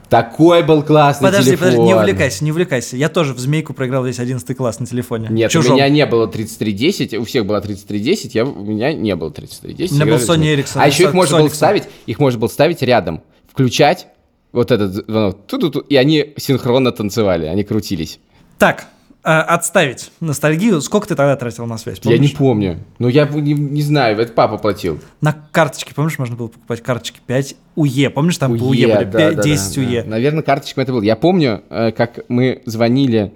Такой 0.10 0.64
был 0.64 0.82
классный 0.82 1.28
Подожди, 1.28 1.52
телефон. 1.52 1.68
подожди, 1.68 1.86
не 1.86 1.94
увлекайся, 1.94 2.44
не 2.44 2.52
увлекайся. 2.52 2.98
Я 2.98 3.10
тоже 3.10 3.34
в 3.34 3.40
змейку 3.40 3.74
проиграл 3.74 4.04
весь 4.04 4.20
11 4.20 4.58
класс 4.58 4.80
на 4.80 4.88
телефоне. 4.88 5.28
Нет, 5.30 5.52
Чужом. 5.52 5.74
у 5.74 5.76
меня 5.76 5.88
не 5.88 6.06
было 6.08 6.28
3310, 6.28 7.14
у 7.20 7.26
всех 7.26 7.46
было 7.46 7.62
3310, 7.62 8.34
я, 8.36 8.46
у 8.46 8.64
меня 8.64 8.92
не 8.94 9.16
было 9.16 9.30
3310. 9.30 9.92
У 9.92 9.96
меня 9.96 10.06
был 10.06 10.18
Sony. 10.18 10.56
Ericsson, 10.56 10.78
А 10.82 10.88
еще 10.88 11.04
их 11.04 11.14
можно 11.14 11.38
было 11.38 11.50
ставить, 11.50 11.84
их 12.08 12.20
можно 12.20 12.40
было 12.40 12.48
ставить 12.48 12.82
рядом, 12.82 13.22
включать 13.52 14.08
вот 14.52 14.72
этот 14.72 14.94
звонок, 14.94 15.46
ту-ту-ту, 15.46 15.80
и 15.80 15.96
они 15.96 16.34
синхронно 16.38 16.92
танцевали, 16.92 17.46
они 17.46 17.64
крутились. 17.64 18.20
Так, 18.58 18.88
э, 19.24 19.30
отставить 19.30 20.12
ностальгию. 20.20 20.82
Сколько 20.82 21.08
ты 21.08 21.16
тогда 21.16 21.36
тратил 21.36 21.66
на 21.66 21.78
связь? 21.78 22.00
Я 22.04 22.18
не 22.18 22.30
помнишь? 22.30 22.38
помню, 22.38 22.80
но 23.00 23.10
я 23.10 23.26
не, 23.28 23.54
не 23.54 23.82
знаю, 23.82 24.18
это 24.20 24.34
папа 24.34 24.58
платил. 24.58 25.00
На 25.22 25.34
карточке, 25.52 25.94
помнишь, 25.94 26.18
можно 26.20 26.36
было 26.36 26.48
покупать 26.48 26.82
карточки 26.82 27.20
5 27.26 27.56
УЕ. 27.76 28.10
Помнишь, 28.10 28.38
там 28.38 28.58
по 28.58 28.64
УЕ 28.64 28.88
УЕ, 28.88 28.96
были? 28.96 29.06
да, 29.06 29.18
Пять- 29.20 29.36
да, 29.36 29.44
10 29.44 29.76
да, 29.76 29.82
УЕ. 29.82 30.04
да. 30.04 30.10
Наверное, 30.10 30.44
карточками 30.44 30.84
это 30.84 30.94
было. 30.94 31.02
Я 31.02 31.16
помню, 31.16 31.64
э, 31.70 31.92
как 31.92 32.20
мы 32.30 32.62
звонили, 32.66 33.34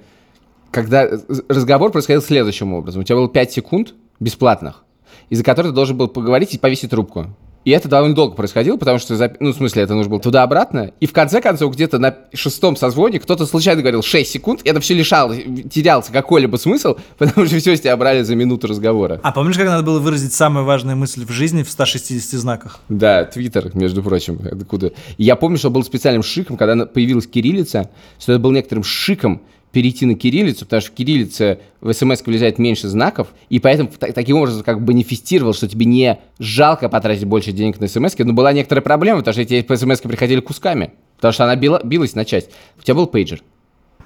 когда 0.71 1.07
разговор 1.49 1.91
происходил 1.91 2.21
следующим 2.21 2.73
образом. 2.73 3.01
У 3.01 3.03
тебя 3.03 3.15
было 3.17 3.29
5 3.29 3.51
секунд 3.51 3.93
бесплатных, 4.19 4.83
из-за 5.29 5.43
которых 5.43 5.71
ты 5.71 5.75
должен 5.75 5.97
был 5.97 6.07
поговорить 6.07 6.53
и 6.53 6.57
повесить 6.57 6.89
трубку. 6.89 7.27
И 7.65 7.71
это 7.71 7.87
довольно 7.87 8.15
долго 8.15 8.35
происходило, 8.35 8.77
потому 8.77 8.99
что, 8.99 9.31
ну, 9.39 9.51
в 9.51 9.55
смысле, 9.55 9.83
это 9.83 9.93
нужно 9.93 10.09
было 10.09 10.21
туда-обратно. 10.21 10.91
И 10.99 11.05
в 11.05 11.13
конце 11.13 11.41
концов, 11.41 11.73
где-то 11.73 11.99
на 11.99 12.15
шестом 12.33 12.75
созвоне 12.75 13.19
кто-то 13.19 13.45
случайно 13.45 13.81
говорил 13.81 14.03
6 14.03 14.29
секунд, 14.29 14.61
и 14.63 14.69
это 14.69 14.79
все 14.79 14.93
лишало, 14.93 15.35
терялся 15.35 16.11
какой-либо 16.11 16.57
смысл, 16.57 16.97
потому 17.17 17.45
что 17.47 17.57
все 17.59 17.75
с 17.75 17.81
тебя 17.81 17.95
брали 17.97 18.23
за 18.23 18.35
минуту 18.35 18.67
разговора. 18.67 19.19
А 19.23 19.31
помнишь, 19.31 19.57
как 19.57 19.67
надо 19.67 19.83
было 19.83 19.99
выразить 19.99 20.33
самую 20.33 20.65
важную 20.65 20.97
мысль 20.97 21.25
в 21.25 21.31
жизни 21.31 21.63
в 21.63 21.69
160 21.69 22.39
знаках? 22.39 22.81
Да, 22.89 23.25
Твиттер, 23.25 23.71
между 23.73 24.03
прочим, 24.03 24.39
откуда. 24.51 24.93
И 25.17 25.23
я 25.23 25.35
помню, 25.35 25.57
что 25.57 25.69
был 25.69 25.83
специальным 25.83 26.23
шиком, 26.23 26.57
когда 26.57 26.85
появилась 26.85 27.27
кириллица, 27.27 27.89
что 28.19 28.33
это 28.33 28.39
был 28.39 28.51
некоторым 28.51 28.83
шиком 28.83 29.41
перейти 29.73 30.05
на 30.05 30.15
кириллицу, 30.15 30.65
потому 30.65 30.81
что 30.81 30.91
в 30.91 30.93
кириллице 30.93 31.59
в 31.81 31.91
смс 31.91 32.21
влезает 32.25 32.59
меньше 32.59 32.87
знаков, 32.87 33.27
и 33.49 33.59
поэтому 33.59 33.89
та- 33.99 34.11
таким 34.13 34.37
образом 34.37 34.63
как 34.63 34.79
бы 34.79 34.93
манифестировал, 34.93 35.53
что 35.53 35.67
тебе 35.67 35.85
не 35.85 36.19
жалко 36.39 36.87
потратить 36.87 37.25
больше 37.25 37.51
денег 37.51 37.79
на 37.81 37.87
смс, 37.87 38.13
но 38.19 38.33
была 38.33 38.53
некоторая 38.53 38.83
проблема, 38.83 39.19
потому 39.19 39.33
что 39.33 39.41
эти 39.41 39.65
смс 39.75 39.99
приходили 39.99 40.39
кусками, 40.39 40.93
потому 41.17 41.33
что 41.33 41.43
она 41.43 41.55
била- 41.55 41.81
билась 41.83 42.13
на 42.15 42.23
часть. 42.23 42.51
У 42.79 42.83
тебя 42.83 42.93
был 42.95 43.07
пейджер? 43.07 43.41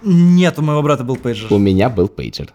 Нет, 0.03 0.57
у 0.57 0.61
моего 0.61 0.81
брата 0.81 1.03
был 1.03 1.17
пейджер. 1.17 1.51
У 1.53 1.57
меня 1.57 1.89
был 1.89 2.07
пейджер. 2.07 2.51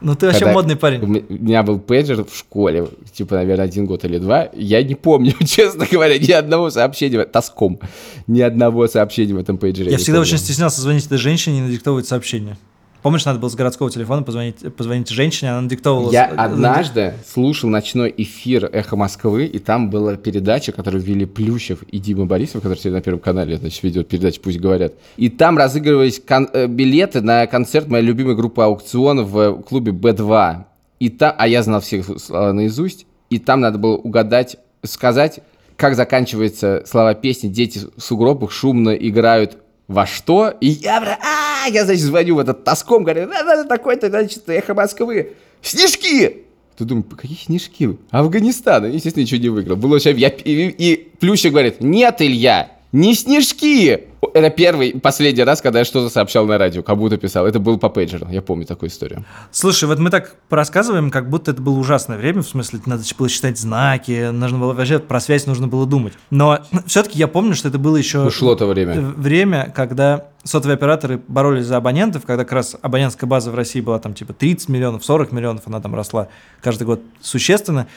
Ну 0.00 0.14
ты 0.14 0.26
вообще 0.26 0.40
Когда 0.40 0.52
модный 0.52 0.76
парень. 0.76 1.02
у 1.02 1.06
меня 1.06 1.62
был 1.62 1.78
пейджер 1.78 2.24
в 2.24 2.36
школе, 2.36 2.88
типа, 3.12 3.36
наверное, 3.36 3.64
один 3.64 3.86
год 3.86 4.04
или 4.04 4.18
два. 4.18 4.48
Я 4.52 4.82
не 4.82 4.94
помню, 4.94 5.32
честно 5.46 5.86
говоря, 5.90 6.18
ни 6.18 6.30
одного 6.32 6.70
сообщения, 6.70 7.24
тоском, 7.24 7.80
ни 8.26 8.40
одного 8.40 8.86
сообщения 8.88 9.34
в 9.34 9.38
этом 9.38 9.58
пейджере. 9.58 9.90
Я 9.90 9.98
всегда 9.98 10.18
помню. 10.18 10.28
очень 10.28 10.38
стеснялся 10.38 10.80
звонить 10.80 11.06
этой 11.06 11.18
женщине 11.18 11.58
и 11.58 11.62
надиктовывать 11.62 12.06
сообщение. 12.06 12.56
Помнишь, 13.04 13.26
надо 13.26 13.38
было 13.38 13.50
с 13.50 13.54
городского 13.54 13.90
телефона 13.90 14.22
позвонить, 14.22 14.74
позвонить 14.76 15.10
женщине, 15.10 15.50
она 15.50 15.60
надиктовывала... 15.60 16.10
Я 16.10 16.24
однажды 16.24 17.12
слушал 17.30 17.68
ночной 17.68 18.14
эфир 18.16 18.64
«Эхо 18.72 18.96
Москвы», 18.96 19.44
и 19.44 19.58
там 19.58 19.90
была 19.90 20.16
передача, 20.16 20.72
которую 20.72 21.02
вели 21.02 21.26
Плющев 21.26 21.82
и 21.82 21.98
Дима 21.98 22.24
Борисов, 22.24 22.62
который 22.62 22.78
теперь 22.78 22.92
на 22.92 23.02
Первом 23.02 23.20
канале, 23.20 23.58
значит, 23.58 23.82
ведет 23.82 24.08
передачу 24.08 24.40
«Пусть 24.42 24.58
говорят». 24.58 24.94
И 25.18 25.28
там 25.28 25.58
разыгрывались 25.58 26.18
кон- 26.18 26.48
э, 26.54 26.66
билеты 26.66 27.20
на 27.20 27.46
концерт 27.46 27.88
моей 27.88 28.06
любимой 28.06 28.36
группы 28.36 28.62
«Аукцион» 28.62 29.22
в 29.26 29.60
клубе 29.64 29.92
«Б2». 29.92 30.64
И 31.00 31.10
та... 31.10 31.30
А 31.32 31.46
я 31.46 31.62
знал 31.62 31.82
всех 31.82 32.06
слова 32.18 32.54
наизусть, 32.54 33.04
и 33.28 33.38
там 33.38 33.60
надо 33.60 33.76
было 33.76 33.98
угадать, 33.98 34.56
сказать, 34.82 35.40
как 35.76 35.94
заканчивается 35.94 36.84
слова 36.86 37.12
песни 37.12 37.48
«Дети 37.48 37.80
в 37.98 38.00
сугробах 38.00 38.50
шумно 38.50 38.94
играют 38.94 39.58
во 39.88 40.06
что?» 40.06 40.54
И 40.60 40.68
я, 40.68 41.18
а, 41.22 41.68
я, 41.68 41.84
значит, 41.84 42.02
звоню 42.02 42.36
в 42.36 42.38
этот 42.38 42.64
тоском, 42.64 43.04
говорю, 43.04 43.26
«Да-да-да, 43.26 43.64
такой-то, 43.64 44.08
значит, 44.08 44.48
эхо 44.48 44.74
Москвы. 44.74 45.32
Снежки! 45.62 46.44
Ты 46.76 46.84
думаешь, 46.84 47.06
какие 47.16 47.38
снежки? 47.38 47.96
Афганистан. 48.10 48.86
И, 48.86 48.94
Естественно, 48.94 49.22
ничего 49.22 49.40
не 49.40 49.48
выиграл. 49.48 49.76
Было 49.76 49.92
вообще... 49.92 50.12
Я, 50.12 50.28
и, 50.28 50.68
и 50.68 51.08
Плющик 51.20 51.52
говорит, 51.52 51.80
нет, 51.80 52.16
Илья, 52.18 52.72
не 52.94 53.14
снежки! 53.14 54.04
Это 54.34 54.50
первый 54.50 54.92
последний 55.00 55.42
раз, 55.42 55.60
когда 55.60 55.80
я 55.80 55.84
что-то 55.84 56.08
сообщал 56.08 56.46
на 56.46 56.58
радио, 56.58 56.84
как 56.84 56.96
будто 56.96 57.16
писал. 57.16 57.44
Это 57.44 57.58
был 57.58 57.76
по 57.76 57.88
пейджеру, 57.88 58.28
я 58.30 58.40
помню 58.40 58.66
такую 58.66 58.88
историю. 58.88 59.24
Слушай, 59.50 59.86
вот 59.86 59.98
мы 59.98 60.10
так 60.10 60.36
рассказываем, 60.48 61.10
как 61.10 61.28
будто 61.28 61.50
это 61.50 61.60
было 61.60 61.76
ужасное 61.76 62.16
время, 62.16 62.42
в 62.42 62.48
смысле, 62.48 62.80
надо 62.86 63.02
было 63.18 63.28
считать 63.28 63.58
знаки, 63.58 64.30
нужно 64.30 64.58
было 64.58 64.74
вообще 64.74 65.00
про 65.00 65.18
связь 65.18 65.46
нужно 65.46 65.66
было 65.66 65.86
думать. 65.86 66.12
Но 66.30 66.60
все-таки 66.86 67.18
я 67.18 67.26
помню, 67.26 67.56
что 67.56 67.66
это 67.66 67.78
было 67.78 67.96
еще 67.96 68.24
Ушло 68.24 68.54
то 68.54 68.66
время. 68.66 69.00
время, 69.00 69.72
когда 69.74 70.28
сотовые 70.44 70.74
операторы 70.74 71.20
боролись 71.26 71.66
за 71.66 71.78
абонентов, 71.78 72.24
когда 72.24 72.44
как 72.44 72.52
раз 72.52 72.76
абонентская 72.80 73.28
база 73.28 73.50
в 73.50 73.56
России 73.56 73.80
была 73.80 73.98
там 73.98 74.14
типа 74.14 74.34
30 74.34 74.68
миллионов, 74.68 75.04
40 75.04 75.32
миллионов, 75.32 75.62
она 75.66 75.80
там 75.80 75.96
росла 75.96 76.28
каждый 76.60 76.84
год 76.84 77.00
существенно. 77.20 77.88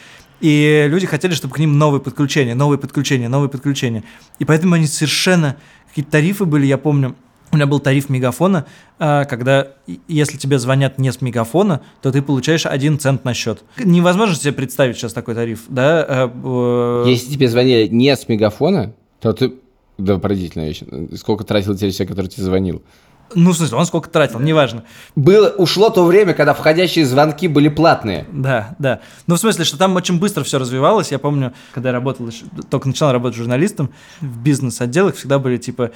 И 0.42 0.86
люди 0.90 1.06
хотели, 1.06 1.34
чтобы 1.34 1.54
к 1.54 1.60
ним 1.60 1.78
новые 1.78 2.02
подключения, 2.02 2.56
новые 2.56 2.80
подключения, 2.80 3.28
новые 3.30 3.50
подключения. 3.50 4.04
И 4.40 4.46
поэтому 4.46 4.76
они 4.76 4.88
совершенно... 4.88 5.58
Какие-то 5.90 6.12
тарифы 6.12 6.46
были, 6.46 6.66
я 6.66 6.78
помню, 6.78 7.16
у 7.52 7.56
меня 7.56 7.66
был 7.66 7.80
тариф 7.80 8.10
мегафона, 8.10 8.66
а, 9.00 9.26
когда 9.26 9.70
если 10.08 10.38
тебе 10.38 10.60
звонят 10.60 11.00
не 11.00 11.12
с 11.12 11.22
мегафона, 11.22 11.82
то 12.02 12.12
ты 12.12 12.22
получаешь 12.22 12.66
один 12.66 13.00
цент 13.00 13.24
на 13.24 13.34
счет. 13.34 13.64
Невозможно 13.84 14.36
себе 14.36 14.52
представить 14.52 14.98
сейчас 14.98 15.14
такой 15.14 15.34
тариф, 15.34 15.64
да? 15.70 16.06
а, 16.08 17.06
Если 17.06 17.32
тебе 17.32 17.48
звонили 17.48 17.88
не 17.88 18.16
с 18.16 18.28
мегафона, 18.28 18.94
то 19.22 19.34
ты... 19.34 19.54
Да, 19.98 20.22
вещь. 20.24 20.84
Сколько 21.16 21.44
тратил 21.44 21.76
тебе 21.76 21.92
человек, 21.92 22.10
который 22.10 22.28
тебе 22.28 22.44
звонил? 22.44 22.84
Ну, 23.36 23.52
в 23.52 23.58
смысле, 23.58 23.78
он 23.78 23.86
сколько 23.86 24.10
тратил, 24.10 24.40
неважно. 24.40 24.84
Было, 25.16 25.50
ушло 25.50 25.90
то 25.90 26.06
время, 26.06 26.34
когда 26.34 26.54
входящие 26.54 27.06
звонки 27.06 27.48
были 27.48 27.68
платные. 27.68 28.26
Да, 28.32 28.76
да. 28.80 29.02
Ну, 29.28 29.36
в 29.36 29.40
смысле, 29.40 29.66
что 29.66 29.78
там 29.78 29.96
очень 29.96 30.20
быстро 30.20 30.44
все 30.44 30.60
развивалось. 30.60 31.12
Я 31.12 31.20
помню, 31.20 31.54
когда 31.74 31.90
я 31.90 31.94
работал, 31.94 32.30
только 32.70 32.88
начинал 32.88 33.12
работать 33.12 33.38
журналистом, 33.38 33.90
в 34.22 34.42
бизнес-отделах 34.42 35.16
всегда 35.16 35.40
были, 35.40 35.58
типа, 35.58 35.92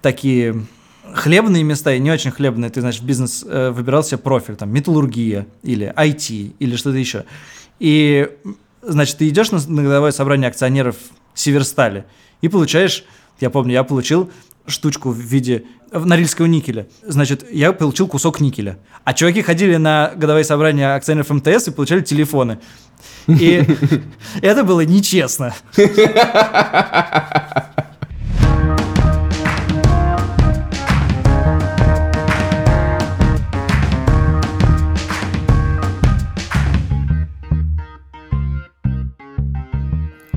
такие 0.00 0.66
хлебные 1.14 1.62
места 1.62 1.92
и 1.92 1.98
не 1.98 2.10
очень 2.10 2.30
хлебные. 2.30 2.70
Ты, 2.70 2.80
значит, 2.80 3.02
в 3.02 3.06
бизнес 3.06 3.44
э, 3.46 3.70
выбирал 3.70 4.02
себе 4.02 4.18
профиль, 4.18 4.56
там, 4.56 4.70
металлургия 4.70 5.46
или 5.62 5.92
IT 5.96 6.56
или 6.58 6.76
что-то 6.76 6.96
еще. 6.96 7.24
И, 7.78 8.28
значит, 8.82 9.18
ты 9.18 9.28
идешь 9.28 9.50
на, 9.50 9.58
на 9.66 9.82
годовое 9.82 10.12
собрание 10.12 10.48
акционеров 10.48 10.96
Северстали 11.34 12.04
и 12.40 12.48
получаешь, 12.48 13.04
я 13.40 13.50
помню, 13.50 13.72
я 13.72 13.84
получил 13.84 14.30
штучку 14.66 15.10
в 15.10 15.18
виде 15.18 15.64
в- 15.90 16.06
норильского 16.06 16.46
никеля. 16.46 16.86
Значит, 17.06 17.44
я 17.52 17.72
получил 17.72 18.06
кусок 18.08 18.40
никеля. 18.40 18.78
А 19.04 19.12
чуваки 19.14 19.42
ходили 19.42 19.76
на 19.76 20.12
годовые 20.16 20.44
собрания 20.44 20.94
акционеров 20.94 21.30
МТС 21.30 21.68
и 21.68 21.70
получали 21.70 22.00
телефоны. 22.00 22.58
И 23.26 23.64
это 24.42 24.64
было 24.64 24.80
нечестно. 24.84 25.54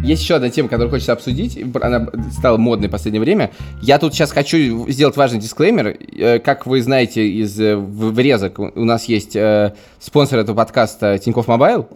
Есть 0.05 0.21
еще 0.21 0.35
одна 0.35 0.49
тема, 0.49 0.69
которую 0.69 0.91
хочется 0.91 1.13
обсудить. 1.13 1.59
Она 1.81 2.07
стала 2.31 2.57
модной 2.57 2.87
в 2.87 2.91
последнее 2.91 3.21
время. 3.21 3.51
Я 3.81 3.97
тут 3.97 4.13
сейчас 4.13 4.31
хочу 4.31 4.87
сделать 4.89 5.17
важный 5.17 5.39
дисклеймер. 5.39 5.97
Э, 6.17 6.39
Как 6.39 6.65
вы 6.67 6.81
знаете 6.81 7.27
из 7.27 7.59
э, 7.59 7.75
врезок, 7.75 8.59
у 8.59 8.85
нас 8.85 9.05
есть 9.05 9.35
э, 9.35 9.73
спонсор 9.99 10.39
этого 10.39 10.55
подкаста 10.55 11.17
Тинькофф 11.17 11.47
Мобайл. 11.47 11.87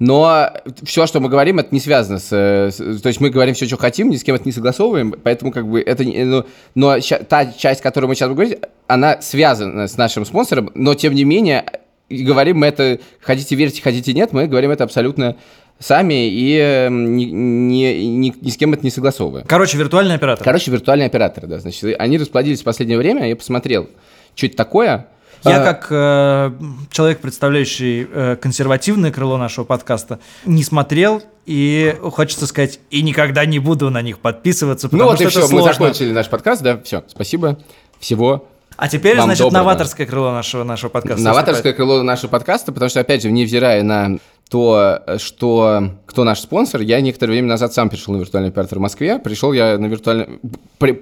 Но 0.00 0.50
все, 0.82 1.06
что 1.06 1.20
мы 1.20 1.28
говорим, 1.28 1.60
это 1.60 1.68
не 1.72 1.78
связано 1.78 2.18
с, 2.18 2.32
с- 2.32 3.00
То 3.00 3.06
есть 3.08 3.20
мы 3.20 3.30
говорим 3.30 3.54
все, 3.54 3.66
что 3.66 3.76
хотим, 3.76 4.10
ни 4.10 4.16
с 4.16 4.24
кем 4.24 4.34
это 4.34 4.44
не 4.46 4.50
согласовываем, 4.52 5.12
поэтому 5.22 5.52
как 5.52 5.68
бы 5.68 5.80
это... 5.80 6.04
не- 6.04 6.24
ну, 6.24 6.44
но 6.74 6.98
ща- 6.98 7.22
та 7.22 7.46
часть, 7.52 7.82
которую 7.82 8.08
мы 8.08 8.16
сейчас 8.16 8.28
будем 8.28 8.36
говорить, 8.48 8.58
она 8.88 9.20
связана 9.22 9.86
с 9.86 9.96
нашим 9.96 10.24
спонсором, 10.24 10.70
но 10.74 10.94
тем 10.94 11.14
не 11.14 11.22
менее 11.24 11.64
говорим 12.10 12.58
мы 12.58 12.66
это... 12.66 12.98
Хотите 13.20 13.54
верьте, 13.54 13.80
хотите 13.80 14.12
нет, 14.12 14.32
мы 14.32 14.48
говорим 14.48 14.72
это 14.72 14.82
абсолютно 14.82 15.36
сами 15.82 16.28
и 16.28 16.56
э, 16.58 16.88
ни, 16.88 17.24
ни- 17.24 17.94
ни- 18.04 18.34
ни 18.40 18.50
с 18.50 18.56
кем 18.56 18.72
это 18.72 18.82
не 18.84 18.90
согласовываем. 18.90 19.46
Короче, 19.46 19.76
виртуальный 19.76 20.14
оператор. 20.14 20.44
Короче, 20.44 20.70
виртуальные 20.70 21.06
операторы, 21.06 21.46
да, 21.48 21.58
значит, 21.58 21.84
они 21.98 22.18
расплодились 22.18 22.60
в 22.60 22.64
последнее 22.64 22.98
время, 22.98 23.28
я 23.28 23.36
посмотрел, 23.36 23.88
что 24.34 24.46
это 24.46 24.56
такое. 24.56 25.08
Я 25.44 25.60
А, 25.60 25.64
как 25.74 25.88
э, 25.90 26.52
человек, 26.92 27.18
представляющий 27.18 28.06
э, 28.08 28.36
консервативное 28.40 29.10
крыло 29.10 29.38
нашего 29.38 29.64
подкаста, 29.64 30.20
не 30.46 30.62
смотрел 30.62 31.20
и 31.46 31.96
хочется 32.00 32.46
сказать, 32.46 32.78
и 32.90 33.02
никогда 33.02 33.44
не 33.44 33.58
буду 33.58 33.90
на 33.90 34.02
них 34.02 34.20
подписываться, 34.20 34.86
Ну 34.86 34.90
потому 34.92 35.10
вот 35.10 35.16
что 35.16 35.24
и 35.24 35.26
это 35.26 35.40
все, 35.40 35.40
мы 35.52 35.60
сложно. 35.62 35.72
закончили 35.72 36.12
наш 36.12 36.28
подкаст, 36.28 36.62
да, 36.62 36.80
все, 36.84 37.02
спасибо, 37.08 37.58
всего. 37.98 38.46
А 38.76 38.88
теперь, 38.88 39.16
Вам 39.16 39.26
значит, 39.26 39.42
доброго. 39.44 39.62
новаторское 39.64 40.06
крыло 40.06 40.32
нашего, 40.32 40.64
нашего 40.64 40.90
подкаста. 40.90 41.22
Новаторское 41.22 41.72
крыло 41.72 42.02
нашего 42.02 42.30
подкаста, 42.30 42.72
потому 42.72 42.88
что, 42.88 43.00
опять 43.00 43.22
же, 43.22 43.30
невзирая 43.30 43.82
на 43.82 44.18
то, 44.50 45.00
что 45.18 45.94
кто 46.06 46.24
наш 46.24 46.40
спонсор, 46.40 46.80
я 46.80 47.00
некоторое 47.00 47.32
время 47.32 47.48
назад 47.48 47.72
сам 47.72 47.88
перешел 47.88 48.14
на 48.14 48.18
виртуальный 48.18 48.50
оператор 48.50 48.78
в 48.78 48.82
Москве. 48.82 49.18
Пришел 49.18 49.52
я 49.52 49.78
на 49.78 49.86
виртуальный... 49.86 50.40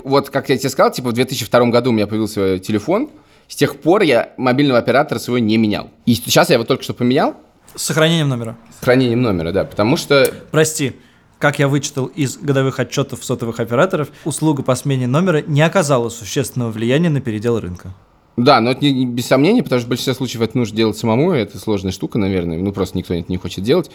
Вот 0.05 0.31
как 0.31 0.49
я 0.51 0.57
тебе 0.59 0.69
сказал, 0.69 0.93
типа 0.93 1.09
в 1.11 1.13
2002 1.15 1.67
году 1.67 1.91
у 1.91 1.93
меня 1.93 2.07
появился 2.07 2.59
телефон, 2.59 3.11
с 3.49 3.57
тех 3.57 3.81
пор 3.81 4.03
я 4.03 4.31
мобильного 4.37 4.79
оператора 4.79 5.19
своего 5.19 5.39
не 5.45 5.57
менял. 5.57 5.91
И 6.07 6.15
сейчас 6.15 6.51
я 6.51 6.55
его 6.55 6.65
только 6.65 6.85
что 6.85 6.95
поменял, 6.95 7.35
С 7.75 7.83
сохранением 7.85 8.29
номера. 8.29 8.57
с 8.81 8.85
хранением 8.85 9.23
номера, 9.23 9.51
да, 9.53 9.65
потому 9.65 9.97
что 9.97 10.33
Прости, 10.53 10.93
как 11.41 11.59
я 11.59 11.69
вычитал 11.69 12.07
из 12.07 12.37
годовых 12.37 12.79
отчетов 12.79 13.25
сотовых 13.25 13.59
операторов, 13.61 14.11
услуга 14.25 14.63
по 14.63 14.75
смене 14.77 15.07
номера 15.07 15.43
не 15.45 15.63
оказала 15.63 16.11
существенного 16.11 16.71
влияния 16.71 17.09
на 17.09 17.23
передел 17.23 17.59
рынка. 17.59 17.93
Да, 18.37 18.61
но 18.61 18.71
это 18.71 18.85
не, 18.85 18.93
не 18.93 19.07
без 19.07 19.27
сомнений, 19.27 19.63
потому 19.63 19.81
что 19.81 19.87
в 19.87 19.89
большинстве 19.89 20.15
случаев 20.15 20.43
это 20.43 20.57
нужно 20.57 20.77
делать 20.77 20.99
самому, 20.99 21.33
это 21.33 21.59
сложная 21.59 21.93
штука, 21.93 22.19
наверное, 22.19 22.59
ну 22.59 22.73
просто 22.73 22.97
никто 22.97 23.15
это 23.15 23.25
не 23.29 23.39
хочет 23.39 23.65
делать. 23.65 23.91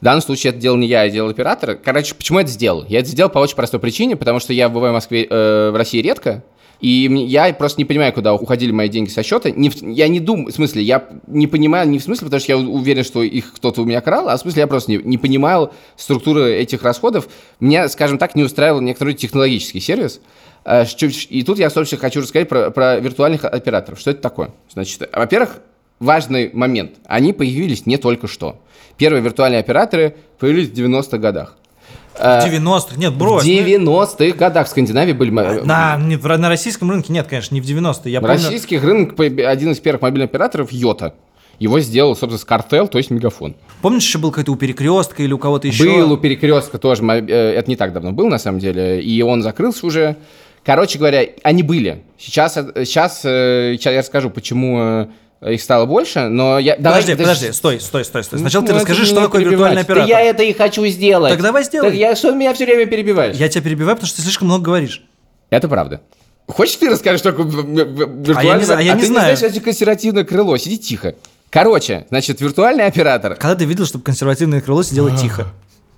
В 0.00 0.04
данном 0.04 0.20
случае 0.20 0.50
это 0.50 0.60
делал 0.60 0.76
не 0.78 0.88
я, 0.88 1.02
а 1.02 1.10
делал 1.10 1.30
оператор. 1.30 1.76
Короче, 1.76 2.14
почему 2.14 2.38
я 2.38 2.42
это 2.42 2.52
сделал? 2.52 2.84
Я 2.88 3.00
это 3.00 3.08
сделал 3.08 3.30
по 3.30 3.38
очень 3.38 3.54
простой 3.54 3.78
причине, 3.78 4.16
потому 4.16 4.40
что 4.40 4.52
я 4.52 4.68
бываю 4.68 4.92
в 4.92 4.94
Москве, 4.94 5.26
э, 5.30 5.70
в 5.70 5.76
России 5.76 6.00
редко, 6.00 6.42
и 6.80 7.08
я 7.26 7.52
просто 7.54 7.80
не 7.80 7.84
понимаю, 7.84 8.12
куда 8.12 8.34
уходили 8.34 8.72
мои 8.72 8.88
деньги 8.88 9.08
со 9.10 9.22
счета. 9.22 9.50
Не 9.50 9.68
в- 9.70 9.82
я 9.82 10.08
не 10.08 10.20
думаю, 10.20 10.46
в 10.52 10.54
смысле, 10.54 10.82
я 10.82 11.08
не 11.26 11.46
понимаю, 11.46 11.88
не 11.88 11.98
в 11.98 12.02
смысле, 12.02 12.26
потому 12.26 12.40
что 12.40 12.52
я 12.52 12.58
уверен, 12.58 13.04
что 13.04 13.22
их 13.22 13.52
кто-то 13.54 13.82
у 13.82 13.84
меня 13.84 14.00
крал, 14.00 14.28
а 14.28 14.36
в 14.36 14.40
смысле 14.40 14.60
я 14.60 14.66
просто 14.66 14.90
не, 14.92 14.98
не 14.98 15.18
понимал 15.18 15.72
структуры 15.96 16.52
этих 16.54 16.82
расходов. 16.82 17.28
Меня, 17.60 17.88
скажем 17.88 18.18
так, 18.18 18.34
не 18.34 18.42
устраивал 18.42 18.80
некоторый 18.80 19.14
технологический 19.14 19.80
сервис. 19.80 20.20
Что- 20.64 21.06
И 21.30 21.42
тут 21.42 21.58
я, 21.58 21.70
собственно, 21.70 22.00
хочу 22.00 22.20
рассказать 22.20 22.48
про, 22.48 22.70
про 22.70 22.98
виртуальных 23.00 23.44
операторов. 23.44 23.98
Что 24.00 24.10
это 24.10 24.20
такое? 24.20 24.50
Значит, 24.72 25.08
во-первых, 25.12 25.58
важный 26.00 26.50
момент. 26.52 26.92
Они 27.06 27.32
появились 27.32 27.86
не 27.86 27.96
только 27.96 28.26
что. 28.26 28.60
Первые 28.96 29.22
виртуальные 29.22 29.60
операторы 29.60 30.16
появились 30.38 30.68
в 30.68 30.72
90-х 30.74 31.18
годах. 31.18 31.56
В 32.20 32.22
Э, 32.22 32.48
90-х, 32.48 32.96
нет, 32.96 33.12
В 33.12 33.18
брось. 33.18 33.44
ну, 33.44 33.50
90-х 33.50 34.36
годах 34.36 34.66
в 34.66 34.70
Скандинавии 34.70 35.12
были... 35.12 35.30
На, 35.30 35.96
в- 35.98 36.38
на 36.38 36.48
российском 36.48 36.90
рынке 36.90 37.12
нет, 37.12 37.26
конечно, 37.26 37.54
не 37.54 37.60
в 37.60 37.64
90-е. 37.64 38.12
Я 38.12 38.20
На 38.20 38.28
помню, 38.28 38.42
российских 38.44 38.82
рынок 38.84 39.18
один 39.18 39.72
из 39.72 39.80
первых 39.80 40.02
мобильных 40.02 40.28
операторов 40.30 40.70
Йота. 40.72 41.14
Его 41.58 41.78
сделал, 41.80 42.14
собственно, 42.16 42.38
Скартел, 42.38 42.88
то 42.88 42.96
есть 42.98 43.10
Мегафон. 43.10 43.54
помнишь, 43.82 44.02
еще 44.04 44.18
был 44.18 44.30
какой-то 44.30 44.52
у 44.52 44.56
перекрестка 44.56 45.22
или 45.22 45.32
у 45.34 45.38
кого-то 45.38 45.66
еще? 45.68 45.84
Был 45.84 46.12
у 46.12 46.16
Перекрестка 46.16 46.78
тоже, 46.78 47.02
э, 47.04 47.26
это 47.54 47.68
не 47.68 47.76
так 47.76 47.92
давно 47.92 48.12
был, 48.12 48.28
на 48.28 48.38
самом 48.38 48.60
деле, 48.60 49.02
и 49.02 49.20
он 49.22 49.42
закрылся 49.42 49.84
уже. 49.86 50.16
Короче 50.64 50.98
говоря, 50.98 51.22
они 51.42 51.62
были. 51.62 52.02
Сейчас, 52.18 52.56
э, 52.56 52.84
сейчас, 52.86 53.20
сейчас 53.20 53.92
я 53.92 53.98
расскажу, 53.98 54.30
почему, 54.30 55.10
их 55.48 55.62
стало 55.62 55.86
больше, 55.86 56.28
но 56.28 56.58
я... 56.58 56.76
давай- 56.76 57.00
Подожди, 57.00 57.14
да- 57.14 57.24
подожди, 57.24 57.52
стой, 57.52 57.80
стой, 57.80 58.04
стой, 58.04 58.24
стой. 58.24 58.38
Сначала 58.38 58.66
ты 58.66 58.72
Ну, 58.72 58.78
расскажи, 58.78 59.06
что 59.06 59.22
такое 59.22 59.42
виртуальный 59.42 59.82
оператор. 59.82 60.06
Да 60.06 60.18
я 60.18 60.20
это 60.20 60.42
и 60.42 60.52
хочу 60.52 60.86
сделать. 60.86 61.32
Так 61.32 61.40
давай 61.40 61.64
сделай. 61.64 61.90
Так 61.90 61.98
я, 61.98 62.14
что 62.14 62.32
меня 62.32 62.52
все 62.52 62.66
время 62.66 62.86
перебиваешь? 62.86 63.36
Я 63.36 63.48
тебя 63.48 63.62
перебиваю, 63.62 63.96
потому 63.96 64.08
что 64.08 64.16
ты 64.16 64.22
слишком 64.22 64.48
много 64.48 64.64
говоришь. 64.64 65.02
Это 65.48 65.66
правда. 65.68 66.02
Хочешь, 66.46 66.76
ты 66.76 66.90
расскажешь, 66.90 67.20
что 67.20 67.32
такое 67.32 67.46
виртуальный... 67.46 68.34
А 68.36 68.42
я 68.42 68.58
не 68.58 68.64
знаю, 68.64 68.80
а 68.80 68.82
я 68.82 68.94
не 68.94 69.00
ты 69.00 69.06
знаю. 69.06 69.30
не 69.30 69.36
знаешь, 69.36 69.54
это 69.54 69.64
консервативное 69.64 70.24
крыло. 70.24 70.56
Сиди 70.58 70.78
тихо. 70.78 71.14
Короче, 71.48 72.06
значит, 72.10 72.40
виртуальный 72.40 72.84
оператор... 72.84 73.34
Когда 73.36 73.54
ты 73.54 73.64
видел, 73.64 73.86
чтобы 73.86 74.04
консервативное 74.04 74.60
крыло 74.60 74.82
сидело 74.82 75.16
тихо? 75.16 75.46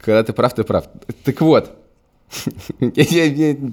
Когда 0.01 0.23
ты 0.23 0.33
прав, 0.33 0.55
ты 0.55 0.63
прав. 0.63 0.85
Так 1.25 1.41
вот, 1.41 1.73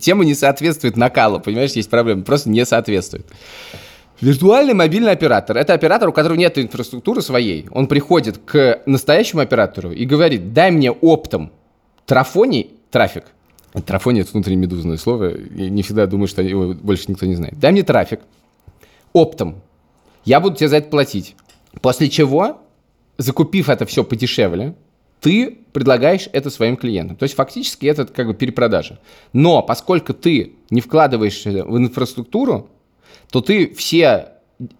тема 0.01 0.25
не 0.25 0.35
соответствует 0.35 0.97
накалу, 0.97 1.39
понимаешь, 1.39 1.71
есть 1.71 1.89
проблема, 1.89 2.23
просто 2.23 2.49
не 2.49 2.65
соответствует. 2.65 3.25
Виртуальный 4.21 4.73
мобильный 4.73 5.11
оператор– 5.11 5.55
это 5.57 5.73
оператор, 5.73 6.09
у 6.09 6.11
которого 6.11 6.37
нет 6.37 6.57
инфраструктуры 6.57 7.21
своей. 7.21 7.67
Он 7.71 7.87
приходит 7.87 8.37
к 8.37 8.81
настоящему 8.85 9.41
оператору 9.41 9.91
и 9.91 10.05
говорит, 10.05 10.51
дай 10.51 10.71
мне 10.71 10.91
оптом 10.91 11.51
трафоний 12.05 12.71
трафик. 12.91 13.25
Трафоний– 13.85 14.21
это 14.23 14.31
внутреннее 14.33 14.63
медузное 14.63 14.97
слово, 14.97 15.37
я 15.55 15.69
не 15.69 15.83
всегда 15.83 16.05
думаю, 16.05 16.27
что 16.27 16.41
его 16.41 16.73
больше 16.73 17.05
никто 17.07 17.25
не 17.25 17.35
знает. 17.35 17.57
Дай 17.59 17.71
мне 17.71 17.83
трафик 17.83 18.19
оптом. 19.13 19.61
Я 20.25 20.41
буду 20.41 20.57
тебе 20.57 20.67
за 20.67 20.77
это 20.77 20.89
платить. 20.89 21.35
После 21.81 22.09
чего, 22.09 22.61
закупив 23.17 23.69
это 23.69 23.85
все 23.85 24.03
подешевле, 24.03 24.75
ты 25.21 25.59
предлагаешь 25.71 26.27
это 26.33 26.49
своим 26.49 26.75
клиентам. 26.75 27.15
То 27.15 27.23
есть 27.23 27.35
фактически 27.35 27.85
это 27.85 28.05
как 28.05 28.27
бы 28.27 28.33
перепродажа. 28.33 28.99
Но 29.31 29.61
поскольку 29.61 30.13
ты 30.13 30.53
не 30.69 30.81
вкладываешься 30.81 31.63
в 31.63 31.77
инфраструктуру, 31.77 32.69
то 33.31 33.41
ты 33.41 33.73
все 33.73 34.29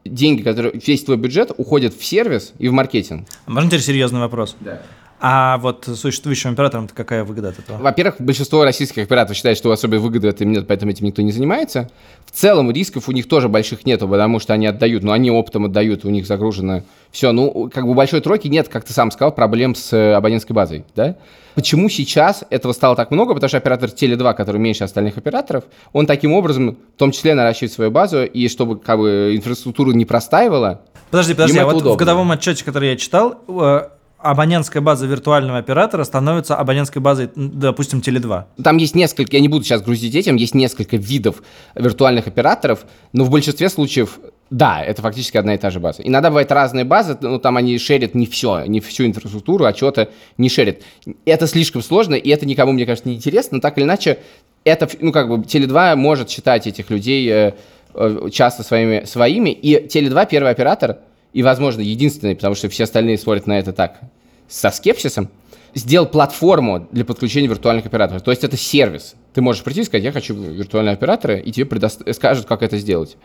деньги, 0.05 0.41
которые 0.41 0.73
весь 0.85 1.03
твой 1.03 1.17
бюджет 1.17 1.51
уходит 1.57 1.93
в 1.93 2.03
сервис 2.03 2.53
и 2.59 2.67
в 2.67 2.73
маркетинг. 2.73 3.27
А 3.45 3.51
Можно 3.51 3.69
теперь 3.69 3.83
серьезный 3.83 4.19
вопрос? 4.19 4.55
Да. 4.59 4.81
А 5.21 5.57
вот 5.57 5.89
существующим 5.95 6.51
операторам 6.51 6.87
какая 6.87 7.23
выгода 7.23 7.49
от 7.49 7.59
этого? 7.59 7.77
Во-первых, 7.77 8.15
большинство 8.19 8.63
российских 8.63 9.03
операторов 9.03 9.35
считает, 9.35 9.57
что 9.57 9.71
особой 9.71 9.99
выгоды 9.99 10.29
от 10.29 10.39
им 10.41 10.51
нет, 10.51 10.65
поэтому 10.67 10.91
этим 10.91 11.05
никто 11.05 11.21
не 11.21 11.31
занимается. 11.31 11.89
В 12.25 12.31
целом 12.31 12.71
рисков 12.71 13.09
у 13.09 13.11
них 13.11 13.27
тоже 13.27 13.49
больших 13.49 13.85
нету, 13.85 14.07
потому 14.07 14.39
что 14.39 14.53
они 14.53 14.65
отдают, 14.67 15.03
но 15.03 15.11
они 15.11 15.29
оптом 15.29 15.65
отдают, 15.65 16.05
у 16.05 16.09
них 16.09 16.25
загружено 16.25 16.83
все. 17.11 17.31
Ну, 17.31 17.69
как 17.73 17.85
бы 17.85 17.91
у 17.91 17.93
большой 17.95 18.21
тройки 18.21 18.47
нет, 18.47 18.69
как 18.69 18.85
ты 18.85 18.93
сам 18.93 19.11
сказал, 19.11 19.33
проблем 19.33 19.75
с 19.75 19.91
э, 19.91 20.13
абонентской 20.13 20.55
базой, 20.55 20.85
да? 20.95 21.17
Почему 21.55 21.89
сейчас 21.89 22.45
этого 22.49 22.71
стало 22.71 22.95
так 22.95 23.11
много? 23.11 23.33
Потому 23.33 23.49
что 23.49 23.57
оператор 23.57 23.89
Теле2, 23.89 24.33
который 24.35 24.61
меньше 24.61 24.85
остальных 24.85 25.17
операторов, 25.17 25.65
он 25.91 26.05
таким 26.05 26.31
образом, 26.33 26.77
в 26.95 26.97
том 26.97 27.11
числе, 27.11 27.33
наращивает 27.33 27.73
свою 27.73 27.91
базу, 27.91 28.23
и 28.23 28.47
чтобы 28.47 28.79
как 28.79 28.99
бы 28.99 29.33
инфраструктура 29.35 29.91
не 29.91 30.05
простаивала, 30.05 30.81
Подожди, 31.11 31.33
подожди, 31.33 31.57
а 31.57 31.61
это 31.63 31.65
вот 31.65 31.73
в 31.73 31.77
удобно. 31.79 31.97
годовом 31.97 32.31
отчете, 32.31 32.63
который 32.63 32.89
я 32.91 32.95
читал, 32.95 33.41
э, 33.47 33.89
абонентская 34.21 34.81
база 34.81 35.05
виртуального 35.05 35.57
оператора 35.57 36.03
становится 36.03 36.55
абонентской 36.55 37.01
базой, 37.01 37.29
допустим, 37.35 37.99
Теле2. 37.99 38.43
Там 38.63 38.77
есть 38.77 38.95
несколько, 38.95 39.35
я 39.37 39.41
не 39.41 39.47
буду 39.47 39.63
сейчас 39.63 39.81
грузить 39.81 40.15
этим, 40.15 40.35
есть 40.35 40.53
несколько 40.53 40.97
видов 40.97 41.41
виртуальных 41.75 42.27
операторов, 42.27 42.85
но 43.13 43.23
в 43.23 43.29
большинстве 43.29 43.69
случаев, 43.69 44.19
да, 44.49 44.83
это 44.83 45.01
фактически 45.01 45.37
одна 45.37 45.55
и 45.55 45.57
та 45.57 45.69
же 45.69 45.79
база. 45.79 46.01
Иногда 46.03 46.29
бывают 46.29 46.51
разные 46.51 46.83
базы, 46.83 47.17
но 47.21 47.39
там 47.39 47.55
они 47.57 47.77
шерят 47.77 48.13
не 48.13 48.25
все, 48.25 48.65
не 48.65 48.81
всю 48.81 49.05
инфраструктуру, 49.05 49.65
а 49.65 49.73
что-то 49.73 50.09
не 50.37 50.49
шерят. 50.49 50.81
Это 51.25 51.47
слишком 51.47 51.81
сложно, 51.81 52.15
и 52.15 52.29
это 52.29 52.45
никому, 52.45 52.73
мне 52.73 52.85
кажется, 52.85 53.09
не 53.09 53.15
интересно, 53.15 53.57
но 53.57 53.61
так 53.61 53.77
или 53.77 53.85
иначе, 53.85 54.19
это, 54.65 54.89
ну, 54.99 55.13
как 55.13 55.29
бы, 55.29 55.37
Теле2 55.37 55.95
может 55.95 56.29
считать 56.29 56.67
этих 56.67 56.89
людей 56.89 57.29
э, 57.31 57.53
э, 57.93 58.29
часто 58.33 58.63
своими, 58.63 59.05
своими, 59.05 59.51
и 59.51 59.87
Теле2 59.87 60.27
первый 60.29 60.51
оператор, 60.51 60.97
и, 61.33 61.43
возможно, 61.43 61.81
единственный, 61.81 62.35
потому 62.35 62.55
что 62.55 62.69
все 62.69 62.83
остальные 62.83 63.17
смотрят 63.17 63.47
на 63.47 63.59
это 63.59 63.73
так, 63.73 63.99
со 64.47 64.71
скепсисом, 64.71 65.29
сделал 65.75 66.07
платформу 66.07 66.87
для 66.91 67.05
подключения 67.05 67.47
виртуальных 67.47 67.85
операторов. 67.85 68.23
То 68.23 68.31
есть 68.31 68.43
это 68.43 68.57
сервис. 68.57 69.15
Ты 69.33 69.41
можешь 69.41 69.63
прийти 69.63 69.81
и 69.81 69.83
сказать, 69.83 70.03
я 70.03 70.11
хочу 70.11 70.33
виртуальные 70.33 70.93
операторы, 70.93 71.39
и 71.39 71.51
тебе 71.51 71.65
предост- 71.65 72.11
скажут, 72.13 72.45
как 72.45 72.63
это 72.63 72.77
сделать. 72.77 73.17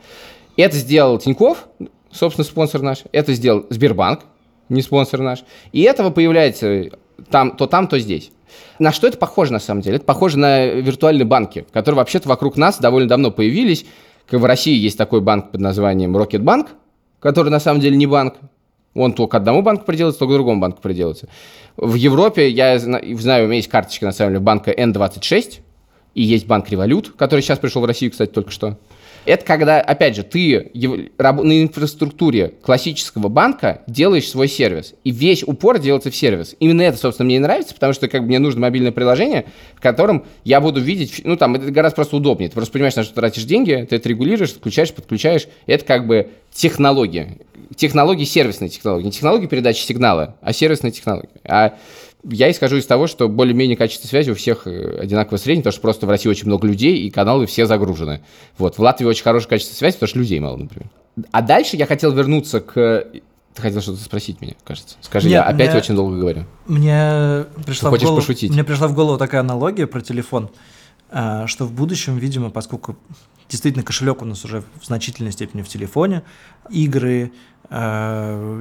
Это 0.57 0.77
сделал 0.77 1.19
Тиньков, 1.19 1.67
собственно, 2.13 2.45
спонсор 2.45 2.83
наш. 2.83 3.05
Это 3.13 3.33
сделал 3.33 3.67
Сбербанк, 3.71 4.21
не 4.69 4.83
спонсор 4.83 5.21
наш. 5.21 5.45
И 5.73 5.81
этого 5.83 6.11
появляется 6.11 6.91
там, 7.31 7.57
то 7.57 7.67
там, 7.67 7.89
то 7.89 7.99
здесь. 7.99 8.31
На 8.79 8.93
что 8.93 9.07
это 9.07 9.17
похоже 9.19 9.53
на 9.53 9.59
самом 9.59 9.81
деле? 9.81 9.97
Это 9.97 10.05
похоже 10.05 10.39
на 10.39 10.67
виртуальные 10.67 11.25
банки, 11.25 11.67
которые 11.73 11.97
вообще-то 11.97 12.29
вокруг 12.29 12.57
нас 12.57 12.79
довольно 12.79 13.09
давно 13.09 13.31
появились. 13.31 13.87
В 14.31 14.45
России 14.45 14.77
есть 14.77 14.97
такой 14.97 15.21
банк 15.21 15.51
под 15.51 15.61
названием 15.61 16.17
Рокетбанк, 16.17 16.69
который 17.25 17.49
на 17.49 17.59
самом 17.59 17.81
деле 17.81 17.97
не 17.97 18.07
банк. 18.07 18.35
Он 18.95 19.15
то 19.15 19.27
к 19.27 19.35
одному 19.35 19.63
банку 19.63 19.87
приделается, 19.87 20.21
то 20.21 20.27
к 20.29 20.31
другому 20.31 20.61
банку 20.61 20.83
приделается. 20.83 21.27
В 21.77 21.95
Европе, 21.95 22.49
я 22.51 22.79
зна- 22.79 23.01
знаю, 23.15 23.45
у 23.45 23.47
меня 23.47 23.57
есть 23.57 23.69
карточка, 23.69 24.05
на 24.05 24.13
самом 24.13 24.35
деле, 24.35 24.41
банка 24.45 24.71
N26, 24.71 25.61
и 26.15 26.23
есть 26.23 26.47
банк 26.47 26.69
Револют, 26.69 27.15
который 27.17 27.41
сейчас 27.41 27.59
пришел 27.59 27.81
в 27.81 27.87
Россию, 27.87 28.13
кстати, 28.13 28.31
только 28.31 28.51
что. 28.51 28.77
Это 29.27 29.45
когда, 29.45 29.81
опять 29.81 30.17
же, 30.17 30.23
ты 30.23 30.71
на 31.19 31.63
инфраструктуре 31.63 32.55
классического 32.63 33.29
банка 33.29 33.83
делаешь 33.87 34.29
свой 34.29 34.49
сервис. 34.49 34.95
И 35.05 35.11
весь 35.11 35.43
упор 35.43 35.79
делается 35.79 36.11
в 36.11 36.17
сервис. 36.17 36.55
Именно 36.61 36.83
это, 36.83 36.99
собственно, 36.99 37.27
мне 37.27 37.37
и 37.37 37.41
нравится, 37.41 37.75
потому 37.75 37.93
что 37.93 38.09
как 38.09 38.23
бы, 38.23 38.29
мне 38.29 38.39
нужно 38.39 38.61
мобильное 38.61 38.93
приложение, 38.93 39.47
в 39.75 39.81
котором 39.81 40.25
я 40.45 40.61
буду 40.61 40.81
видеть, 40.81 41.23
ну 41.25 41.37
там 41.37 41.55
это 41.55 41.71
гораздо 41.71 41.97
просто 41.97 42.17
удобнее. 42.17 42.49
Ты 42.49 42.55
просто 42.55 42.73
понимаешь, 42.73 42.97
на 42.97 43.05
что 43.05 43.15
тратишь 43.15 43.45
деньги, 43.45 43.87
ты 43.89 43.97
это 43.97 44.09
регулируешь, 44.09 44.53
включаешь, 44.53 44.93
подключаешь. 44.93 45.49
Это 45.67 45.85
как 45.85 46.07
бы 46.07 46.29
технология. 46.53 47.39
Технологии, 47.77 48.25
сервисные 48.25 48.69
технологии. 48.69 49.07
Не 49.07 49.13
технологии 49.13 49.47
передачи 49.47 49.83
сигнала, 49.83 50.37
а 50.41 50.53
сервисные 50.53 50.93
технологии. 50.93 51.31
А 51.45 51.75
я 52.31 52.51
исхожу 52.51 52.77
из 52.77 52.87
того, 52.87 53.07
что 53.07 53.29
более-менее 53.29 53.77
качество 53.77 54.09
связи 54.09 54.31
у 54.31 54.35
всех 54.35 54.67
э, 54.67 54.99
одинаково 55.01 55.37
среднее, 55.37 55.63
потому 55.63 55.73
что 55.73 55.81
просто 55.83 56.07
в 56.07 56.11
России 56.11 56.29
очень 56.29 56.47
много 56.47 56.67
людей, 56.67 56.99
и 56.99 57.11
каналы 57.11 57.47
все 57.47 57.67
загружены. 57.67 58.23
Вот. 58.59 58.77
В 58.77 58.81
Латвии 58.81 59.07
очень 59.07 59.23
хорошее 59.23 59.51
качество 59.51 59.75
связи, 59.75 59.95
потому 59.97 60.09
что 60.09 60.19
людей 60.19 60.41
мало, 60.41 60.57
например. 60.57 60.89
А 61.31 61.43
дальше 61.43 61.77
я 61.77 61.87
хотел 61.87 62.13
вернуться 62.13 62.61
к... 62.61 63.07
Ты 63.55 63.63
хотел 63.63 63.81
что-то 63.83 64.01
спросить 64.01 64.41
меня, 64.41 64.55
кажется. 64.65 64.97
Скажи, 65.01 65.29
Нет, 65.29 65.35
я 65.35 65.43
опять 65.45 65.71
мне- 65.71 65.79
очень 65.79 65.95
долго 65.95 66.17
говорю. 66.17 66.45
Мне 66.67 67.45
пришла, 67.65 67.91
в 67.91 67.93
хочешь 67.93 68.07
голову, 68.07 68.21
пошутить? 68.21 68.51
мне 68.51 68.65
пришла 68.65 68.89
в 68.89 68.95
голову 68.95 69.17
такая 69.17 69.43
аналогия 69.43 69.87
про 69.87 70.01
телефон, 70.01 70.51
а, 71.11 71.47
что 71.47 71.65
в 71.65 71.73
будущем, 71.73 72.19
видимо, 72.19 72.51
поскольку 72.51 72.97
действительно 73.49 73.85
кошелек 73.85 74.23
у 74.23 74.25
нас 74.25 74.45
уже 74.45 74.65
в 74.81 74.87
значительной 74.87 75.31
степени 75.31 75.63
в 75.63 75.69
телефоне, 75.69 76.25
игры, 76.71 77.31
а, 77.71 78.61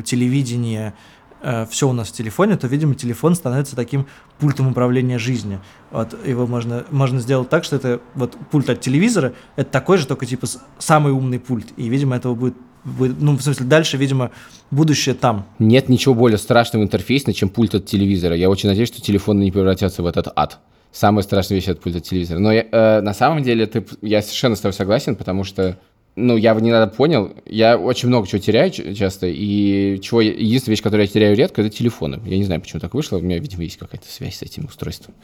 телевидение, 1.43 1.67
все 1.69 1.89
у 1.89 1.93
нас 1.93 2.09
в 2.09 2.11
телефоне, 2.13 2.57
то, 2.57 2.67
видимо, 2.67 2.95
телефон 2.95 3.35
становится 3.35 3.75
таким 3.75 4.07
пультом 4.39 4.69
управления 4.69 5.19
жизнью. 5.19 5.61
Вот 5.91 6.15
его 6.25 6.47
можно, 6.47 6.85
можно 6.91 7.19
сделать 7.19 7.49
так, 7.49 7.63
что 7.63 7.75
это 7.75 7.99
вот 8.15 8.37
пульт 8.51 8.69
от 8.69 8.81
телевизора, 8.81 9.33
это 9.55 9.69
такой 9.69 9.97
же, 9.97 10.07
только 10.07 10.25
типа 10.25 10.47
самый 10.79 11.11
умный 11.11 11.39
пульт. 11.39 11.67
И, 11.77 11.89
видимо, 11.89 12.15
этого 12.15 12.35
будет, 12.35 12.55
ну, 12.85 13.37
в 13.37 13.41
смысле, 13.41 13.65
дальше, 13.65 13.97
видимо, 13.97 14.31
будущее 14.71 15.15
там. 15.15 15.45
Нет 15.59 15.89
ничего 15.89 16.13
более 16.13 16.37
страшного 16.37 16.83
интерфейсно, 16.83 17.33
чем 17.33 17.49
пульт 17.49 17.75
от 17.75 17.85
телевизора. 17.85 18.35
Я 18.35 18.49
очень 18.49 18.69
надеюсь, 18.69 18.89
что 18.89 19.01
телефоны 19.01 19.43
не 19.43 19.51
превратятся 19.51 20.03
в 20.03 20.05
этот 20.05 20.27
ад. 20.35 20.59
Самая 20.91 21.23
страшная 21.23 21.57
вещь– 21.57 21.67
от 21.69 21.81
телевизора. 21.81 22.37
Но 22.37 22.53
э, 22.53 23.01
на 23.01 23.13
самом 23.15 23.41
деле 23.41 23.65
ты, 23.65 23.83
я 24.03 24.21
совершенно 24.21 24.55
с 24.55 24.59
тобой 24.59 24.73
согласен, 24.73 25.15
потому 25.15 25.43
что 25.43 25.79
ну, 26.15 26.37
я 26.37 26.53
не 26.55 26.71
надо 26.71 26.91
понял, 26.91 27.33
я 27.45 27.77
очень 27.77 28.07
много 28.07 28.27
чего 28.27 28.39
теряю 28.39 28.71
часто, 28.71 29.27
и 29.27 29.99
чего, 30.01 30.21
единственная 30.21 30.73
вещь, 30.73 30.83
которую 30.83 31.05
я 31.07 31.11
теряю 31.11 31.35
редко, 31.35 31.61
это 31.61 31.69
телефоны. 31.75 32.21
Я 32.25 32.37
не 32.37 32.43
знаю, 32.43 32.61
почему 32.61 32.79
так 32.79 32.93
вышло, 32.93 33.17
у 33.17 33.21
меня, 33.21 33.39
видимо, 33.39 33.63
есть 33.63 33.77
какая-то 33.77 34.05
связь 34.11 34.37
с 34.37 34.41
этим 34.41 34.65
устройством. 34.65 35.15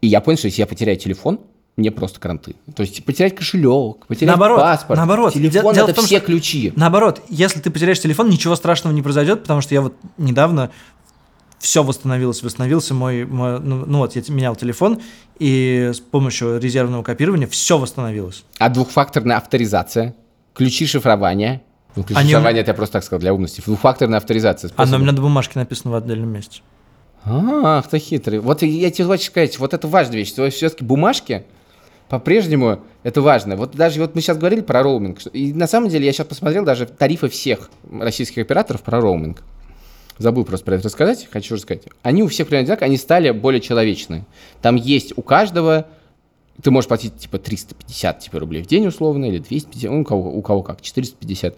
И 0.00 0.06
я 0.06 0.20
понял, 0.20 0.36
что 0.36 0.46
если 0.48 0.60
я 0.60 0.66
потеряю 0.66 0.98
телефон, 0.98 1.40
мне 1.76 1.90
просто 1.90 2.20
кранты. 2.20 2.54
То 2.76 2.82
есть 2.82 3.04
потерять 3.04 3.34
кошелек, 3.34 4.06
потерять 4.06 4.28
Наоборот, 4.36 4.60
паспорт. 4.60 4.96
наоборот. 4.98 5.32
Телефон 5.32 5.74
это 5.76 5.92
том, 5.94 6.04
все 6.04 6.18
что- 6.18 6.26
ключи. 6.26 6.72
Наоборот, 6.76 7.22
если 7.28 7.58
ты 7.60 7.70
потеряешь 7.70 7.98
телефон, 7.98 8.30
ничего 8.30 8.54
страшного 8.54 8.94
не 8.94 9.02
произойдет, 9.02 9.42
потому 9.42 9.60
что 9.60 9.74
я 9.74 9.80
вот 9.80 9.94
недавно 10.16 10.70
все 11.58 11.82
восстановилось, 11.82 12.42
восстановился 12.42 12.94
мой, 12.94 13.24
мой- 13.24 13.60
ну, 13.60 13.84
ну 13.86 13.98
вот 13.98 14.16
я 14.16 14.22
менял 14.28 14.54
телефон, 14.56 15.00
и 15.38 15.90
с 15.94 16.00
помощью 16.00 16.58
резервного 16.58 17.02
копирования 17.02 17.46
все 17.46 17.78
восстановилось. 17.78 18.44
А 18.58 18.68
двухфакторная 18.68 19.36
авторизация, 19.38 20.14
ключи 20.54 20.86
шифрования. 20.86 21.62
Ну, 21.96 22.02
ключи 22.02 22.18
Они 22.20 22.30
шифрования, 22.30 22.60
это 22.60 22.72
я 22.72 22.74
просто 22.74 22.94
так 22.94 23.04
сказал 23.04 23.20
для 23.20 23.32
умности. 23.32 23.62
Двухфакторная 23.64 24.18
авторизация. 24.18 24.68
Оно 24.76 24.82
у 24.84 24.86
способ- 24.88 25.00
меня 25.02 25.12
на 25.12 25.20
бумажке 25.22 25.58
написано 25.58 25.92
в 25.92 25.94
отдельном 25.96 26.28
месте. 26.30 26.60
Ах, 27.24 27.88
ты 27.88 27.98
хитрый. 27.98 28.40
Вот 28.40 28.62
я 28.62 28.90
тебе 28.90 29.06
хочу 29.06 29.24
сказать, 29.26 29.58
вот 29.58 29.72
это 29.72 29.88
важная 29.88 30.16
вещь. 30.18 30.28
что 30.28 30.48
Все-таки 30.50 30.84
бумажки 30.84 31.44
по-прежнему 32.08 32.80
это 33.02 33.22
важно. 33.22 33.56
Вот 33.56 33.74
даже 33.74 34.00
вот 34.00 34.14
мы 34.14 34.20
сейчас 34.20 34.36
говорили 34.36 34.60
про 34.60 34.82
роуминг. 34.82 35.20
И 35.32 35.54
на 35.54 35.66
самом 35.66 35.88
деле 35.88 36.04
я 36.04 36.12
сейчас 36.12 36.26
посмотрел 36.26 36.64
даже 36.64 36.84
тарифы 36.86 37.28
всех 37.28 37.70
российских 37.90 38.42
операторов 38.42 38.82
про 38.82 39.00
роуминг. 39.00 39.42
Забыл 40.18 40.44
просто 40.44 40.64
про 40.64 40.76
это 40.76 40.84
рассказать, 40.84 41.28
хочу 41.30 41.54
рассказать. 41.54 41.84
Они 42.02 42.22
у 42.22 42.28
всех 42.28 42.46
примерно 42.46 42.64
одинаковые, 42.64 42.86
они 42.86 42.96
стали 42.96 43.30
более 43.30 43.60
человечные. 43.60 44.26
Там 44.62 44.76
есть 44.76 45.12
у 45.16 45.22
каждого 45.22 45.86
ты 46.62 46.70
можешь 46.70 46.88
платить 46.88 47.16
типа 47.16 47.38
350 47.38 48.20
типа, 48.20 48.38
рублей 48.38 48.62
в 48.62 48.66
день 48.66 48.86
условно, 48.86 49.24
или 49.24 49.38
250, 49.38 49.90
ну, 49.90 50.00
у 50.00 50.04
кого, 50.04 50.30
у 50.30 50.42
кого 50.42 50.62
как, 50.62 50.80
450. 50.80 51.56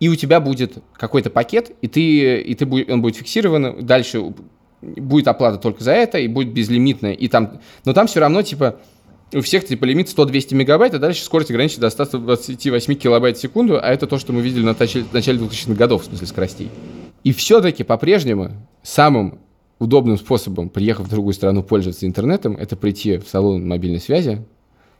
И 0.00 0.08
у 0.08 0.16
тебя 0.16 0.40
будет 0.40 0.78
какой-то 0.92 1.30
пакет, 1.30 1.72
и, 1.80 1.88
ты, 1.88 2.40
и 2.40 2.54
ты, 2.54 2.66
он 2.92 3.00
будет 3.00 3.16
фиксирован, 3.16 3.86
дальше 3.86 4.34
будет 4.82 5.28
оплата 5.28 5.58
только 5.58 5.82
за 5.82 5.92
это, 5.92 6.18
и 6.18 6.28
будет 6.28 6.52
безлимитная, 6.52 7.12
и 7.12 7.28
там, 7.28 7.60
но 7.84 7.94
там 7.94 8.06
все 8.06 8.20
равно, 8.20 8.42
типа, 8.42 8.80
у 9.32 9.40
всех, 9.40 9.66
типа, 9.66 9.84
лимит 9.84 10.08
100-200 10.08 10.54
мегабайт, 10.54 10.94
а 10.94 10.98
дальше 10.98 11.22
скорость 11.22 11.50
ограничена 11.50 11.82
до 11.82 11.90
128 11.90 12.94
килобайт 12.94 13.36
в 13.36 13.40
секунду, 13.40 13.78
а 13.80 13.88
это 13.88 14.06
то, 14.06 14.18
что 14.18 14.32
мы 14.32 14.42
видели 14.42 14.62
на 14.62 14.76
начале, 14.78 15.04
начале 15.12 15.38
2000-х 15.38 15.74
годов, 15.74 16.02
в 16.02 16.06
смысле 16.06 16.26
скоростей. 16.26 16.70
И 17.24 17.32
все-таки 17.32 17.84
по-прежнему 17.84 18.50
самым 18.82 19.40
удобным 19.78 20.16
способом, 20.18 20.68
приехав 20.68 21.06
в 21.06 21.10
другую 21.10 21.34
страну, 21.34 21.62
пользоваться 21.62 22.06
интернетом, 22.06 22.56
это 22.56 22.76
прийти 22.76 23.18
в 23.18 23.28
салон 23.28 23.66
мобильной 23.66 24.00
связи, 24.00 24.44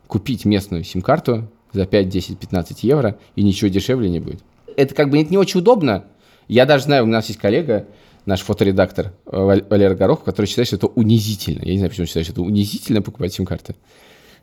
купить 0.07 0.45
местную 0.45 0.85
сим-карту 0.85 1.51
за 1.73 1.87
5, 1.87 2.09
10, 2.09 2.39
15 2.39 2.85
евро, 2.85 3.19
и 3.37 3.43
ничего 3.43 3.69
дешевле 3.69 4.09
не 4.09 4.21
будет. 4.21 4.43
Это 4.77 4.95
как 4.95 5.11
бы 5.11 5.21
это 5.21 5.31
не 5.31 5.39
очень 5.39 5.61
удобно. 5.61 6.05
Я 6.49 6.67
даже 6.67 6.85
знаю, 6.85 7.05
у 7.05 7.07
нас 7.07 7.29
есть 7.29 7.39
коллега, 7.39 7.87
наш 8.27 8.41
фоторедактор 8.41 9.13
Валера 9.27 9.95
Горохов, 9.95 10.25
который 10.25 10.47
считает, 10.47 10.69
что 10.69 10.77
это 10.77 10.87
унизительно. 10.87 11.63
Я 11.65 11.73
не 11.73 11.79
знаю, 11.79 11.91
почему 11.91 12.05
он 12.05 12.07
считает, 12.09 12.27
что 12.27 12.33
это 12.33 12.43
унизительно 12.43 13.03
покупать 13.03 13.35
сим-карты. 13.35 13.75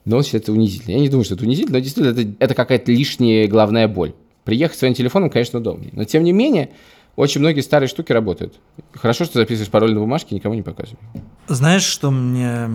Но 0.04 0.16
он 0.16 0.22
считает 0.24 0.44
это 0.44 0.52
унизительно. 0.52 0.94
Я 0.94 1.00
не 1.00 1.08
думаю, 1.08 1.24
что 1.24 1.34
это 1.34 1.44
унизительно, 1.44 1.78
но 1.78 1.82
действительно 1.84 2.18
это, 2.20 2.34
это 2.38 2.54
какая-то 2.54 2.90
лишняя 2.92 3.46
головная 3.46 3.86
боль. 3.88 4.14
Приехать 4.44 4.78
своим 4.78 4.94
телефоном, 4.94 5.30
конечно, 5.30 5.60
удобнее. 5.60 5.90
Но 5.94 6.04
тем 6.04 6.24
не 6.24 6.32
менее, 6.32 6.70
очень 7.14 7.40
многие 7.40 7.60
старые 7.60 7.88
штуки 7.88 8.10
работают. 8.12 8.58
Хорошо, 8.92 9.24
что 9.24 9.38
записываешь 9.38 9.70
пароль 9.70 9.94
на 9.94 10.00
бумажке, 10.00 10.34
никому 10.34 10.54
не 10.54 10.62
показывай. 10.62 10.98
Знаешь, 11.46 11.84
что 11.84 12.10
мне 12.10 12.68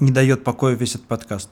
не 0.00 0.10
дает 0.10 0.44
покоя 0.44 0.74
весь 0.74 0.94
этот 0.94 1.06
подкаст? 1.06 1.50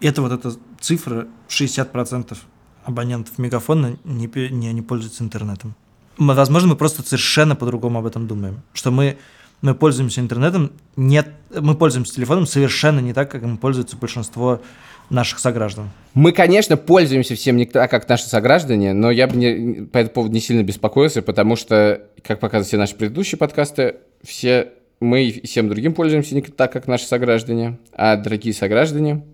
Это 0.00 0.20
вот 0.20 0.32
эта 0.32 0.52
цифра 0.80 1.26
60% 1.48 2.36
абонентов 2.84 3.38
мегафона 3.38 3.96
не, 4.04 4.28
не, 4.50 4.72
не 4.72 4.82
пользуются 4.82 5.24
интернетом. 5.24 5.74
Мы- 6.18 6.34
Возможно, 6.34 6.68
мы 6.70 6.76
просто 6.76 7.02
совершенно 7.02 7.56
по-другому 7.56 8.00
об 8.00 8.06
этом 8.06 8.26
думаем. 8.26 8.60
Что 8.74 8.90
мы, 8.90 9.16
мы 9.64 9.74
пользуемся 9.74 10.20
интернетом, 10.20 10.72
нет, 10.94 11.26
мы 11.50 11.74
пользуемся 11.74 12.14
телефоном 12.14 12.46
совершенно 12.46 13.00
не 13.00 13.14
так, 13.14 13.30
как 13.30 13.42
им 13.42 13.56
пользуется 13.56 13.96
большинство 13.96 14.60
наших 15.08 15.38
сограждан. 15.38 15.88
Мы, 16.12 16.32
конечно, 16.32 16.76
пользуемся 16.76 17.34
всем 17.34 17.56
не 17.56 17.64
так, 17.64 17.90
как 17.90 18.06
наши 18.06 18.24
сограждане, 18.24 18.92
но 18.92 19.10
я 19.10 19.26
бы 19.26 19.36
не, 19.36 19.86
по 19.86 19.98
этому 19.98 20.14
поводу 20.14 20.34
не 20.34 20.40
сильно 20.40 20.62
беспокоился, 20.62 21.22
потому 21.22 21.56
что, 21.56 22.02
как 22.22 22.40
показывают 22.40 22.68
все 22.68 22.76
наши 22.76 22.94
предыдущие 22.94 23.38
подкасты, 23.38 23.96
все 24.22 24.72
мы 25.00 25.24
и 25.24 25.46
всем 25.46 25.70
другим 25.70 25.94
пользуемся 25.94 26.34
не 26.34 26.42
так, 26.42 26.70
как 26.70 26.86
наши 26.86 27.06
сограждане. 27.06 27.78
А, 27.92 28.16
дорогие 28.16 28.52
сограждане, 28.52 29.24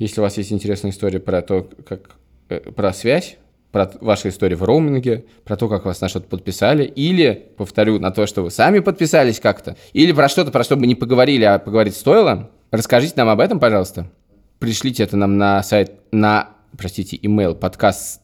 если 0.00 0.20
у 0.20 0.24
вас 0.24 0.36
есть 0.38 0.52
интересная 0.52 0.90
история 0.90 1.20
про 1.20 1.40
то, 1.40 1.70
как 1.86 2.16
э, 2.48 2.58
про 2.58 2.92
связь, 2.92 3.36
про 3.72 3.90
ваши 4.00 4.30
истории 4.30 4.54
в 4.54 4.64
роуминге, 4.64 5.26
про 5.44 5.56
то, 5.56 5.68
как 5.68 5.84
вас 5.84 6.00
на 6.00 6.08
что-то 6.08 6.28
подписали, 6.28 6.84
или, 6.84 7.50
повторю, 7.56 7.98
на 7.98 8.10
то, 8.10 8.26
что 8.26 8.42
вы 8.42 8.50
сами 8.50 8.78
подписались 8.80 9.40
как-то, 9.40 9.76
или 9.92 10.12
про 10.12 10.28
что-то, 10.28 10.50
про 10.50 10.64
что 10.64 10.76
мы 10.76 10.86
не 10.86 10.94
поговорили, 10.94 11.44
а 11.44 11.58
поговорить 11.58 11.94
стоило, 11.94 12.50
расскажите 12.70 13.14
нам 13.16 13.28
об 13.28 13.40
этом, 13.40 13.60
пожалуйста. 13.60 14.10
Пришлите 14.58 15.02
это 15.02 15.16
нам 15.16 15.36
на 15.36 15.62
сайт, 15.62 16.00
на, 16.12 16.50
простите, 16.76 17.16
email 17.16 17.54
подкаст, 17.54 18.22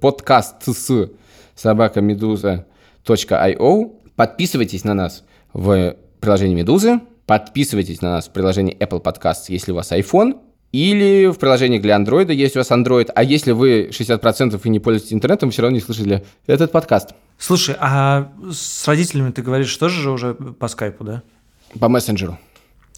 подкаст 0.00 0.64
с 0.64 1.10
собакамедуза.io. 1.54 3.92
Подписывайтесь 4.16 4.84
на 4.84 4.94
нас 4.94 5.24
в 5.52 5.96
приложении 6.20 6.54
Медузы, 6.54 7.00
подписывайтесь 7.26 8.02
на 8.02 8.10
нас 8.10 8.28
в 8.28 8.32
приложении 8.32 8.76
Apple 8.76 9.02
Podcasts, 9.02 9.46
если 9.48 9.72
у 9.72 9.76
вас 9.76 9.92
iPhone, 9.92 10.38
или 10.72 11.26
в 11.26 11.38
приложениях 11.38 11.82
для 11.82 11.96
Android, 11.96 12.32
если 12.32 12.58
у 12.58 12.60
вас 12.60 12.70
Android, 12.70 13.10
а 13.14 13.24
если 13.24 13.52
вы 13.52 13.88
60% 13.90 14.60
и 14.62 14.68
не 14.68 14.78
пользуетесь 14.78 15.12
интернетом, 15.12 15.48
вы 15.48 15.52
все 15.52 15.62
равно 15.62 15.74
не 15.76 15.80
слышали 15.80 16.24
этот 16.46 16.70
подкаст. 16.70 17.10
Слушай, 17.38 17.74
а 17.80 18.32
с 18.50 18.86
родителями 18.86 19.32
ты 19.32 19.42
говоришь 19.42 19.76
тоже 19.76 20.00
же 20.00 20.10
уже 20.10 20.34
по 20.34 20.68
скайпу, 20.68 21.04
да? 21.04 21.22
По 21.78 21.88
мессенджеру. 21.88 22.38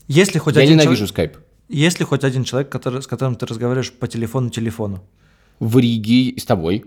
Если 0.09 0.39
хоть 0.39 0.57
Я 0.57 0.63
один 0.63 0.75
ненавижу 0.75 1.07
человек, 1.07 1.11
скайп. 1.11 1.37
есть 1.69 1.99
ли 1.99 2.05
хоть 2.05 2.25
один 2.25 2.45
человек, 2.45 2.69
который, 2.69 3.01
с 3.01 3.07
которым 3.07 3.37
ты 3.37 3.47
разговариваешь 3.47 3.93
по 3.93 4.07
телефону 4.09 4.51
телефону? 4.51 5.03
В 5.61 5.79
Риге 5.79 6.39
с 6.39 6.45
тобой. 6.45 6.85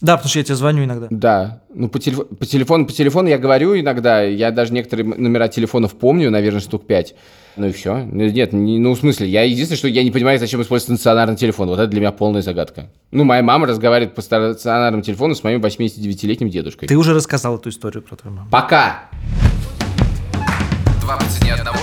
Да, 0.00 0.16
потому 0.16 0.28
что 0.28 0.38
я 0.40 0.44
тебе 0.44 0.56
звоню 0.56 0.84
иногда. 0.84 1.06
Да, 1.10 1.62
ну 1.72 1.88
по, 1.88 1.98
телеф- 1.98 2.28
по 2.38 2.44
телефону, 2.44 2.86
по 2.86 2.92
телефону 2.92 3.28
я 3.28 3.38
говорю 3.38 3.78
иногда, 3.78 4.22
я 4.22 4.50
даже 4.50 4.72
некоторые 4.72 5.06
номера 5.06 5.48
телефонов 5.48 5.94
помню, 5.94 6.30
наверное, 6.30 6.60
штук 6.60 6.86
5. 6.86 7.14
Ну 7.56 7.68
и 7.68 7.72
все. 7.72 7.98
Нет, 8.02 8.52
не- 8.52 8.78
ну 8.80 8.94
в 8.94 8.98
смысле, 8.98 9.28
я 9.28 9.42
единственное, 9.44 9.78
что 9.78 9.88
я 9.88 10.02
не 10.02 10.10
понимаю, 10.10 10.38
зачем 10.40 10.60
использовать 10.60 10.98
стационарный 10.98 11.36
телефон. 11.36 11.68
Вот 11.68 11.78
это 11.78 11.86
для 11.86 12.00
меня 12.00 12.10
полная 12.12 12.42
загадка. 12.42 12.90
Ну, 13.12 13.22
моя 13.24 13.42
мама 13.42 13.66
разговаривает 13.68 14.14
по 14.16 14.22
стационарному 14.22 15.02
телефону 15.04 15.34
с 15.36 15.44
моим 15.44 15.60
89-летним 15.60 16.50
дедушкой. 16.50 16.88
Ты 16.88 16.96
уже 16.96 17.14
рассказал 17.14 17.56
эту 17.56 17.68
историю 17.70 18.02
про 18.02 18.16
твою 18.16 18.36
маму. 18.36 18.48
Пока! 18.50 19.04
Два 21.00 21.16
по 21.16 21.24
цене 21.26 21.52
одного. 21.54 21.78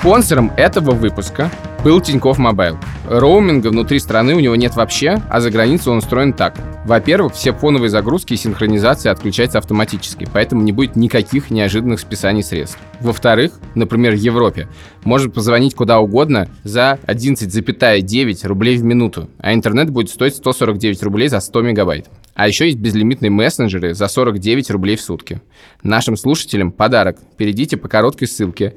Спонсором 0.00 0.50
этого 0.56 0.92
выпуска 0.92 1.50
был 1.82 2.00
Тинькофф 2.00 2.38
Мобайл. 2.38 2.78
Роуминга 3.08 3.68
внутри 3.68 3.98
страны 4.00 4.34
у 4.34 4.40
него 4.40 4.54
нет 4.54 4.76
вообще, 4.76 5.22
а 5.30 5.40
за 5.40 5.50
границу 5.50 5.90
он 5.90 5.98
устроен 5.98 6.32
так. 6.32 6.56
Во-первых, 6.84 7.34
все 7.34 7.52
фоновые 7.52 7.88
загрузки 7.88 8.34
и 8.34 8.36
синхронизация 8.36 9.12
отключаются 9.12 9.58
автоматически, 9.58 10.28
поэтому 10.32 10.62
не 10.62 10.72
будет 10.72 10.96
никаких 10.96 11.50
неожиданных 11.50 12.00
списаний 12.00 12.42
средств. 12.42 12.78
Во-вторых, 13.00 13.52
например, 13.74 14.12
в 14.12 14.18
Европе 14.18 14.68
можно 15.04 15.30
позвонить 15.30 15.74
куда 15.74 16.00
угодно 16.00 16.48
за 16.64 16.98
11,9 17.06 18.46
рублей 18.46 18.76
в 18.76 18.84
минуту, 18.84 19.30
а 19.38 19.54
интернет 19.54 19.90
будет 19.90 20.10
стоить 20.10 20.36
149 20.36 21.02
рублей 21.02 21.28
за 21.28 21.40
100 21.40 21.62
мегабайт. 21.62 22.08
А 22.34 22.48
еще 22.48 22.66
есть 22.66 22.78
безлимитные 22.78 23.30
мессенджеры 23.30 23.94
за 23.94 24.08
49 24.08 24.70
рублей 24.70 24.96
в 24.96 25.00
сутки. 25.00 25.42
Нашим 25.82 26.16
слушателям 26.16 26.72
подарок. 26.72 27.18
Перейдите 27.36 27.76
по 27.76 27.88
короткой 27.88 28.28
ссылке 28.28 28.76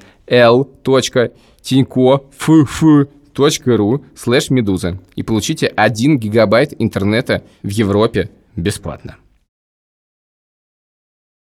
l.tinkoff.ru 1.71 3.09
слэш 4.15 4.49
медуза 4.49 4.97
и 5.15 5.23
получите 5.23 5.71
1 5.75 6.17
гигабайт 6.17 6.73
интернета 6.79 7.41
в 7.63 7.69
Европе 7.69 8.29
бесплатно. 8.55 9.15